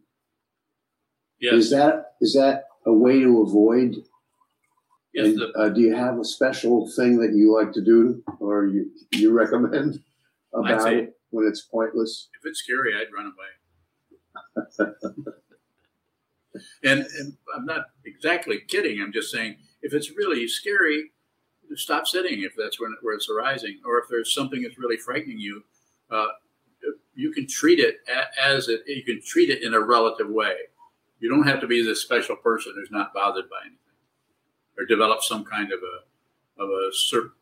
Yes. 1.40 1.54
Is 1.56 1.70
that 1.72 1.94
is 2.22 2.34
that 2.36 2.68
a 2.86 2.94
way 2.94 3.20
to 3.20 3.42
avoid? 3.42 3.92
Yes. 5.14 5.26
And, 5.28 5.40
The, 5.42 5.48
uh, 5.60 5.70
do 5.76 5.82
you 5.82 5.94
have 5.94 6.18
a 6.18 6.24
special 6.24 6.88
thing 6.96 7.18
that 7.20 7.34
you 7.36 7.54
like 7.60 7.74
to 7.74 7.82
do, 7.94 8.24
or 8.40 8.66
you 8.74 8.82
you 9.12 9.30
recommend 9.34 10.00
about 10.54 10.82
say- 10.84 11.00
it 11.00 11.18
when 11.32 11.46
it's 11.46 11.62
pointless? 11.76 12.30
if 12.38 12.46
it's 12.50 12.60
scary, 12.64 12.92
I'd 12.96 13.12
run 13.18 13.28
away. 13.36 13.52
and, 16.84 17.06
and 17.20 17.38
I'm 17.56 17.66
not 17.66 17.86
exactly 18.06 18.60
kidding. 18.68 19.02
I'm 19.02 19.12
just 19.12 19.32
saying 19.32 19.58
if 19.82 19.94
it's 19.94 20.12
really 20.12 20.48
scary, 20.48 21.12
stop 21.76 22.08
sitting 22.08 22.44
if 22.44 22.54
that's 22.58 22.80
where 22.80 23.16
it's 23.16 23.30
arising, 23.30 23.80
or 23.86 24.00
if 24.00 24.06
there's 24.10 24.34
something 24.34 24.62
that's 24.62 24.78
really 24.78 24.98
frightening 24.98 25.40
you, 25.40 25.64
uh, 26.12 26.28
you 27.16 27.32
can 27.32 27.48
treat 27.48 27.80
it 27.80 27.98
as 28.42 28.70
it. 28.70 28.84
You 28.88 29.04
can 29.04 29.22
treat 29.26 29.50
it 29.50 29.64
in 29.64 29.74
a 29.74 29.80
relative 29.80 30.30
way. 30.30 30.56
You 31.20 31.30
don't 31.30 31.48
have 31.48 31.62
to 31.62 31.68
be 31.68 31.84
this 31.84 32.02
special 32.02 32.36
person 32.36 32.74
who's 32.76 32.92
not 32.92 33.14
bothered 33.14 33.50
by 33.50 33.60
anything, 33.62 33.78
or 34.78 34.86
develop 34.86 35.24
some 35.24 35.44
kind 35.44 35.72
of 35.72 35.80
a 35.80 36.62
of 36.62 36.70
a 36.70 36.92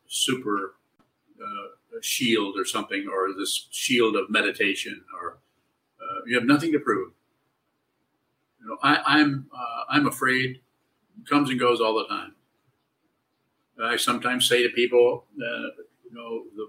super 0.06 0.74
uh, 1.42 1.98
shield 2.00 2.58
or 2.58 2.64
something, 2.64 3.08
or 3.08 3.32
this 3.38 3.68
shield 3.70 4.16
of 4.16 4.30
meditation, 4.30 5.02
or 5.20 5.38
uh, 6.00 6.20
you 6.26 6.34
have 6.34 6.44
nothing 6.44 6.72
to 6.72 6.78
prove. 6.78 7.12
You 8.62 8.68
know, 8.68 8.78
I, 8.82 9.02
I'm 9.04 9.46
uh, 9.52 9.84
I'm 9.90 10.06
afraid 10.06 10.60
comes 11.28 11.50
and 11.50 11.58
goes 11.58 11.80
all 11.80 11.94
the 11.94 12.06
time. 12.06 12.34
I 13.82 13.96
sometimes 13.96 14.48
say 14.48 14.62
to 14.62 14.68
people, 14.70 15.24
uh, 15.36 15.82
you 16.04 16.12
know, 16.12 16.44
the 16.54 16.68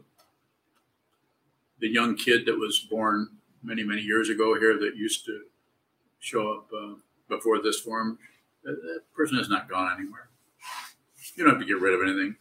the 1.80 1.90
young 1.90 2.16
kid 2.16 2.46
that 2.46 2.58
was 2.58 2.80
born 2.90 3.30
many 3.62 3.84
many 3.84 4.02
years 4.02 4.30
ago 4.30 4.58
here 4.60 4.78
that 4.78 4.96
used 4.96 5.26
to 5.26 5.42
show 6.20 6.54
up 6.54 6.68
uh, 6.76 6.96
before 7.30 7.62
this 7.62 7.80
forum, 7.80 8.18
that, 8.64 8.82
that 8.82 9.02
person 9.16 9.38
has 9.38 9.50
not 9.50 9.70
gone 9.70 9.92
anywhere. 10.00 10.30
You 11.36 11.44
don't 11.44 11.54
have 11.54 11.62
to 11.62 11.68
get 11.68 11.80
rid 11.80 11.94
of 11.94 12.02
anything. 12.02 12.36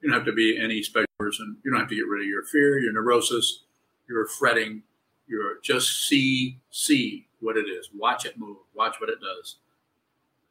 You 0.00 0.10
don't 0.10 0.18
have 0.18 0.26
to 0.26 0.32
be 0.32 0.58
any 0.60 0.82
special 0.82 1.06
person. 1.18 1.56
You 1.64 1.70
don't 1.70 1.80
have 1.80 1.88
to 1.88 1.94
get 1.94 2.06
rid 2.06 2.22
of 2.22 2.28
your 2.28 2.44
fear, 2.44 2.78
your 2.78 2.92
neurosis, 2.92 3.64
your 4.08 4.26
fretting. 4.26 4.82
Your 5.28 5.60
just 5.62 6.08
see 6.08 6.58
see 6.70 7.26
what 7.40 7.56
it 7.56 7.66
is. 7.66 7.90
Watch 7.94 8.24
it 8.24 8.38
move. 8.38 8.56
Watch 8.74 9.00
what 9.00 9.10
it 9.10 9.18
does. 9.20 9.56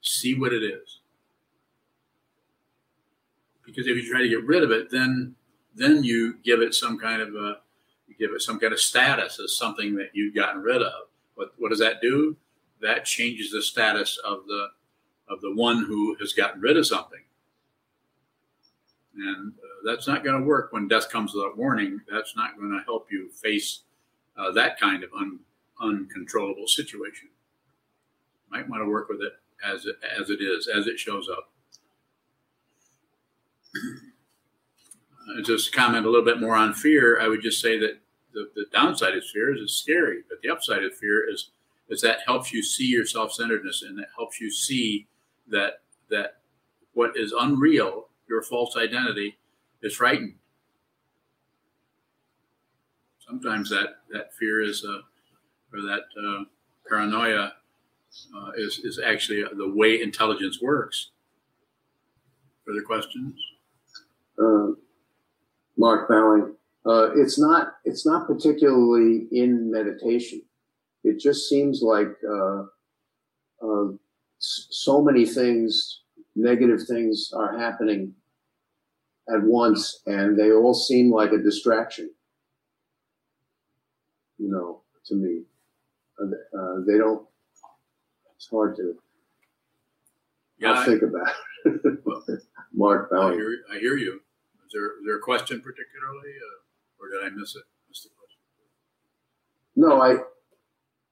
See 0.02 0.34
what 0.36 0.54
it 0.54 0.64
is. 0.64 1.00
Because 3.66 3.88
if 3.88 3.98
you 3.98 4.10
try 4.10 4.22
to 4.22 4.30
get 4.30 4.46
rid 4.46 4.64
of 4.64 4.72
it, 4.72 4.90
then 4.90 5.36
then 5.76 6.04
you 6.04 6.38
give 6.44 6.62
it 6.62 6.74
some 6.74 6.98
kind 6.98 7.22
of 7.22 7.30
a 7.36 7.58
you 8.08 8.16
give 8.18 8.32
it 8.34 8.42
some 8.42 8.60
kind 8.60 8.74
of 8.74 8.80
status 8.80 9.40
as 9.40 9.58
something 9.58 9.96
that 9.96 10.12
you've 10.14 10.36
gotten 10.36 10.62
rid 10.62 10.82
of. 10.82 11.08
What 11.36 11.54
what 11.58 11.70
does 11.70 11.80
that 11.80 12.02
do? 12.02 12.38
That 12.82 13.06
changes 13.06 13.52
the 13.52 13.62
status 13.62 14.18
of 14.24 14.46
the 14.48 14.68
of 15.28 15.42
the 15.42 15.54
one 15.54 15.84
who 15.86 16.16
has 16.20 16.34
gotten 16.34 16.62
rid 16.62 16.78
of 16.78 16.88
something. 16.88 17.20
And 19.18 19.54
uh, 19.54 19.92
that's 19.92 20.08
not 20.08 20.24
going 20.24 20.40
to 20.40 20.48
work 20.48 20.72
when 20.72 20.88
death 20.88 21.10
comes 21.10 21.34
without 21.34 21.58
warning. 21.58 22.02
That's 22.10 22.36
not 22.36 22.56
going 22.56 22.72
to 22.72 22.84
help 22.86 23.08
you 23.12 23.30
face 23.30 23.82
uh, 24.38 24.52
that 24.52 24.80
kind 24.80 25.04
of 25.04 25.10
un, 25.18 25.40
uncontrollable 25.82 26.68
situation. 26.68 27.30
Might 28.50 28.70
want 28.70 28.84
to 28.84 28.90
work 28.90 29.10
with 29.10 29.22
it 29.22 29.34
as 29.66 29.86
it 29.86 29.98
as 30.20 30.30
it 30.30 30.42
is, 30.42 30.68
as 30.68 30.88
it 30.88 31.00
shows 31.00 31.28
up. 31.30 31.52
Uh, 33.76 35.42
just 35.42 35.74
comment 35.74 36.06
a 36.06 36.10
little 36.10 36.26
bit 36.26 36.40
more 36.40 36.56
on 36.56 36.74
fear. 36.74 37.20
I 37.20 37.28
would 37.28 37.42
just 37.42 37.62
say 37.62 37.78
that 37.80 38.00
the, 38.34 38.50
the 38.56 38.66
downside 38.72 39.16
of 39.16 39.24
fear 39.26 39.54
is 39.54 39.62
it's 39.62 39.74
scary, 39.74 40.24
but 40.30 40.42
the 40.42 40.50
upside 40.50 40.84
of 40.84 40.96
fear 40.96 41.30
is 41.30 41.50
is 41.90 42.02
that 42.02 42.20
helps 42.26 42.52
you 42.52 42.62
see 42.62 42.86
your 42.86 43.06
self 43.06 43.34
centeredness 43.34 43.82
and 43.82 43.98
that 43.98 44.08
helps 44.16 44.40
you 44.40 44.52
see 44.52 45.08
that 45.48 45.82
that 46.10 46.38
what 46.94 47.12
is 47.16 47.34
unreal, 47.38 48.08
your 48.30 48.42
false 48.42 48.76
identity, 48.76 49.38
is 49.82 49.96
frightened. 49.96 50.36
Sometimes 53.28 53.70
that 53.70 53.98
that 54.12 54.34
fear 54.36 54.62
is 54.62 54.86
uh, 54.86 55.02
or 55.74 55.82
that 55.82 56.04
uh, 56.18 56.44
paranoia 56.88 57.54
uh, 58.36 58.52
is 58.58 58.80
is 58.80 59.00
actually 59.00 59.44
the 59.56 59.70
way 59.70 60.02
intelligence 60.02 60.62
works. 60.62 61.12
Further 62.66 62.82
questions? 62.82 63.40
Uh, 64.40 64.68
Mark 65.78 66.10
Bowing, 66.10 66.56
uh, 66.86 67.12
it's 67.16 67.38
not 67.38 67.74
it's 67.84 68.06
not 68.06 68.28
particularly 68.28 69.28
in 69.32 69.70
meditation. 69.70 70.42
It 71.04 71.20
just 71.20 71.50
seems 71.50 71.82
like 71.82 72.16
uh, 72.30 72.64
uh, 73.62 73.88
so 74.40 75.02
many 75.02 75.26
things, 75.26 76.02
negative 76.36 76.86
things, 76.88 77.32
are 77.36 77.58
happening 77.58 78.14
at 79.30 79.44
once, 79.44 80.02
and 80.06 80.40
they 80.40 80.52
all 80.52 80.74
seem 80.74 81.12
like 81.12 81.32
a 81.32 81.38
distraction. 81.38 82.10
You 84.38 84.50
know, 84.52 84.82
to 85.06 85.16
me, 85.16 85.42
uh, 86.22 86.82
they 86.86 86.98
don't. 86.98 87.26
It's 88.36 88.48
hard 88.50 88.76
to 88.78 88.96
Yeah, 90.60 90.72
I'll 90.74 90.78
I, 90.80 90.86
think 90.86 91.02
about. 91.02 91.28
it. 91.66 92.42
Mark 92.74 93.10
I 93.12 93.32
hear, 93.32 93.58
I 93.74 93.80
hear 93.80 93.98
you. 93.98 94.14
Is 94.66 94.72
there, 94.74 94.86
is 94.86 95.06
there 95.06 95.18
a 95.18 95.22
question 95.22 95.62
particularly, 95.62 96.34
uh, 96.38 97.00
or 97.00 97.10
did 97.10 97.26
I 97.26 97.36
miss 97.36 97.56
it? 97.56 97.64
Miss 97.90 98.04
the 98.04 98.10
question? 98.18 98.40
No, 99.76 100.02
I, 100.02 100.18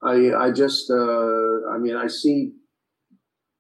I, 0.04 0.46
I 0.48 0.52
just, 0.52 0.92
uh, 0.92 1.70
I 1.72 1.78
mean, 1.80 1.96
I 1.96 2.08
see 2.08 2.52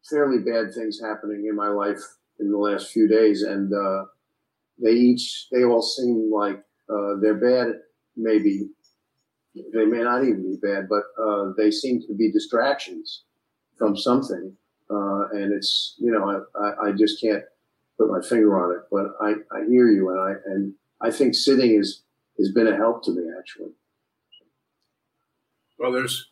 fairly 0.07 0.39
bad 0.39 0.74
things 0.76 0.99
happening 1.01 1.47
in 1.49 1.55
my 1.55 1.70
life 1.70 2.01
in 2.39 2.51
the 2.51 2.57
last 2.57 2.91
few 2.91 3.07
days, 3.07 3.41
and 3.43 3.74
uh, 3.74 4.05
they 4.82 4.91
each, 4.91 5.47
they 5.51 5.63
all 5.63 5.82
seem 5.82 6.30
like 6.32 6.61
uh, 6.89 7.16
they're 7.22 7.36
bad. 7.39 7.80
Maybe 8.18 8.70
they 9.74 9.86
may 9.86 10.03
not 10.03 10.24
even 10.24 10.43
be 10.43 10.58
bad, 10.62 10.88
but 10.89 11.03
uh, 11.22 11.53
they 11.58 11.72
seem 11.72 12.01
to 12.01 12.14
be 12.14 12.32
distractions 12.32 13.24
from 13.78 13.95
something, 13.97 14.53
uh, 14.89 15.28
and 15.32 15.53
it's, 15.53 15.95
you 15.97 16.12
know, 16.12 16.45
I, 16.56 16.88
I, 16.88 16.91
just 16.91 17.20
can't 17.20 17.43
put 17.97 18.10
my 18.10 18.22
finger 18.22 18.58
on 18.62 18.76
it. 18.76 18.84
But 18.91 19.16
I, 19.22 19.34
I 19.56 19.66
hear 19.68 19.89
you, 19.89 20.10
and 20.10 20.20
I, 20.20 20.34
and 20.45 20.74
I 21.01 21.12
think 21.12 21.36
sitting 21.36 21.72
is 21.72 22.03
has 22.38 22.51
been 22.51 22.68
a 22.68 22.76
help 22.76 23.03
to 23.06 23.12
me 23.12 23.24
actually. 23.39 23.72
Well, 25.80 25.91
there's, 25.91 26.30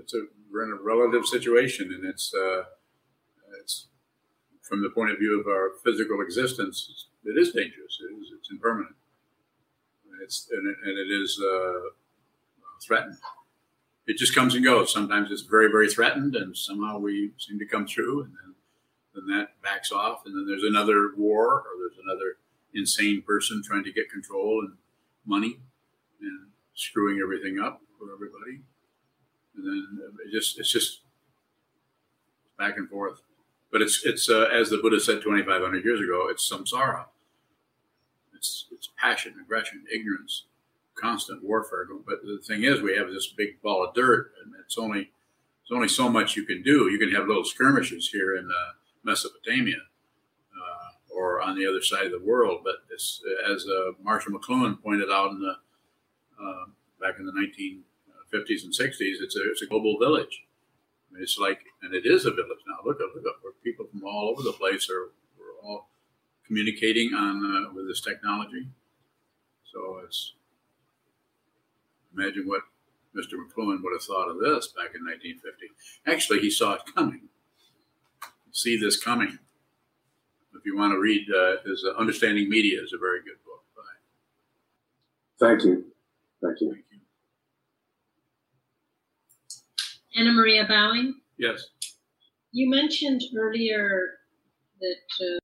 it's 0.00 0.14
a, 0.14 0.24
we're 0.50 0.64
in 0.64 0.78
a 0.78 0.82
relative 0.82 1.26
situation, 1.26 1.92
and 1.92 2.04
it's, 2.04 2.32
uh, 2.34 2.64
it's 3.60 3.88
from 4.62 4.82
the 4.82 4.90
point 4.90 5.10
of 5.10 5.18
view 5.18 5.40
of 5.40 5.46
our 5.46 5.72
physical 5.84 6.20
existence, 6.20 7.06
it 7.24 7.38
is 7.38 7.52
dangerous. 7.52 7.98
It 8.00 8.14
is, 8.20 8.32
it's 8.38 8.50
impermanent. 8.50 8.94
It's 10.22 10.48
and 10.50 10.66
it, 10.68 10.76
and 10.84 10.98
it 10.98 11.12
is 11.12 11.40
uh, 11.42 11.90
threatened. 12.84 13.16
It 14.06 14.18
just 14.18 14.34
comes 14.34 14.54
and 14.54 14.64
goes. 14.64 14.92
Sometimes 14.92 15.30
it's 15.30 15.42
very, 15.42 15.68
very 15.68 15.90
threatened, 15.90 16.36
and 16.36 16.56
somehow 16.56 16.98
we 16.98 17.32
seem 17.38 17.58
to 17.58 17.66
come 17.66 17.86
through, 17.86 18.22
and 18.22 18.32
then 18.32 18.54
then 19.14 19.38
that 19.38 19.62
backs 19.62 19.92
off, 19.92 20.22
and 20.26 20.34
then 20.36 20.46
there's 20.46 20.64
another 20.64 21.12
war, 21.16 21.60
or 21.60 21.70
there's 21.78 21.98
another 22.04 22.36
insane 22.74 23.22
person 23.22 23.62
trying 23.64 23.84
to 23.84 23.92
get 23.92 24.10
control 24.10 24.60
and 24.60 24.76
money, 25.24 25.60
and 26.20 26.48
screwing 26.74 27.20
everything 27.22 27.60
up 27.60 27.80
for 27.98 28.12
everybody, 28.12 28.60
and 29.56 29.64
then 29.64 29.98
it 30.26 30.32
just 30.32 30.58
it's 30.58 30.72
just 30.72 31.00
back 32.58 32.76
and 32.76 32.88
forth. 32.88 33.20
But 33.70 33.82
it's 33.82 34.04
it's 34.04 34.28
uh, 34.28 34.48
as 34.52 34.70
the 34.70 34.78
Buddha 34.78 35.00
said 35.00 35.22
2,500 35.22 35.84
years 35.84 36.00
ago. 36.00 36.28
It's 36.28 36.48
samsara. 36.50 37.06
It's 38.34 38.66
it's 38.72 38.90
passion, 38.98 39.34
aggression, 39.42 39.84
ignorance, 39.92 40.44
constant 40.94 41.42
warfare. 41.44 41.86
But 42.06 42.22
the 42.22 42.40
thing 42.46 42.64
is, 42.64 42.80
we 42.80 42.96
have 42.96 43.08
this 43.08 43.26
big 43.26 43.60
ball 43.62 43.84
of 43.84 43.94
dirt, 43.94 44.32
and 44.42 44.54
it's 44.64 44.78
only 44.78 45.10
it's 45.62 45.72
only 45.72 45.88
so 45.88 46.08
much 46.08 46.36
you 46.36 46.44
can 46.44 46.62
do. 46.62 46.90
You 46.90 46.98
can 46.98 47.10
have 47.12 47.26
little 47.26 47.44
skirmishes 47.44 48.10
here 48.10 48.36
in 48.36 48.50
uh, 48.50 48.72
Mesopotamia 49.02 49.78
uh, 49.78 51.16
or 51.16 51.40
on 51.40 51.56
the 51.58 51.66
other 51.66 51.80
side 51.80 52.04
of 52.04 52.12
the 52.12 52.24
world. 52.24 52.60
But 52.64 52.76
it's, 52.90 53.22
as 53.50 53.66
uh, 53.66 53.92
Marshall 54.02 54.32
McLuhan 54.32 54.82
pointed 54.82 55.10
out 55.10 55.30
in 55.30 55.40
the 55.40 55.56
uh, 56.42 56.64
back 57.00 57.18
in 57.18 57.26
the 57.26 57.32
1950s 57.32 58.64
and 58.64 58.72
60s, 58.72 59.22
it's 59.22 59.36
a 59.36 59.50
it's 59.50 59.62
a 59.62 59.66
global 59.66 59.98
village. 59.98 60.44
mean, 61.10 61.22
it's 61.22 61.38
like, 61.38 61.60
and 61.82 61.94
it 61.94 62.04
is 62.04 62.26
a 62.26 62.30
village 62.30 62.60
now. 62.66 62.76
Look 62.84 63.00
at 63.00 63.14
look 63.14 63.24
at 63.24 63.42
where 63.42 63.52
people 63.62 63.86
from 63.86 64.04
all 64.04 64.28
over 64.30 64.42
the 64.42 64.52
place 64.52 64.90
are. 64.90 65.10
We're 65.38 65.66
all 65.66 65.88
communicating 66.46 67.14
on 67.14 67.42
uh, 67.44 67.72
with 67.72 67.88
this 67.88 68.00
technology. 68.00 68.68
So 69.72 70.02
it's 70.04 70.34
imagine 72.16 72.44
what 72.46 72.62
Mr. 73.16 73.34
McLuhan 73.34 73.82
would 73.82 73.92
have 73.92 74.02
thought 74.02 74.28
of 74.28 74.38
this 74.40 74.68
back 74.68 74.94
in 74.94 75.04
1950. 75.04 75.66
Actually, 76.06 76.40
he 76.40 76.50
saw 76.50 76.74
it 76.74 76.82
coming. 76.94 77.28
See 78.52 78.78
this 78.78 79.00
coming. 79.02 79.38
If 80.54 80.64
you 80.64 80.76
want 80.76 80.92
to 80.92 80.98
read 81.00 81.26
uh, 81.30 81.56
his 81.66 81.84
uh, 81.84 81.98
Understanding 81.98 82.48
Media 82.48 82.80
is 82.82 82.92
a 82.92 82.98
very 82.98 83.18
good 83.20 83.42
book. 83.44 83.62
By, 83.76 85.46
Thank 85.46 85.64
you. 85.64 85.84
Thank 86.42 86.60
you. 86.60 86.72
thank 86.72 86.84
you. 86.90 87.00
Anna 90.16 90.32
Maria 90.32 90.64
Bowing, 90.68 91.14
Yes. 91.38 91.66
you 92.52 92.70
mentioned 92.70 93.20
earlier 93.36 94.10
that 94.80 95.24
uh, 95.26 95.38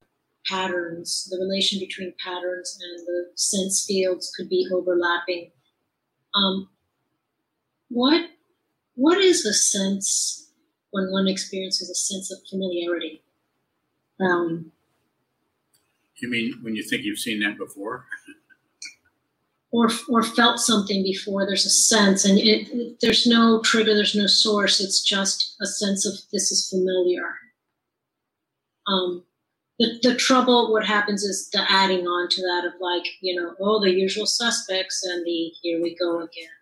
patterns, 0.47 1.29
the 1.31 1.39
relation 1.39 1.81
between 1.81 2.15
patterns 2.25 2.79
and 2.81 3.07
the 3.07 3.25
sense 3.35 3.85
fields 3.87 4.33
could 4.37 4.49
be 4.49 4.67
overlapping. 4.73 5.51
Um, 6.35 6.69
what 7.91 8.31
what 8.97 9.19
is 9.19 9.47
a 9.47 9.55
sense 9.55 10.51
when 10.91 11.11
one 11.13 11.29
experiences 11.29 11.91
a 11.91 11.95
sense 11.95 12.33
of 12.33 12.39
familiarity? 12.51 13.23
Um, 14.21 14.73
You 16.21 16.31
mean 16.31 16.55
when 16.63 16.77
you 16.77 16.83
think 16.85 17.05
you've 17.05 17.19
seen 17.19 17.41
that 17.41 17.59
before? 17.59 18.07
or 19.73 19.91
or 20.09 20.23
felt 20.23 20.61
something 20.61 21.03
before 21.05 21.47
there's 21.47 21.67
a 21.67 21.71
sense 21.71 22.25
and 22.25 22.39
it, 22.39 22.69
it- 22.73 22.97
there's 23.01 23.27
no 23.27 23.61
trigger 23.63 23.95
there's 23.95 24.17
no 24.17 24.27
source 24.29 24.81
it's 24.81 25.03
just 25.03 25.57
a 25.63 25.67
sense 25.67 26.07
of 26.07 26.15
this 26.33 26.53
is 26.53 26.69
familiar 26.71 27.35
um 28.89 29.25
the, 29.81 29.99
the 30.03 30.15
trouble 30.15 30.73
what 30.73 30.85
happens 30.85 31.25
is 31.25 31.49
the 31.51 31.65
adding 31.69 32.07
on 32.07 32.29
to 32.29 32.43
that 32.43 32.67
of 32.67 32.75
like 32.81 33.07
you 33.21 33.35
know 33.35 33.55
oh 33.61 33.81
the 33.81 33.91
usual 33.91 34.27
suspects 34.27 35.03
and 35.05 35.25
the 35.25 35.53
here 35.63 35.83
we 35.83 35.97
go 35.97 36.21
again 36.21 36.55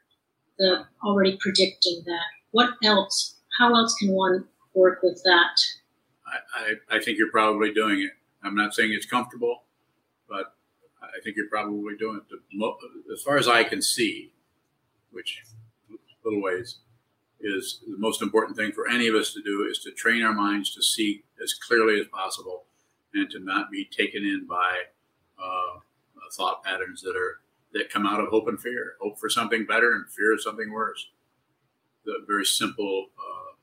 the 0.59 0.87
already 1.05 1.37
predicting 1.41 2.03
that 2.07 2.27
what 2.53 2.71
else 2.85 3.37
how 3.59 3.75
else 3.75 3.95
can 3.97 4.13
one 4.13 4.45
work 4.75 5.01
with 5.03 5.21
that 5.25 5.61
I, 6.27 6.85
I, 6.93 6.97
I 6.97 7.01
think 7.01 7.19
you're 7.19 7.31
probably 7.31 7.73
doing 7.73 8.01
it. 8.01 8.13
I'm 8.43 8.55
not 8.55 8.75
saying 8.75 8.93
it's 8.93 9.07
comfortable, 9.07 9.63
but 10.29 10.55
I 11.03 11.21
think 11.25 11.37
you're 11.37 11.49
probably 11.49 11.97
doing 11.97 12.19
it. 12.19 12.29
The 12.29 13.13
As 13.13 13.23
far 13.23 13.39
as 13.39 13.49
I 13.49 13.65
can 13.65 13.83
see, 13.83 14.33
which 15.11 15.43
little 16.25 16.43
ways, 16.43 16.79
is 17.41 17.81
the 17.87 17.97
most 17.99 18.21
important 18.21 18.57
thing 18.57 18.73
for 18.73 18.89
any 18.89 19.07
of 19.07 19.15
us 19.15 19.33
to 19.33 19.43
do 19.43 19.67
is 19.71 19.79
to 19.81 19.93
train 19.93 20.23
our 20.23 20.33
minds 20.33 20.75
to 20.75 20.83
see 20.83 21.25
as 21.43 21.55
clearly 21.55 22.01
as 22.01 22.07
possible 22.09 22.65
and 23.15 23.31
to 23.31 23.39
not 23.41 23.71
be 23.71 23.85
taken 23.85 24.23
in 24.23 24.47
by 24.47 24.83
uh, 25.39 25.81
thought 26.37 26.63
patterns 26.65 27.03
that 27.03 27.17
are 27.17 27.41
that 27.73 27.91
come 27.91 28.07
out 28.07 28.21
of 28.21 28.29
hope 28.29 28.49
and 28.49 28.61
fear. 28.61 28.95
Hope 29.01 29.19
for 29.19 29.29
something 29.29 29.67
better 29.67 29.93
and 29.93 30.11
fear 30.11 30.33
of 30.33 30.43
something 30.43 30.73
worse. 30.73 31.09
The 32.05 32.25
very 32.27 32.45
simple. 32.45 33.07
Uh, 33.19 33.55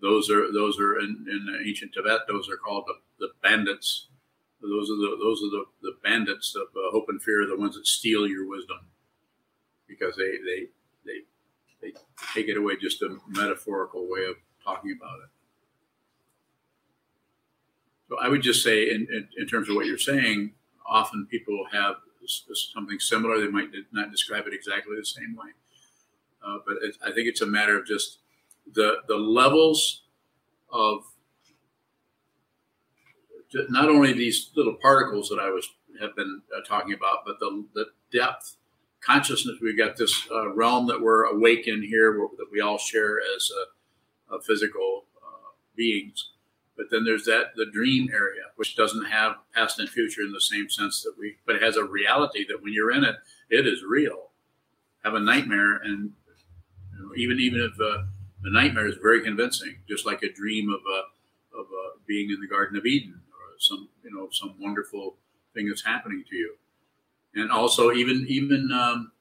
those 0.00 0.30
are 0.30 0.52
those 0.52 0.78
are 0.78 0.98
in, 1.00 1.26
in 1.28 1.62
ancient 1.66 1.92
Tibet. 1.92 2.20
Those 2.28 2.48
are 2.48 2.56
called 2.56 2.84
the, 2.86 2.94
the 3.18 3.32
bandits. 3.42 4.06
Those 4.62 4.90
are 4.90 4.96
the 4.96 5.18
those 5.20 5.42
are 5.42 5.50
the, 5.50 5.64
the 5.82 5.96
bandits 6.02 6.54
of 6.54 6.68
uh, 6.76 6.90
hope 6.90 7.06
and 7.08 7.22
fear. 7.22 7.46
The 7.46 7.58
ones 7.58 7.74
that 7.76 7.86
steal 7.86 8.26
your 8.26 8.48
wisdom 8.48 8.78
because 9.88 10.16
they 10.16 10.38
they 10.44 10.66
they 11.04 11.20
they 11.82 11.92
take 12.34 12.48
it 12.48 12.56
away. 12.56 12.76
Just 12.80 13.02
a 13.02 13.18
metaphorical 13.26 14.08
way 14.08 14.24
of 14.24 14.36
talking 14.64 14.96
about 14.96 15.18
it. 15.20 15.39
I 18.16 18.28
would 18.28 18.42
just 18.42 18.62
say, 18.62 18.90
in, 18.90 19.06
in, 19.10 19.28
in 19.38 19.46
terms 19.46 19.68
of 19.68 19.76
what 19.76 19.86
you're 19.86 19.98
saying, 19.98 20.52
often 20.86 21.26
people 21.30 21.64
have 21.72 21.96
something 22.26 22.98
similar. 22.98 23.40
They 23.40 23.48
might 23.48 23.70
not 23.92 24.10
describe 24.10 24.46
it 24.46 24.54
exactly 24.54 24.96
the 24.96 25.04
same 25.04 25.36
way, 25.36 25.50
uh, 26.46 26.58
but 26.66 26.76
it, 26.82 26.96
I 27.04 27.12
think 27.12 27.28
it's 27.28 27.40
a 27.40 27.46
matter 27.46 27.78
of 27.78 27.86
just 27.86 28.18
the 28.72 28.96
the 29.08 29.16
levels 29.16 30.02
of 30.72 31.02
not 33.68 33.88
only 33.88 34.12
these 34.12 34.50
little 34.54 34.74
particles 34.74 35.28
that 35.28 35.38
I 35.40 35.50
was 35.50 35.68
have 36.00 36.14
been 36.16 36.42
uh, 36.56 36.60
talking 36.66 36.94
about, 36.94 37.24
but 37.26 37.38
the 37.40 37.64
the 37.74 37.86
depth 38.12 38.56
consciousness. 39.00 39.56
We've 39.60 39.78
got 39.78 39.96
this 39.96 40.26
uh, 40.30 40.52
realm 40.52 40.86
that 40.88 41.00
we're 41.00 41.24
awake 41.24 41.66
in 41.66 41.82
here, 41.82 42.12
that 42.36 42.46
we 42.52 42.60
all 42.60 42.78
share 42.78 43.18
as 43.36 43.50
a 44.30 44.40
physical 44.42 45.04
uh, 45.22 45.50
beings. 45.76 46.29
But 46.80 46.88
then 46.90 47.04
there's 47.04 47.26
that 47.26 47.52
the 47.56 47.66
dream 47.66 48.08
area, 48.10 48.44
which 48.56 48.74
doesn't 48.74 49.04
have 49.04 49.36
past 49.54 49.78
and 49.78 49.86
future 49.86 50.22
in 50.22 50.32
the 50.32 50.40
same 50.40 50.70
sense 50.70 51.02
that 51.02 51.12
we, 51.18 51.36
but 51.44 51.56
it 51.56 51.62
has 51.62 51.76
a 51.76 51.84
reality 51.84 52.46
that 52.48 52.62
when 52.62 52.72
you're 52.72 52.90
in 52.90 53.04
it, 53.04 53.16
it 53.50 53.66
is 53.66 53.84
real. 53.86 54.30
Have 55.04 55.12
a 55.12 55.20
nightmare, 55.20 55.76
and 55.76 56.12
you 56.94 57.02
know, 57.02 57.10
even 57.18 57.38
even 57.38 57.60
if 57.60 57.72
uh, 57.72 58.04
the 58.42 58.50
nightmare 58.50 58.86
is 58.86 58.94
very 58.94 59.20
convincing, 59.20 59.76
just 59.86 60.06
like 60.06 60.22
a 60.22 60.32
dream 60.32 60.70
of 60.70 60.80
a 60.90 61.58
of 61.60 61.66
a 61.66 62.00
being 62.06 62.30
in 62.30 62.40
the 62.40 62.48
Garden 62.48 62.78
of 62.78 62.86
Eden 62.86 63.20
or 63.28 63.58
some 63.58 63.90
you 64.02 64.10
know 64.10 64.30
some 64.32 64.54
wonderful 64.58 65.16
thing 65.52 65.68
that's 65.68 65.84
happening 65.84 66.24
to 66.30 66.34
you, 66.34 66.54
and 67.34 67.52
also 67.52 67.92
even 67.92 68.24
even 68.26 68.72
um, 68.72 69.12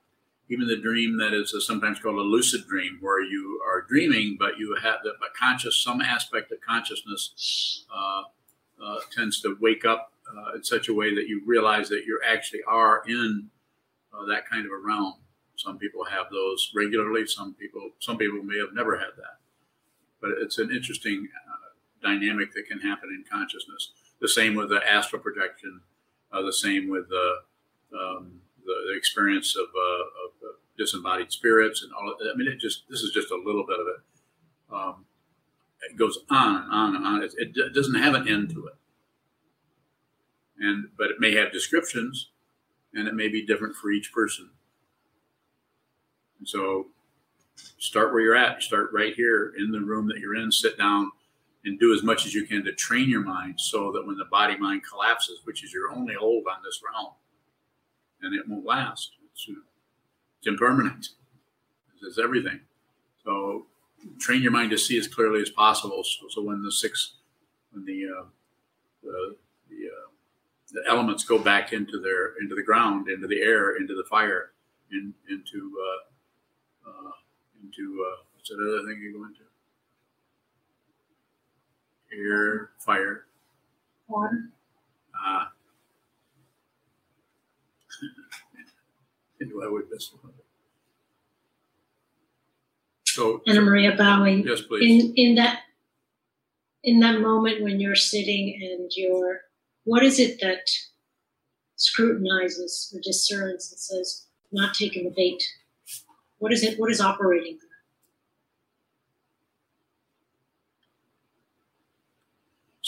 even 0.49 0.67
the 0.67 0.77
dream 0.77 1.17
that 1.17 1.33
is 1.33 1.53
sometimes 1.65 1.99
called 1.99 2.17
a 2.17 2.21
lucid 2.21 2.67
dream, 2.67 2.97
where 3.01 3.21
you 3.21 3.61
are 3.67 3.81
dreaming 3.81 4.35
but 4.39 4.57
you 4.57 4.75
have 4.81 4.97
the 5.03 5.13
conscious 5.39 5.79
some 5.79 6.01
aspect 6.01 6.51
of 6.51 6.59
consciousness 6.61 7.83
uh, 7.93 8.23
uh, 8.83 8.97
tends 9.15 9.41
to 9.41 9.57
wake 9.61 9.85
up 9.85 10.11
uh, 10.35 10.55
in 10.55 10.63
such 10.63 10.87
a 10.89 10.93
way 10.93 11.13
that 11.13 11.27
you 11.27 11.41
realize 11.45 11.89
that 11.89 12.03
you 12.05 12.19
actually 12.25 12.61
are 12.67 13.03
in 13.07 13.49
uh, 14.13 14.25
that 14.25 14.47
kind 14.47 14.65
of 14.65 14.71
a 14.71 14.77
realm. 14.77 15.15
Some 15.55 15.77
people 15.77 16.05
have 16.05 16.27
those 16.31 16.71
regularly. 16.73 17.27
Some 17.27 17.53
people, 17.53 17.89
some 17.99 18.17
people 18.17 18.41
may 18.41 18.57
have 18.57 18.73
never 18.73 18.97
had 18.97 19.09
that. 19.17 19.37
But 20.21 20.31
it's 20.39 20.57
an 20.57 20.71
interesting 20.71 21.27
uh, 21.49 22.07
dynamic 22.07 22.53
that 22.53 22.67
can 22.67 22.79
happen 22.79 23.09
in 23.09 23.23
consciousness. 23.29 23.91
The 24.21 24.29
same 24.29 24.55
with 24.55 24.69
the 24.69 24.81
astral 24.87 25.21
projection. 25.21 25.81
Uh, 26.31 26.43
the 26.43 26.53
same 26.53 26.89
with 26.89 27.09
the, 27.09 27.39
um, 27.93 28.39
the 28.65 28.73
the 28.87 28.95
experience 28.95 29.55
of, 29.55 29.67
uh, 29.75 30.03
of 30.25 30.31
disembodied 30.79 31.31
spirits 31.31 31.83
and 31.83 31.91
all. 31.93 32.15
I 32.21 32.35
mean, 32.35 32.47
it 32.47 32.59
just 32.59 32.89
this 32.89 33.01
is 33.01 33.11
just 33.11 33.29
a 33.29 33.35
little 33.35 33.65
bit 33.67 33.79
of 33.79 33.85
it. 33.87 34.73
Um, 34.73 35.05
it 35.87 35.97
goes 35.97 36.19
on 36.29 36.63
and 36.63 36.71
on 36.71 36.95
and 36.95 37.05
on. 37.05 37.23
It, 37.23 37.33
it, 37.37 37.73
doesn't 37.73 37.95
have 37.95 38.15
an 38.15 38.27
end 38.27 38.49
to 38.51 38.67
it. 38.67 38.75
And 40.59 40.87
but 40.97 41.11
it 41.11 41.19
may 41.19 41.35
have 41.35 41.51
descriptions, 41.51 42.29
and 42.93 43.07
it 43.07 43.13
may 43.13 43.27
be 43.27 43.45
different 43.45 43.75
for 43.75 43.91
each 43.91 44.11
person. 44.11 44.49
And 46.39 46.47
so 46.47 46.87
start 47.77 48.13
where 48.13 48.21
you're 48.21 48.35
at. 48.35 48.63
Start 48.63 48.89
right 48.93 49.13
here 49.13 49.53
in 49.57 49.71
the 49.71 49.81
room 49.81 50.07
that 50.07 50.19
you're 50.19 50.35
in. 50.35 50.51
Sit 50.51 50.77
down 50.77 51.11
and 51.65 51.79
do 51.79 51.93
as 51.93 52.03
much 52.03 52.25
as 52.25 52.33
you 52.33 52.45
can 52.45 52.63
to 52.63 52.71
train 52.71 53.09
your 53.09 53.23
mind 53.23 53.59
so 53.59 53.91
that 53.91 54.07
when 54.07 54.17
the 54.17 54.25
body 54.25 54.57
mind 54.57 54.81
collapses, 54.89 55.41
which 55.43 55.63
is 55.63 55.73
your 55.73 55.91
only 55.91 56.13
hold 56.13 56.45
on 56.49 56.61
this 56.63 56.81
realm, 56.89 57.13
and 58.21 58.33
it 58.33 58.47
won't 58.47 58.65
last. 58.65 59.11
It's, 59.31 59.47
it's 60.39 60.47
impermanent. 60.47 61.09
It's 62.01 62.17
everything. 62.17 62.61
So 63.23 63.65
train 64.19 64.41
your 64.41 64.51
mind 64.51 64.71
to 64.71 64.77
see 64.77 64.97
as 64.97 65.07
clearly 65.07 65.41
as 65.41 65.49
possible. 65.49 66.03
So, 66.03 66.27
so 66.29 66.41
when 66.41 66.63
the 66.63 66.71
six, 66.71 67.15
when 67.71 67.85
the 67.85 68.05
uh, 68.05 68.25
the 69.03 69.35
the, 69.69 69.75
uh, 69.87 70.09
the 70.71 70.83
elements 70.89 71.23
go 71.23 71.37
back 71.37 71.73
into 71.73 71.99
their 71.99 72.33
into 72.41 72.55
the 72.55 72.63
ground, 72.63 73.09
into 73.09 73.27
the 73.27 73.41
air, 73.41 73.75
into 73.75 73.95
the 73.95 74.05
fire, 74.09 74.51
in, 74.91 75.13
into 75.29 75.73
uh, 75.81 76.89
uh, 76.89 77.11
into 77.61 78.05
uh, 78.07 78.23
what's 78.35 78.49
that 78.49 78.55
other 78.55 78.87
thing 78.87 79.01
you 79.01 79.13
go 79.13 79.25
into? 79.25 79.41
Air, 82.11 82.71
fire. 82.79 83.25
water 84.07 84.49
Ah. 85.13 85.51
Into 89.39 89.63
I 89.63 89.67
would 89.67 89.89
miss 89.91 90.11
one. 90.21 90.33
So, 93.05 93.41
anna 93.47 93.61
maria 93.61 93.95
bowing 93.95 94.45
yes, 94.45 94.61
please. 94.61 94.83
in 94.83 95.13
in 95.15 95.35
that 95.35 95.61
in 96.83 96.99
that 96.99 97.19
moment 97.19 97.63
when 97.63 97.79
you're 97.79 97.95
sitting 97.95 98.59
and 98.61 98.91
you're 98.95 99.41
what 99.83 100.03
is 100.03 100.19
it 100.19 100.39
that 100.41 100.69
scrutinizes 101.75 102.93
or 102.95 103.01
discerns 103.01 103.71
and 103.71 103.79
says 103.79 104.25
not 104.51 104.73
taking 104.73 105.05
the 105.05 105.09
bait 105.09 105.43
what 106.37 106.53
is 106.53 106.63
it 106.63 106.79
what 106.79 106.91
is 106.91 107.01
operating 107.01 107.57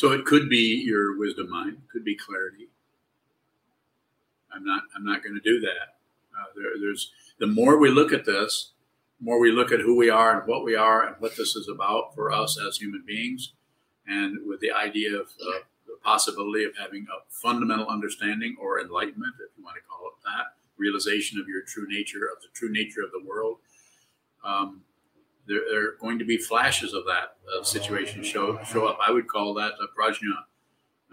So 0.01 0.11
it 0.13 0.25
could 0.25 0.49
be 0.49 0.83
your 0.83 1.15
wisdom 1.15 1.51
mind, 1.51 1.77
could 1.91 2.03
be 2.03 2.15
clarity. 2.15 2.69
I'm 4.51 4.65
not. 4.65 4.81
I'm 4.95 5.05
not 5.05 5.21
going 5.21 5.35
to 5.35 5.41
do 5.41 5.59
that. 5.59 6.00
There, 6.55 6.79
there's 6.79 7.11
the 7.39 7.47
more 7.47 7.77
we 7.77 7.89
look 7.89 8.11
at 8.11 8.25
this, 8.25 8.71
more 9.19 9.39
we 9.39 9.51
look 9.51 9.71
at 9.71 9.81
who 9.81 9.95
we 9.95 10.09
are 10.09 10.39
and 10.39 10.47
what 10.47 10.63
we 10.63 10.75
are 10.75 11.05
and 11.05 11.15
what 11.19 11.37
this 11.37 11.55
is 11.55 11.67
about 11.67 12.15
for 12.15 12.31
us 12.31 12.57
as 12.59 12.77
human 12.77 13.03
beings, 13.05 13.53
and 14.07 14.47
with 14.47 14.59
the 14.59 14.71
idea 14.71 15.15
of 15.15 15.27
uh, 15.27 15.59
the 15.87 15.97
possibility 16.03 16.63
of 16.63 16.71
having 16.77 17.05
a 17.09 17.21
fundamental 17.29 17.87
understanding 17.87 18.55
or 18.59 18.79
enlightenment, 18.79 19.35
if 19.39 19.57
you 19.57 19.63
want 19.63 19.75
to 19.75 19.81
call 19.83 20.07
it 20.07 20.23
that, 20.25 20.55
realization 20.77 21.39
of 21.39 21.47
your 21.47 21.61
true 21.61 21.87
nature, 21.87 22.27
of 22.35 22.41
the 22.41 22.47
true 22.53 22.71
nature 22.71 23.01
of 23.01 23.11
the 23.11 23.23
world. 23.23 23.57
Um, 24.43 24.81
there, 25.47 25.61
there, 25.69 25.87
are 25.89 25.95
going 25.99 26.17
to 26.19 26.25
be 26.25 26.37
flashes 26.37 26.93
of 26.93 27.05
that 27.05 27.35
uh, 27.55 27.63
situation 27.63 28.23
show 28.23 28.59
show 28.63 28.87
up. 28.87 28.97
I 29.05 29.11
would 29.11 29.27
call 29.27 29.53
that 29.55 29.73
a 29.73 29.87
prajna, 29.99 30.45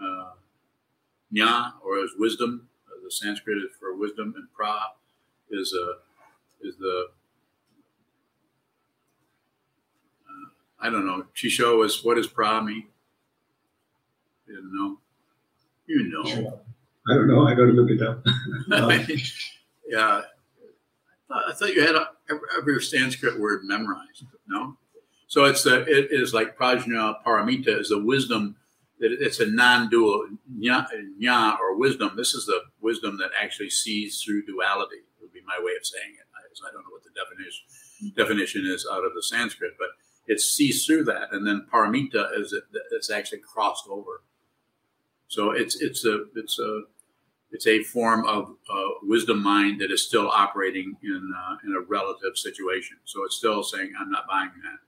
uh, 0.01 1.71
or 1.83 2.03
as 2.03 2.11
wisdom. 2.17 2.67
Uh, 2.87 3.03
the 3.03 3.11
Sanskrit 3.11 3.57
is 3.57 3.71
for 3.79 3.95
wisdom, 3.95 4.33
and 4.35 4.47
pra 4.53 4.93
is 5.51 5.73
a 5.73 6.67
is 6.67 6.77
the 6.77 7.07
uh, 10.27 10.49
I 10.79 10.89
don't 10.89 11.05
know. 11.05 11.25
Chisho 11.35 11.85
is 11.85 12.03
what 12.03 12.15
does 12.15 12.27
pra? 12.27 12.61
You 12.67 12.83
don't 14.47 14.73
know. 14.73 14.97
You 15.85 16.09
know. 16.09 16.61
I 17.09 17.13
don't 17.15 17.27
know. 17.27 17.47
I 17.47 17.55
got 17.55 17.65
to 17.65 17.71
look 17.71 17.89
it 17.89 18.01
up. 18.01 18.23
yeah. 19.87 20.21
I 21.31 21.53
thought, 21.53 21.73
you 21.73 21.81
had 21.81 21.95
a, 21.95 22.09
every 22.57 22.81
Sanskrit 22.81 23.39
word 23.39 23.61
memorized. 23.63 24.23
No. 24.47 24.77
So 25.27 25.45
it's 25.45 25.63
the 25.63 25.81
it 25.81 26.07
is 26.11 26.33
like 26.33 26.57
prajna 26.57 27.23
paramita 27.23 27.79
is 27.79 27.89
the 27.89 28.03
wisdom 28.03 28.55
that 28.99 29.11
it's 29.11 29.39
a 29.39 29.45
non-dual 29.45 30.27
jna 30.59 31.59
or 31.59 31.77
wisdom. 31.77 32.13
This 32.17 32.33
is 32.33 32.45
the 32.47 32.61
wisdom 32.81 33.17
that 33.19 33.29
actually 33.39 33.69
sees 33.69 34.21
through 34.21 34.45
duality. 34.45 35.03
My 35.49 35.57
way 35.57 35.73
of 35.73 35.85
saying 35.85 36.13
it. 36.13 36.27
I, 36.37 36.69
I 36.69 36.71
don't 36.71 36.85
know 36.85 36.93
what 36.93 37.03
the 37.03 37.15
definition 37.17 37.65
definition 38.15 38.65
is 38.65 38.85
out 38.85 39.03
of 39.03 39.13
the 39.15 39.23
Sanskrit, 39.23 39.73
but 39.79 39.89
it 40.27 40.39
sees 40.39 40.85
through 40.85 41.05
that, 41.05 41.33
and 41.33 41.45
then 41.45 41.65
paramita 41.73 42.39
is 42.39 42.53
it, 42.53 42.63
it's 42.91 43.09
actually 43.09 43.39
crossed 43.39 43.87
over. 43.89 44.21
So 45.27 45.51
it's 45.51 45.81
it's 45.81 46.05
a 46.05 46.25
it's 46.35 46.59
a 46.59 46.83
it's 47.51 47.65
a 47.65 47.83
form 47.83 48.25
of 48.27 48.55
uh, 48.71 48.89
wisdom 49.01 49.41
mind 49.41 49.81
that 49.81 49.91
is 49.91 50.05
still 50.05 50.29
operating 50.29 50.97
in 51.01 51.33
uh, 51.35 51.55
in 51.65 51.73
a 51.75 51.79
relative 51.79 52.37
situation. 52.37 52.97
So 53.05 53.23
it's 53.25 53.37
still 53.37 53.63
saying, 53.63 53.93
"I'm 53.99 54.11
not 54.11 54.27
buying 54.27 54.51
that," 54.63 54.79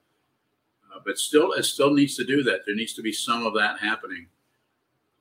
uh, 0.95 0.99
but 1.05 1.17
still, 1.17 1.53
it 1.53 1.63
still 1.63 1.93
needs 1.93 2.15
to 2.17 2.23
do 2.23 2.43
that. 2.43 2.61
There 2.65 2.75
needs 2.75 2.93
to 2.93 3.01
be 3.01 3.13
some 3.13 3.45
of 3.45 3.53
that 3.55 3.79
happening 3.79 4.27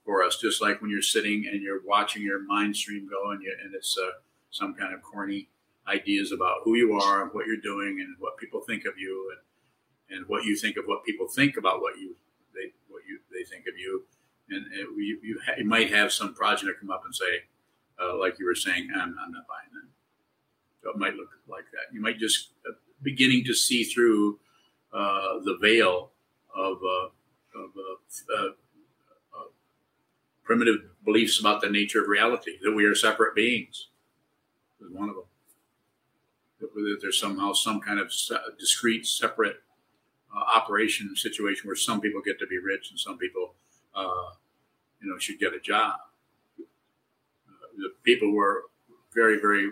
for 0.04 0.22
us. 0.22 0.36
Just 0.36 0.60
like 0.60 0.82
when 0.82 0.90
you're 0.90 1.02
sitting 1.02 1.46
and 1.50 1.62
you're 1.62 1.82
watching 1.84 2.22
your 2.22 2.42
mind 2.42 2.76
stream 2.76 3.08
go, 3.08 3.30
and, 3.30 3.42
you, 3.42 3.54
and 3.64 3.74
it's 3.74 3.96
uh, 3.98 4.10
some 4.50 4.74
kind 4.74 4.94
of 4.94 5.02
corny 5.02 5.48
ideas 5.88 6.32
about 6.32 6.58
who 6.64 6.74
you 6.76 6.92
are 6.92 7.22
and 7.22 7.32
what 7.32 7.46
you're 7.46 7.56
doing 7.56 8.00
and 8.00 8.14
what 8.18 8.36
people 8.36 8.60
think 8.60 8.84
of 8.84 8.98
you 8.98 9.32
and 9.32 10.18
and 10.18 10.28
what 10.28 10.44
you 10.44 10.56
think 10.56 10.76
of 10.76 10.84
what 10.86 11.04
people 11.04 11.28
think 11.28 11.56
about 11.56 11.80
what 11.80 11.98
you 11.98 12.16
they 12.54 12.72
what 12.88 13.02
you 13.08 13.18
they 13.32 13.44
think 13.44 13.66
of 13.66 13.78
you 13.78 14.04
and 14.50 14.66
it, 14.72 14.88
you, 14.96 15.18
you, 15.22 15.40
ha- 15.44 15.54
you, 15.58 15.64
might 15.64 15.92
have 15.92 16.12
some 16.12 16.34
prajna 16.34 16.70
come 16.78 16.90
up 16.90 17.04
and 17.04 17.14
say, 17.14 17.44
uh, 18.02 18.18
like 18.18 18.38
you 18.38 18.46
were 18.46 18.54
saying, 18.54 18.88
I'm, 18.94 19.16
I'm, 19.20 19.32
not 19.32 19.46
buying 19.46 19.70
that. 19.72 19.88
So 20.82 20.90
it 20.90 20.96
might 20.96 21.14
look 21.14 21.30
like 21.48 21.64
that. 21.72 21.94
You 21.94 22.00
might 22.00 22.18
just 22.18 22.50
uh, 22.68 22.72
beginning 23.02 23.44
to 23.44 23.54
see 23.54 23.84
through 23.84 24.38
uh, 24.92 25.38
the 25.44 25.56
veil 25.60 26.10
of, 26.56 26.78
uh, 26.78 27.58
of 27.58 27.70
uh, 27.76 28.44
uh, 28.44 28.48
primitive 30.42 30.78
beliefs 31.04 31.38
about 31.38 31.60
the 31.60 31.70
nature 31.70 32.02
of 32.02 32.08
reality, 32.08 32.52
that 32.62 32.72
we 32.72 32.84
are 32.84 32.94
separate 32.94 33.34
beings. 33.34 33.88
Is 34.80 34.90
one 34.90 35.08
of 35.08 35.16
them. 35.16 35.24
That 36.60 36.98
there's 37.00 37.18
somehow 37.18 37.52
some 37.52 37.80
kind 37.80 37.98
of 37.98 38.12
discrete, 38.58 39.06
separate 39.06 39.62
operation 40.34 41.14
situation 41.16 41.66
where 41.66 41.76
some 41.76 42.00
people 42.00 42.20
get 42.24 42.38
to 42.38 42.46
be 42.46 42.58
rich 42.58 42.90
and 42.90 42.98
some 43.00 43.18
people 43.18 43.54
uh, 43.94 44.30
you 45.00 45.10
know, 45.10 45.18
should 45.18 45.38
get 45.38 45.54
a 45.54 45.60
job. 45.60 45.96
Uh, 46.58 46.62
the 47.76 47.92
people 48.04 48.28
who 48.28 48.38
are 48.38 48.64
very, 49.14 49.40
very 49.40 49.70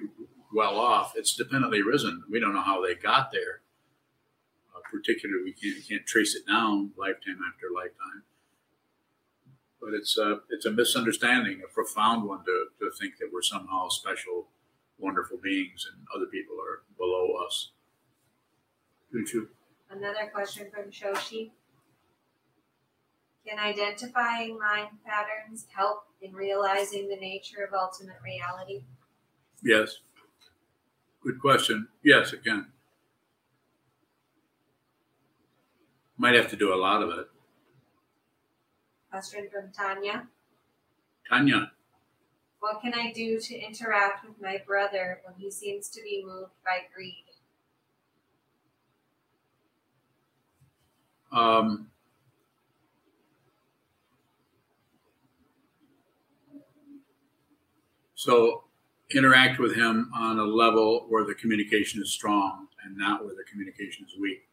well 0.53 0.79
off, 0.79 1.13
it's 1.17 1.35
dependently 1.35 1.83
risen. 1.83 2.25
We 2.31 2.41
don't 2.41 2.55
know 2.55 2.63
how 2.63 2.85
they 2.85 2.95
got 2.95 3.31
there. 3.31 3.61
Uh, 4.75 4.81
particularly, 4.91 5.45
we 5.45 5.53
can't, 5.53 5.87
can't 5.87 6.07
trace 6.07 6.35
it 6.35 6.47
down 6.47 6.93
lifetime 6.97 7.39
after 7.47 7.67
lifetime. 7.75 8.23
But 9.81 9.95
it's 9.95 10.19
a, 10.19 10.41
it's 10.51 10.67
a 10.67 10.73
misunderstanding, 10.73 11.63
a 11.65 11.73
profound 11.73 12.25
one 12.25 12.45
to, 12.45 12.67
to 12.81 12.91
think 12.99 13.19
that 13.19 13.31
we're 13.33 13.43
somehow 13.43 13.89
special, 13.89 14.49
wonderful 14.99 15.39
beings 15.43 15.87
and 15.91 16.05
other 16.15 16.27
people 16.27 16.57
are 16.57 16.83
below 16.97 17.35
us. 17.47 17.71
You? 19.13 19.49
Another 19.91 20.31
question 20.33 20.67
from 20.73 20.91
Shoshi. 20.91 21.51
Can 23.47 23.59
identifying 23.59 24.59
mind 24.59 24.89
patterns 25.07 25.67
help 25.75 26.05
in 26.21 26.35
realizing 26.35 27.09
the 27.09 27.17
nature 27.17 27.65
of 27.67 27.73
ultimate 27.73 28.19
reality? 28.23 28.83
Yes. 29.63 29.99
Good 31.23 31.41
question. 31.41 31.89
Yes, 32.05 32.33
it 32.33 32.45
can. 32.45 32.67
Might 36.19 36.35
have 36.35 36.51
to 36.51 36.57
do 36.57 36.75
a 36.75 36.77
lot 36.77 37.03
of 37.03 37.11
it. 37.11 37.29
Question 39.11 39.49
from 39.51 39.73
Tanya. 39.73 40.27
Tanya. 41.29 41.73
What 42.61 42.81
can 42.81 42.93
I 42.95 43.13
do 43.13 43.39
to 43.39 43.55
interact 43.59 44.27
with 44.27 44.41
my 44.41 44.61
brother 44.67 45.21
when 45.25 45.35
he 45.37 45.51
seems 45.51 45.89
to 45.91 46.03
be 46.03 46.25
moved 46.27 46.53
by 46.65 46.81
greed? 46.95 47.25
Um, 51.31 51.91
So 58.19 58.65
interact 59.15 59.61
with 59.61 59.77
him 59.77 60.11
on 60.13 60.41
a 60.41 60.45
level 60.45 61.07
where 61.09 61.25
the 61.25 61.37
communication 61.37 62.03
is 62.03 62.11
strong 62.11 62.67
and 62.85 62.99
not 62.99 63.25
where 63.25 63.37
the 63.37 63.45
communication 63.49 64.05
is 64.05 64.19
weak. 64.21 64.49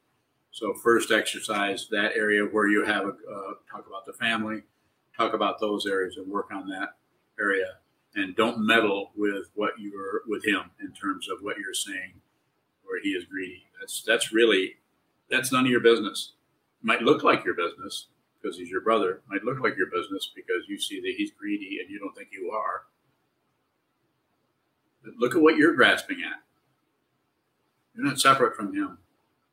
So 0.52 0.72
first 0.76 1.10
exercise 1.10 1.88
that 1.90 2.16
area 2.16 2.44
where 2.44 2.68
you 2.68 2.86
have 2.86 3.06
a 3.06 3.10
uh, 3.10 3.54
talk 3.68 3.88
about 3.88 4.06
the 4.06 4.14
family, 4.14 4.62
talk 5.18 5.34
about 5.34 5.60
those 5.60 5.88
areas 5.88 6.18
and 6.18 6.28
work 6.28 6.52
on 6.54 6.70
that 6.70 6.90
area, 7.40 7.78
and 8.16 8.36
don't 8.36 8.66
meddle 8.66 9.12
with 9.16 9.50
what 9.56 9.74
you're 9.78 10.22
with 10.28 10.46
him 10.46 10.72
in 10.82 10.94
terms 10.94 11.28
of 11.30 11.40
what 11.42 11.58
you're 11.58 11.74
saying, 11.74 12.14
where 12.84 13.02
he 13.02 13.10
is 13.10 13.26
greedy. 13.26 13.64
That's 13.80 14.02
that's 14.02 14.32
really 14.32 14.76
that's 15.30 15.52
none 15.52 15.66
of 15.66 15.72
your 15.72 15.82
business. 15.82 16.34
Might 16.82 17.02
look 17.02 17.24
like 17.24 17.44
your 17.44 17.56
business 17.56 18.08
because 18.42 18.58
he's 18.58 18.70
your 18.70 18.82
brother. 18.82 19.22
Might 19.28 19.44
look 19.44 19.60
like 19.60 19.76
your 19.76 19.90
business 19.90 20.32
because 20.36 20.68
you 20.68 20.80
see 20.80 21.02
that 21.02 21.16
he's 21.18 21.32
greedy 21.32 21.80
and 21.82 21.90
you 21.90 22.00
don't 22.00 22.16
think 22.16 22.30
you 22.32 22.52
are 22.52 22.84
look 25.18 25.36
at 25.36 25.42
what 25.42 25.58
you're 25.58 25.74
grasping 25.74 26.22
at. 26.24 26.42
You're 27.96 28.06
not 28.06 28.20
separate 28.20 28.56
from 28.56 28.74
him, 28.74 28.98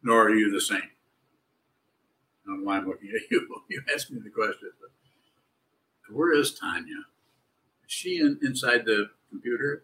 nor 0.03 0.27
are 0.27 0.35
you 0.35 0.51
the 0.51 0.61
same. 0.61 0.79
I 0.79 2.49
don't 2.49 2.61
know 2.61 2.67
why 2.67 2.79
I'm 2.79 2.87
looking 2.87 3.11
at 3.15 3.31
you. 3.31 3.49
You 3.69 3.83
asked 3.95 4.11
me 4.11 4.21
the 4.23 4.31
question. 4.31 4.71
But 4.81 6.17
where 6.17 6.33
is 6.35 6.55
Tanya? 6.55 7.05
She 7.87 8.19
in, 8.19 8.39
inside 8.43 8.85
the 8.85 9.11
computer? 9.31 9.83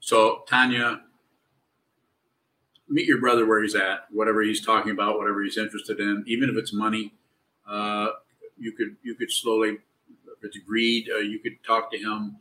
So, 0.00 0.42
Tanya, 0.48 1.02
meet 2.88 3.06
your 3.06 3.20
brother 3.20 3.46
where 3.46 3.62
he's 3.62 3.74
at, 3.74 4.06
whatever 4.10 4.42
he's 4.42 4.64
talking 4.64 4.90
about, 4.90 5.18
whatever 5.18 5.42
he's 5.42 5.56
interested 5.56 6.00
in, 6.00 6.24
even 6.26 6.50
if 6.50 6.56
it's 6.56 6.72
money. 6.72 7.14
Uh, 7.68 8.08
you 8.58 8.72
could 8.72 8.96
you 9.02 9.14
could 9.14 9.30
slowly, 9.30 9.70
if 9.70 10.42
it's 10.42 10.58
greed, 10.58 11.08
uh, 11.14 11.18
you 11.18 11.38
could 11.38 11.62
talk 11.64 11.90
to 11.92 11.98
him 11.98 12.36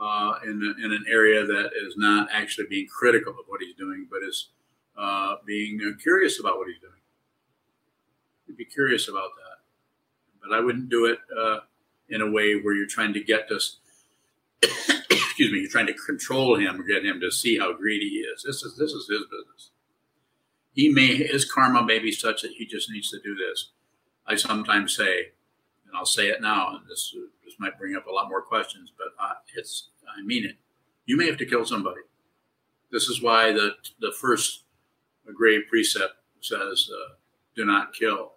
uh, 0.00 0.34
in, 0.44 0.74
in 0.82 0.92
an 0.92 1.04
area 1.08 1.44
that 1.44 1.70
is 1.86 1.94
not 1.96 2.28
actually 2.32 2.66
being 2.68 2.86
critical 2.86 3.32
of 3.32 3.46
what 3.48 3.60
he's 3.60 3.74
doing, 3.74 4.06
but 4.10 4.20
is 4.22 4.48
uh, 4.96 5.36
being 5.46 5.80
uh, 5.82 5.96
curious 6.02 6.40
about 6.40 6.56
what 6.58 6.68
he's 6.68 6.80
doing. 6.80 6.92
You'd 8.46 8.56
be 8.56 8.64
curious 8.64 9.08
about 9.08 9.30
that. 9.36 9.62
But 10.42 10.56
I 10.56 10.60
wouldn't 10.60 10.88
do 10.88 11.06
it 11.06 11.18
uh, 11.38 11.60
in 12.10 12.20
a 12.20 12.30
way 12.30 12.54
where 12.54 12.74
you're 12.74 12.86
trying 12.86 13.12
to 13.14 13.22
get 13.22 13.48
this, 13.48 13.78
excuse 14.62 15.52
me, 15.52 15.60
you're 15.60 15.70
trying 15.70 15.86
to 15.86 15.94
control 15.94 16.58
him 16.58 16.80
or 16.80 16.84
get 16.84 17.04
him 17.04 17.20
to 17.20 17.30
see 17.30 17.58
how 17.58 17.72
greedy 17.72 18.08
he 18.08 18.16
is. 18.16 18.42
This 18.44 18.62
is, 18.62 18.76
this 18.76 18.92
is 18.92 19.08
his 19.08 19.24
business. 19.24 19.70
He 20.72 20.88
may, 20.88 21.16
his 21.16 21.50
karma 21.50 21.84
may 21.84 21.98
be 21.98 22.12
such 22.12 22.42
that 22.42 22.52
he 22.52 22.66
just 22.66 22.90
needs 22.90 23.10
to 23.10 23.20
do 23.20 23.34
this. 23.34 23.70
I 24.26 24.36
sometimes 24.36 24.96
say, 24.96 25.32
and 25.86 25.96
I'll 25.96 26.06
say 26.06 26.28
it 26.28 26.40
now, 26.40 26.76
and 26.76 26.88
this 26.88 27.14
this 27.44 27.54
might 27.58 27.78
bring 27.78 27.96
up 27.96 28.06
a 28.06 28.12
lot 28.12 28.28
more 28.28 28.42
questions, 28.42 28.92
but 28.96 29.08
I, 29.18 29.34
it's 29.56 29.88
I 30.16 30.22
mean 30.22 30.44
it. 30.44 30.56
You 31.04 31.16
may 31.16 31.26
have 31.26 31.38
to 31.38 31.46
kill 31.46 31.66
somebody. 31.66 32.02
This 32.92 33.08
is 33.08 33.20
why 33.20 33.52
the 33.52 33.72
the 34.00 34.12
first 34.12 34.64
grave 35.34 35.62
precept 35.68 36.14
says, 36.40 36.88
uh, 36.92 37.14
"Do 37.56 37.64
not 37.64 37.92
kill," 37.92 38.34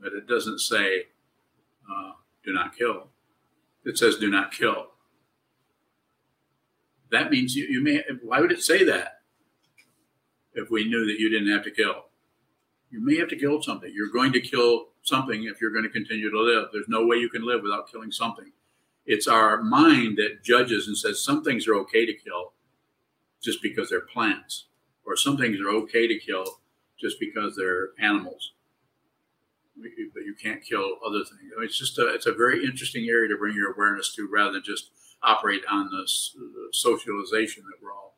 but 0.00 0.14
it 0.14 0.26
doesn't 0.26 0.60
say, 0.60 1.08
uh, 1.90 2.12
"Do 2.48 2.54
not 2.54 2.76
kill." 2.76 3.10
It 3.84 3.98
says, 3.98 4.16
"Do 4.16 4.30
not 4.30 4.52
kill." 4.52 4.88
that 7.10 7.30
means 7.30 7.54
you, 7.54 7.66
you 7.66 7.82
may. 7.82 8.02
Why 8.22 8.40
would 8.40 8.52
it 8.52 8.62
say 8.62 8.84
that? 8.84 9.20
If 10.54 10.70
we 10.70 10.88
knew 10.88 11.06
that 11.06 11.18
you 11.18 11.30
didn't 11.30 11.52
have 11.52 11.64
to 11.64 11.70
kill, 11.70 12.06
you 12.90 13.04
may 13.04 13.16
have 13.16 13.28
to 13.28 13.36
kill 13.36 13.62
something. 13.62 13.90
You're 13.94 14.10
going 14.10 14.32
to 14.32 14.40
kill 14.40 14.88
something 15.02 15.44
if 15.44 15.60
you're 15.60 15.72
going 15.72 15.84
to 15.84 15.90
continue 15.90 16.30
to 16.30 16.40
live. 16.40 16.68
There's 16.72 16.88
no 16.88 17.06
way 17.06 17.16
you 17.16 17.28
can 17.28 17.46
live 17.46 17.62
without 17.62 17.90
killing 17.90 18.10
something. 18.10 18.52
It's 19.06 19.28
our 19.28 19.62
mind 19.62 20.18
that 20.18 20.42
judges 20.42 20.86
and 20.86 20.96
says 20.96 21.24
some 21.24 21.44
things 21.44 21.66
are 21.66 21.74
okay 21.76 22.04
to 22.06 22.12
kill 22.12 22.52
just 23.42 23.62
because 23.62 23.88
they're 23.88 24.00
plants, 24.00 24.66
or 25.06 25.16
some 25.16 25.36
things 25.36 25.60
are 25.60 25.70
okay 25.70 26.06
to 26.08 26.18
kill 26.18 26.60
just 27.00 27.20
because 27.20 27.56
they're 27.56 27.90
animals. 27.98 28.52
But 29.80 30.22
you 30.24 30.34
can't 30.40 30.62
kill 30.62 30.98
other 31.06 31.18
things. 31.18 31.52
I 31.56 31.60
mean, 31.60 31.66
it's 31.66 31.78
just 31.78 31.98
a, 31.98 32.08
it's 32.08 32.26
a 32.26 32.32
very 32.32 32.64
interesting 32.64 33.06
area 33.08 33.28
to 33.28 33.36
bring 33.36 33.54
your 33.54 33.72
awareness 33.72 34.14
to, 34.16 34.28
rather 34.30 34.52
than 34.54 34.62
just 34.64 34.90
operate 35.22 35.62
on 35.70 35.90
this 35.90 36.36
uh, 36.38 36.68
socialization 36.72 37.64
that 37.64 37.82
we're 37.82 37.92
all 37.92 38.16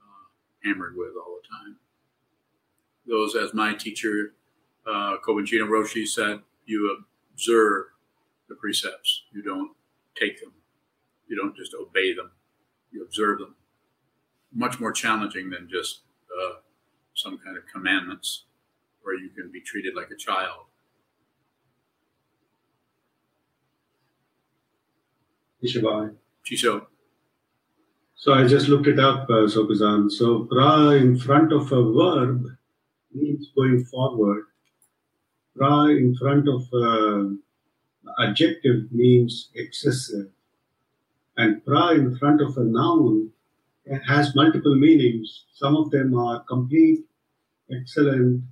uh, 0.00 0.28
hammered 0.64 0.94
with 0.96 1.10
all 1.16 1.38
the 1.40 1.48
time. 1.48 1.76
Those, 3.06 3.34
as 3.34 3.52
my 3.54 3.74
teacher, 3.74 4.34
uh, 4.86 5.16
Kobun 5.26 5.46
Chino 5.46 5.66
Roshi 5.66 6.06
said, 6.06 6.40
you 6.66 6.98
observe 7.32 7.86
the 8.48 8.54
precepts. 8.54 9.24
You 9.32 9.42
don't 9.42 9.72
take 10.18 10.40
them. 10.40 10.52
You 11.26 11.36
don't 11.36 11.56
just 11.56 11.74
obey 11.74 12.14
them. 12.14 12.30
You 12.92 13.02
observe 13.02 13.38
them. 13.38 13.56
Much 14.52 14.78
more 14.78 14.92
challenging 14.92 15.50
than 15.50 15.68
just 15.68 16.00
uh, 16.30 16.54
some 17.14 17.38
kind 17.38 17.56
of 17.56 17.64
commandments 17.72 18.44
where 19.02 19.18
you 19.18 19.30
can 19.30 19.50
be 19.50 19.60
treated 19.60 19.94
like 19.94 20.10
a 20.10 20.16
child. 20.16 20.66
Chisho, 25.62 26.86
So 28.14 28.32
I 28.32 28.46
just 28.46 28.68
looked 28.68 28.86
it 28.86 28.98
up, 28.98 29.28
uh, 29.28 29.46
Sokuzan. 29.46 30.10
So 30.10 30.44
pra 30.44 30.90
in 30.90 31.18
front 31.18 31.52
of 31.52 31.70
a 31.72 31.82
verb 31.92 32.46
means 33.12 33.50
going 33.54 33.84
forward. 33.84 34.44
Pra 35.56 35.88
in 35.88 36.14
front 36.16 36.48
of 36.48 36.62
uh, 36.72 37.34
adjective 38.22 38.90
means 38.90 39.50
excessive. 39.54 40.28
And 41.36 41.64
pra 41.64 41.90
in 41.90 42.16
front 42.16 42.40
of 42.40 42.56
a 42.56 42.64
noun 42.64 43.30
has 44.06 44.34
multiple 44.34 44.74
meanings. 44.74 45.44
Some 45.54 45.76
of 45.76 45.90
them 45.90 46.16
are 46.18 46.40
complete, 46.44 47.04
excellent, 47.70 48.42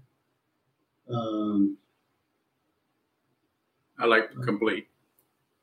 um, 1.11 1.77
I 3.99 4.07
like 4.07 4.31
complete. 4.45 4.87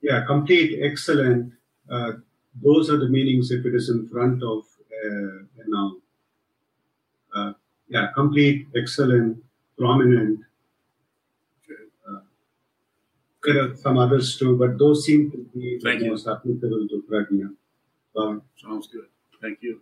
yeah, 0.02 0.26
complete, 0.26 0.80
excellent. 0.82 1.54
Uh, 1.90 2.14
those 2.62 2.90
are 2.90 2.98
the 2.98 3.08
meanings 3.10 3.52
if 3.52 3.66
it 3.66 3.74
is 3.76 3.90
in 3.90 4.08
front 4.10 4.44
of 4.44 4.64
uh, 5.06 5.38
a 5.62 5.64
noun. 5.68 6.02
Uh, 7.36 7.54
yeah, 7.90 8.08
complete, 8.16 8.68
excellent, 8.76 9.38
prominent. 9.78 10.40
Uh, 12.08 12.20
there 13.44 13.64
are 13.72 13.76
some 13.76 13.98
others 13.98 14.38
too, 14.38 14.58
but 14.58 14.78
those 14.78 15.06
seem 15.06 15.32
to 15.32 15.38
be 15.54 15.80
Thank 15.84 16.00
the 16.00 16.06
you. 16.06 16.12
most 16.12 16.28
applicable 16.28 16.88
to 16.90 17.04
prajna. 17.10 17.54
Uh, 18.16 18.40
Sounds 18.62 18.88
good. 18.88 19.08
Thank 19.42 19.60
you. 19.62 19.82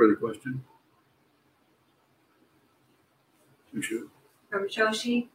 Further 0.00 0.16
question? 0.16 0.64
From 4.48 4.66
Shoshi. 4.66 5.28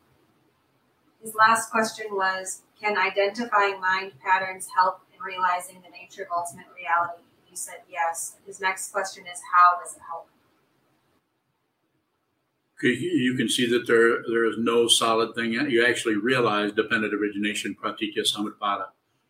His 1.22 1.36
last 1.36 1.70
question 1.70 2.08
was 2.10 2.64
Can 2.82 2.98
identifying 2.98 3.80
mind 3.80 4.14
patterns 4.26 4.70
help 4.76 5.02
in 5.14 5.22
realizing 5.22 5.84
the 5.84 5.92
nature 5.92 6.24
of 6.24 6.30
ultimate 6.36 6.66
reality? 6.76 7.22
You 7.48 7.56
said 7.56 7.82
yes. 7.88 8.38
His 8.48 8.60
next 8.60 8.92
question 8.92 9.26
is 9.32 9.40
How 9.54 9.80
does 9.80 9.98
it 9.98 10.02
help? 10.10 10.30
You 12.82 12.90
you 12.90 13.36
can 13.36 13.48
see 13.48 13.68
that 13.70 13.86
there 13.86 14.24
there 14.28 14.46
is 14.46 14.56
no 14.58 14.88
solid 14.88 15.36
thing. 15.36 15.54
You 15.54 15.86
actually 15.86 16.16
realize 16.16 16.72
dependent 16.72 17.14
origination, 17.14 17.76
pratitya 17.76 18.24
samutpada. 18.24 18.88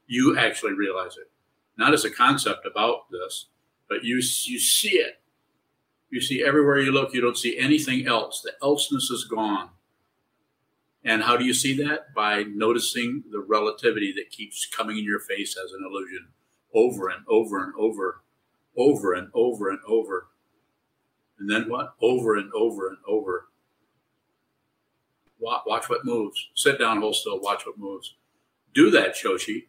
You 0.08 0.38
actually 0.38 0.76
realize 0.76 1.18
it, 1.18 1.30
not 1.78 1.94
as 1.94 2.06
a 2.06 2.10
concept 2.10 2.66
about 2.66 3.12
this, 3.12 3.48
but 3.90 4.06
you 4.06 4.16
you 4.16 4.60
see 4.60 4.98
it. 4.98 5.20
You 6.16 6.22
see 6.22 6.42
everywhere 6.42 6.80
you 6.80 6.94
look. 6.94 7.14
You 7.14 7.20
don't 7.20 7.38
see 7.38 7.60
anything 7.60 8.08
else. 8.08 8.40
The 8.40 8.54
elseness 8.64 9.10
is 9.10 9.26
gone. 9.26 9.72
And 11.04 11.24
how 11.24 11.36
do 11.36 11.44
you 11.44 11.54
see 11.54 11.76
that? 11.84 12.14
By 12.16 12.44
noticing 12.44 13.26
the 13.32 13.42
relativity 13.42 14.14
that 14.14 14.30
keeps 14.30 14.66
coming 14.66 14.98
in 14.98 15.04
your 15.04 15.20
face 15.20 15.58
as 15.62 15.74
an 15.74 15.84
illusion, 15.86 16.30
over 16.74 17.10
and 17.10 17.26
over 17.28 17.62
and 17.62 17.74
over, 17.78 18.22
over 18.78 19.14
and 19.14 19.28
over 19.34 19.70
and 19.70 19.80
over. 19.86 20.28
And 21.38 21.50
then 21.50 21.68
what? 21.68 21.96
Over 22.02 22.38
and 22.38 22.50
over 22.54 22.88
and 22.88 23.00
over. 23.06 23.50
Watch, 25.38 25.90
what 25.90 26.06
moves. 26.06 26.48
Sit 26.56 26.80
down, 26.80 27.02
hold 27.02 27.18
still, 27.18 27.42
watch 27.42 27.66
what 27.66 27.78
moves. 27.78 28.16
Do 28.74 28.90
that, 28.92 29.16
Shoshi. 29.16 29.66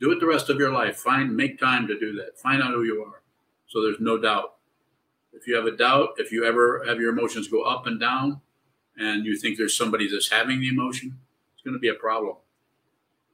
Do 0.00 0.10
it 0.10 0.18
the 0.18 0.26
rest 0.26 0.50
of 0.50 0.58
your 0.58 0.72
life. 0.72 0.96
Find, 0.96 1.36
make 1.36 1.60
time 1.60 1.86
to 1.86 1.96
do 1.96 2.12
that. 2.16 2.40
Find 2.40 2.60
out 2.60 2.72
who 2.72 2.82
you 2.82 3.04
are. 3.06 3.22
So 3.68 3.80
there's 3.80 4.00
no 4.00 4.18
doubt. 4.18 4.55
If 5.36 5.46
you 5.46 5.54
have 5.56 5.66
a 5.66 5.76
doubt, 5.76 6.14
if 6.16 6.32
you 6.32 6.44
ever 6.44 6.84
have 6.86 6.98
your 6.98 7.10
emotions 7.10 7.48
go 7.48 7.62
up 7.62 7.86
and 7.86 8.00
down, 8.00 8.40
and 8.96 9.26
you 9.26 9.36
think 9.36 9.58
there's 9.58 9.76
somebody 9.76 10.10
that's 10.10 10.30
having 10.30 10.60
the 10.60 10.68
emotion, 10.68 11.18
it's 11.54 11.62
going 11.62 11.74
to 11.74 11.80
be 11.80 11.88
a 11.88 11.94
problem. 11.94 12.36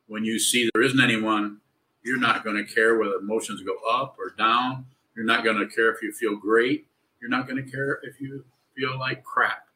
When 0.08 0.24
you 0.24 0.38
see 0.38 0.68
there 0.74 0.82
isn't 0.82 1.00
anyone, 1.00 1.58
you're 2.04 2.18
not 2.18 2.44
going 2.44 2.56
to 2.56 2.74
care 2.74 2.98
whether 2.98 3.14
emotions 3.14 3.62
go 3.62 3.76
up 3.88 4.16
or 4.18 4.30
down. 4.36 4.86
You're 5.14 5.24
not 5.24 5.44
going 5.44 5.58
to 5.58 5.66
care 5.66 5.92
if 5.92 6.02
you 6.02 6.12
feel 6.12 6.36
great. 6.36 6.86
You're 7.20 7.30
not 7.30 7.48
going 7.48 7.64
to 7.64 7.70
care 7.70 8.00
if 8.02 8.20
you 8.20 8.44
feel 8.76 8.98
like 8.98 9.22
crap. 9.22 9.68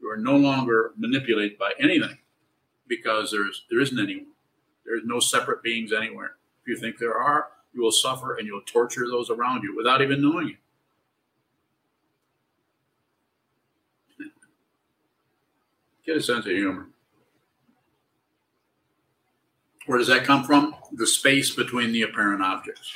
You 0.00 0.10
are 0.10 0.16
no 0.16 0.36
longer 0.36 0.92
manipulated 0.96 1.58
by 1.58 1.72
anything 1.80 2.18
because 2.86 3.32
there's 3.32 3.64
there 3.70 3.80
isn't 3.80 3.98
anyone. 3.98 4.26
There's 4.84 5.02
no 5.04 5.18
separate 5.18 5.62
beings 5.62 5.92
anywhere. 5.92 6.36
If 6.62 6.68
you 6.68 6.76
think 6.76 6.98
there 6.98 7.16
are, 7.16 7.48
you 7.72 7.82
will 7.82 7.90
suffer 7.90 8.36
and 8.36 8.46
you'll 8.46 8.62
torture 8.62 9.06
those 9.08 9.30
around 9.30 9.62
you 9.62 9.74
without 9.76 10.02
even 10.02 10.22
knowing 10.22 10.50
it. 10.50 10.56
Get 16.06 16.16
a 16.16 16.22
sense 16.22 16.44
of 16.44 16.52
humor. 16.52 16.88
Where 19.86 19.98
does 19.98 20.08
that 20.08 20.24
come 20.24 20.44
from? 20.44 20.74
The 20.92 21.06
space 21.06 21.54
between 21.54 21.92
the 21.92 22.02
apparent 22.02 22.42
objects. 22.42 22.92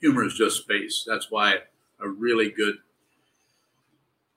Humor 0.00 0.24
is 0.24 0.34
just 0.34 0.62
space. 0.62 1.04
That's 1.06 1.30
why 1.30 1.56
a 2.00 2.08
really 2.08 2.50
good 2.50 2.76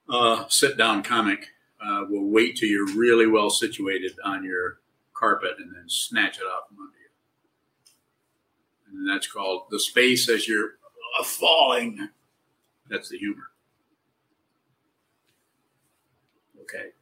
uh, 0.08 0.44
sit 0.48 0.76
down 0.76 1.02
comic 1.02 1.48
uh, 1.84 2.04
will 2.08 2.28
wait 2.28 2.56
till 2.56 2.68
you're 2.68 2.94
really 2.94 3.26
well 3.26 3.50
situated 3.50 4.12
on 4.24 4.44
your 4.44 4.78
carpet 5.14 5.56
and 5.58 5.74
then 5.74 5.88
snatch 5.88 6.38
it 6.38 6.44
out 6.44 6.68
from 6.68 6.78
under 6.78 6.98
you. 6.98 8.98
And 8.98 9.08
that's 9.08 9.26
called 9.26 9.64
the 9.70 9.80
space 9.80 10.28
as 10.28 10.46
you're 10.46 10.74
uh, 11.18 11.24
falling. 11.24 12.10
That's 12.88 13.08
the 13.08 13.18
humor. 13.18 13.48
Okay. 16.64 16.92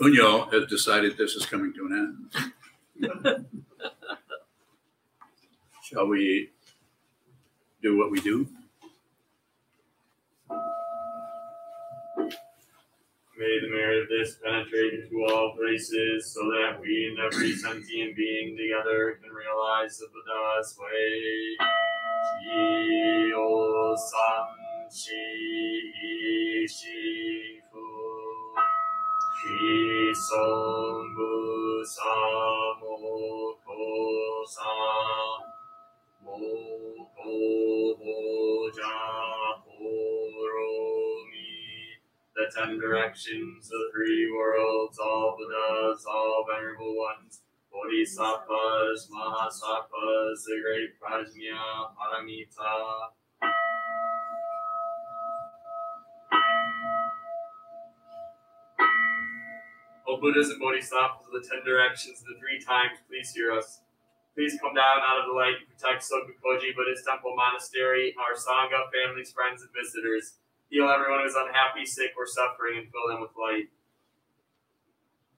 Unyo 0.00 0.52
has 0.52 0.68
decided 0.68 1.16
this 1.16 1.36
is 1.36 1.46
coming 1.46 1.72
to 1.74 1.86
an 1.86 2.28
end. 2.98 3.46
Shall 5.84 6.08
we 6.08 6.50
do 7.80 7.96
what 7.98 8.10
we 8.10 8.20
do? 8.20 8.48
May 13.38 13.58
the 13.60 13.68
merit 13.70 14.02
of 14.02 14.08
this 14.08 14.38
penetrate 14.42 14.94
into 14.94 15.24
all 15.24 15.54
places, 15.56 16.32
so 16.34 16.40
that 16.50 16.80
we 16.80 17.06
and 17.10 17.18
every 17.20 17.52
sentient 17.52 18.16
being 18.16 18.56
together 18.56 19.20
can 19.22 19.30
realize 19.30 19.98
the 19.98 20.06
Buddha's 20.06 20.76
way. 20.80 21.56
Ji 22.42 23.32
o 23.36 23.96
san 23.96 24.90
shi 24.90 26.66
shi 26.66 27.41
the 42.34 42.50
ten 42.56 42.78
directions, 42.78 43.68
the 43.68 43.90
three 43.92 44.30
worlds, 44.30 44.98
all 44.98 45.36
Buddhas, 45.36 46.04
all 46.08 46.46
venerable 46.48 46.96
ones, 46.96 47.40
Bodhisattvas, 47.72 49.08
Mahasattvas, 49.10 50.44
the 50.46 50.60
great 50.62 51.00
Prajna, 51.00 51.90
Paramita. 51.98 53.10
O 60.12 60.20
Buddhas 60.20 60.52
and 60.52 60.60
Bodhisattvas 60.60 61.24
of 61.24 61.32
the 61.32 61.40
ten 61.40 61.64
directions, 61.64 62.20
the 62.20 62.36
three 62.36 62.60
times, 62.60 63.00
please 63.08 63.32
hear 63.32 63.48
us. 63.48 63.80
Please 64.36 64.60
come 64.60 64.76
down 64.76 65.00
out 65.00 65.24
of 65.24 65.24
the 65.24 65.32
light 65.32 65.56
and 65.56 65.64
protect 65.72 66.04
Sokukoji 66.04 66.76
Buddhist 66.76 67.08
Temple 67.08 67.32
Monastery, 67.32 68.12
our 68.20 68.36
Sangha, 68.36 68.92
families, 68.92 69.32
friends, 69.32 69.64
and 69.64 69.72
visitors. 69.72 70.36
Heal 70.68 70.84
everyone 70.84 71.24
who 71.24 71.32
is 71.32 71.36
unhappy, 71.36 71.88
sick, 71.88 72.12
or 72.20 72.28
suffering, 72.28 72.84
and 72.84 72.92
fill 72.92 73.08
them 73.08 73.24
with 73.24 73.32
light. 73.40 73.72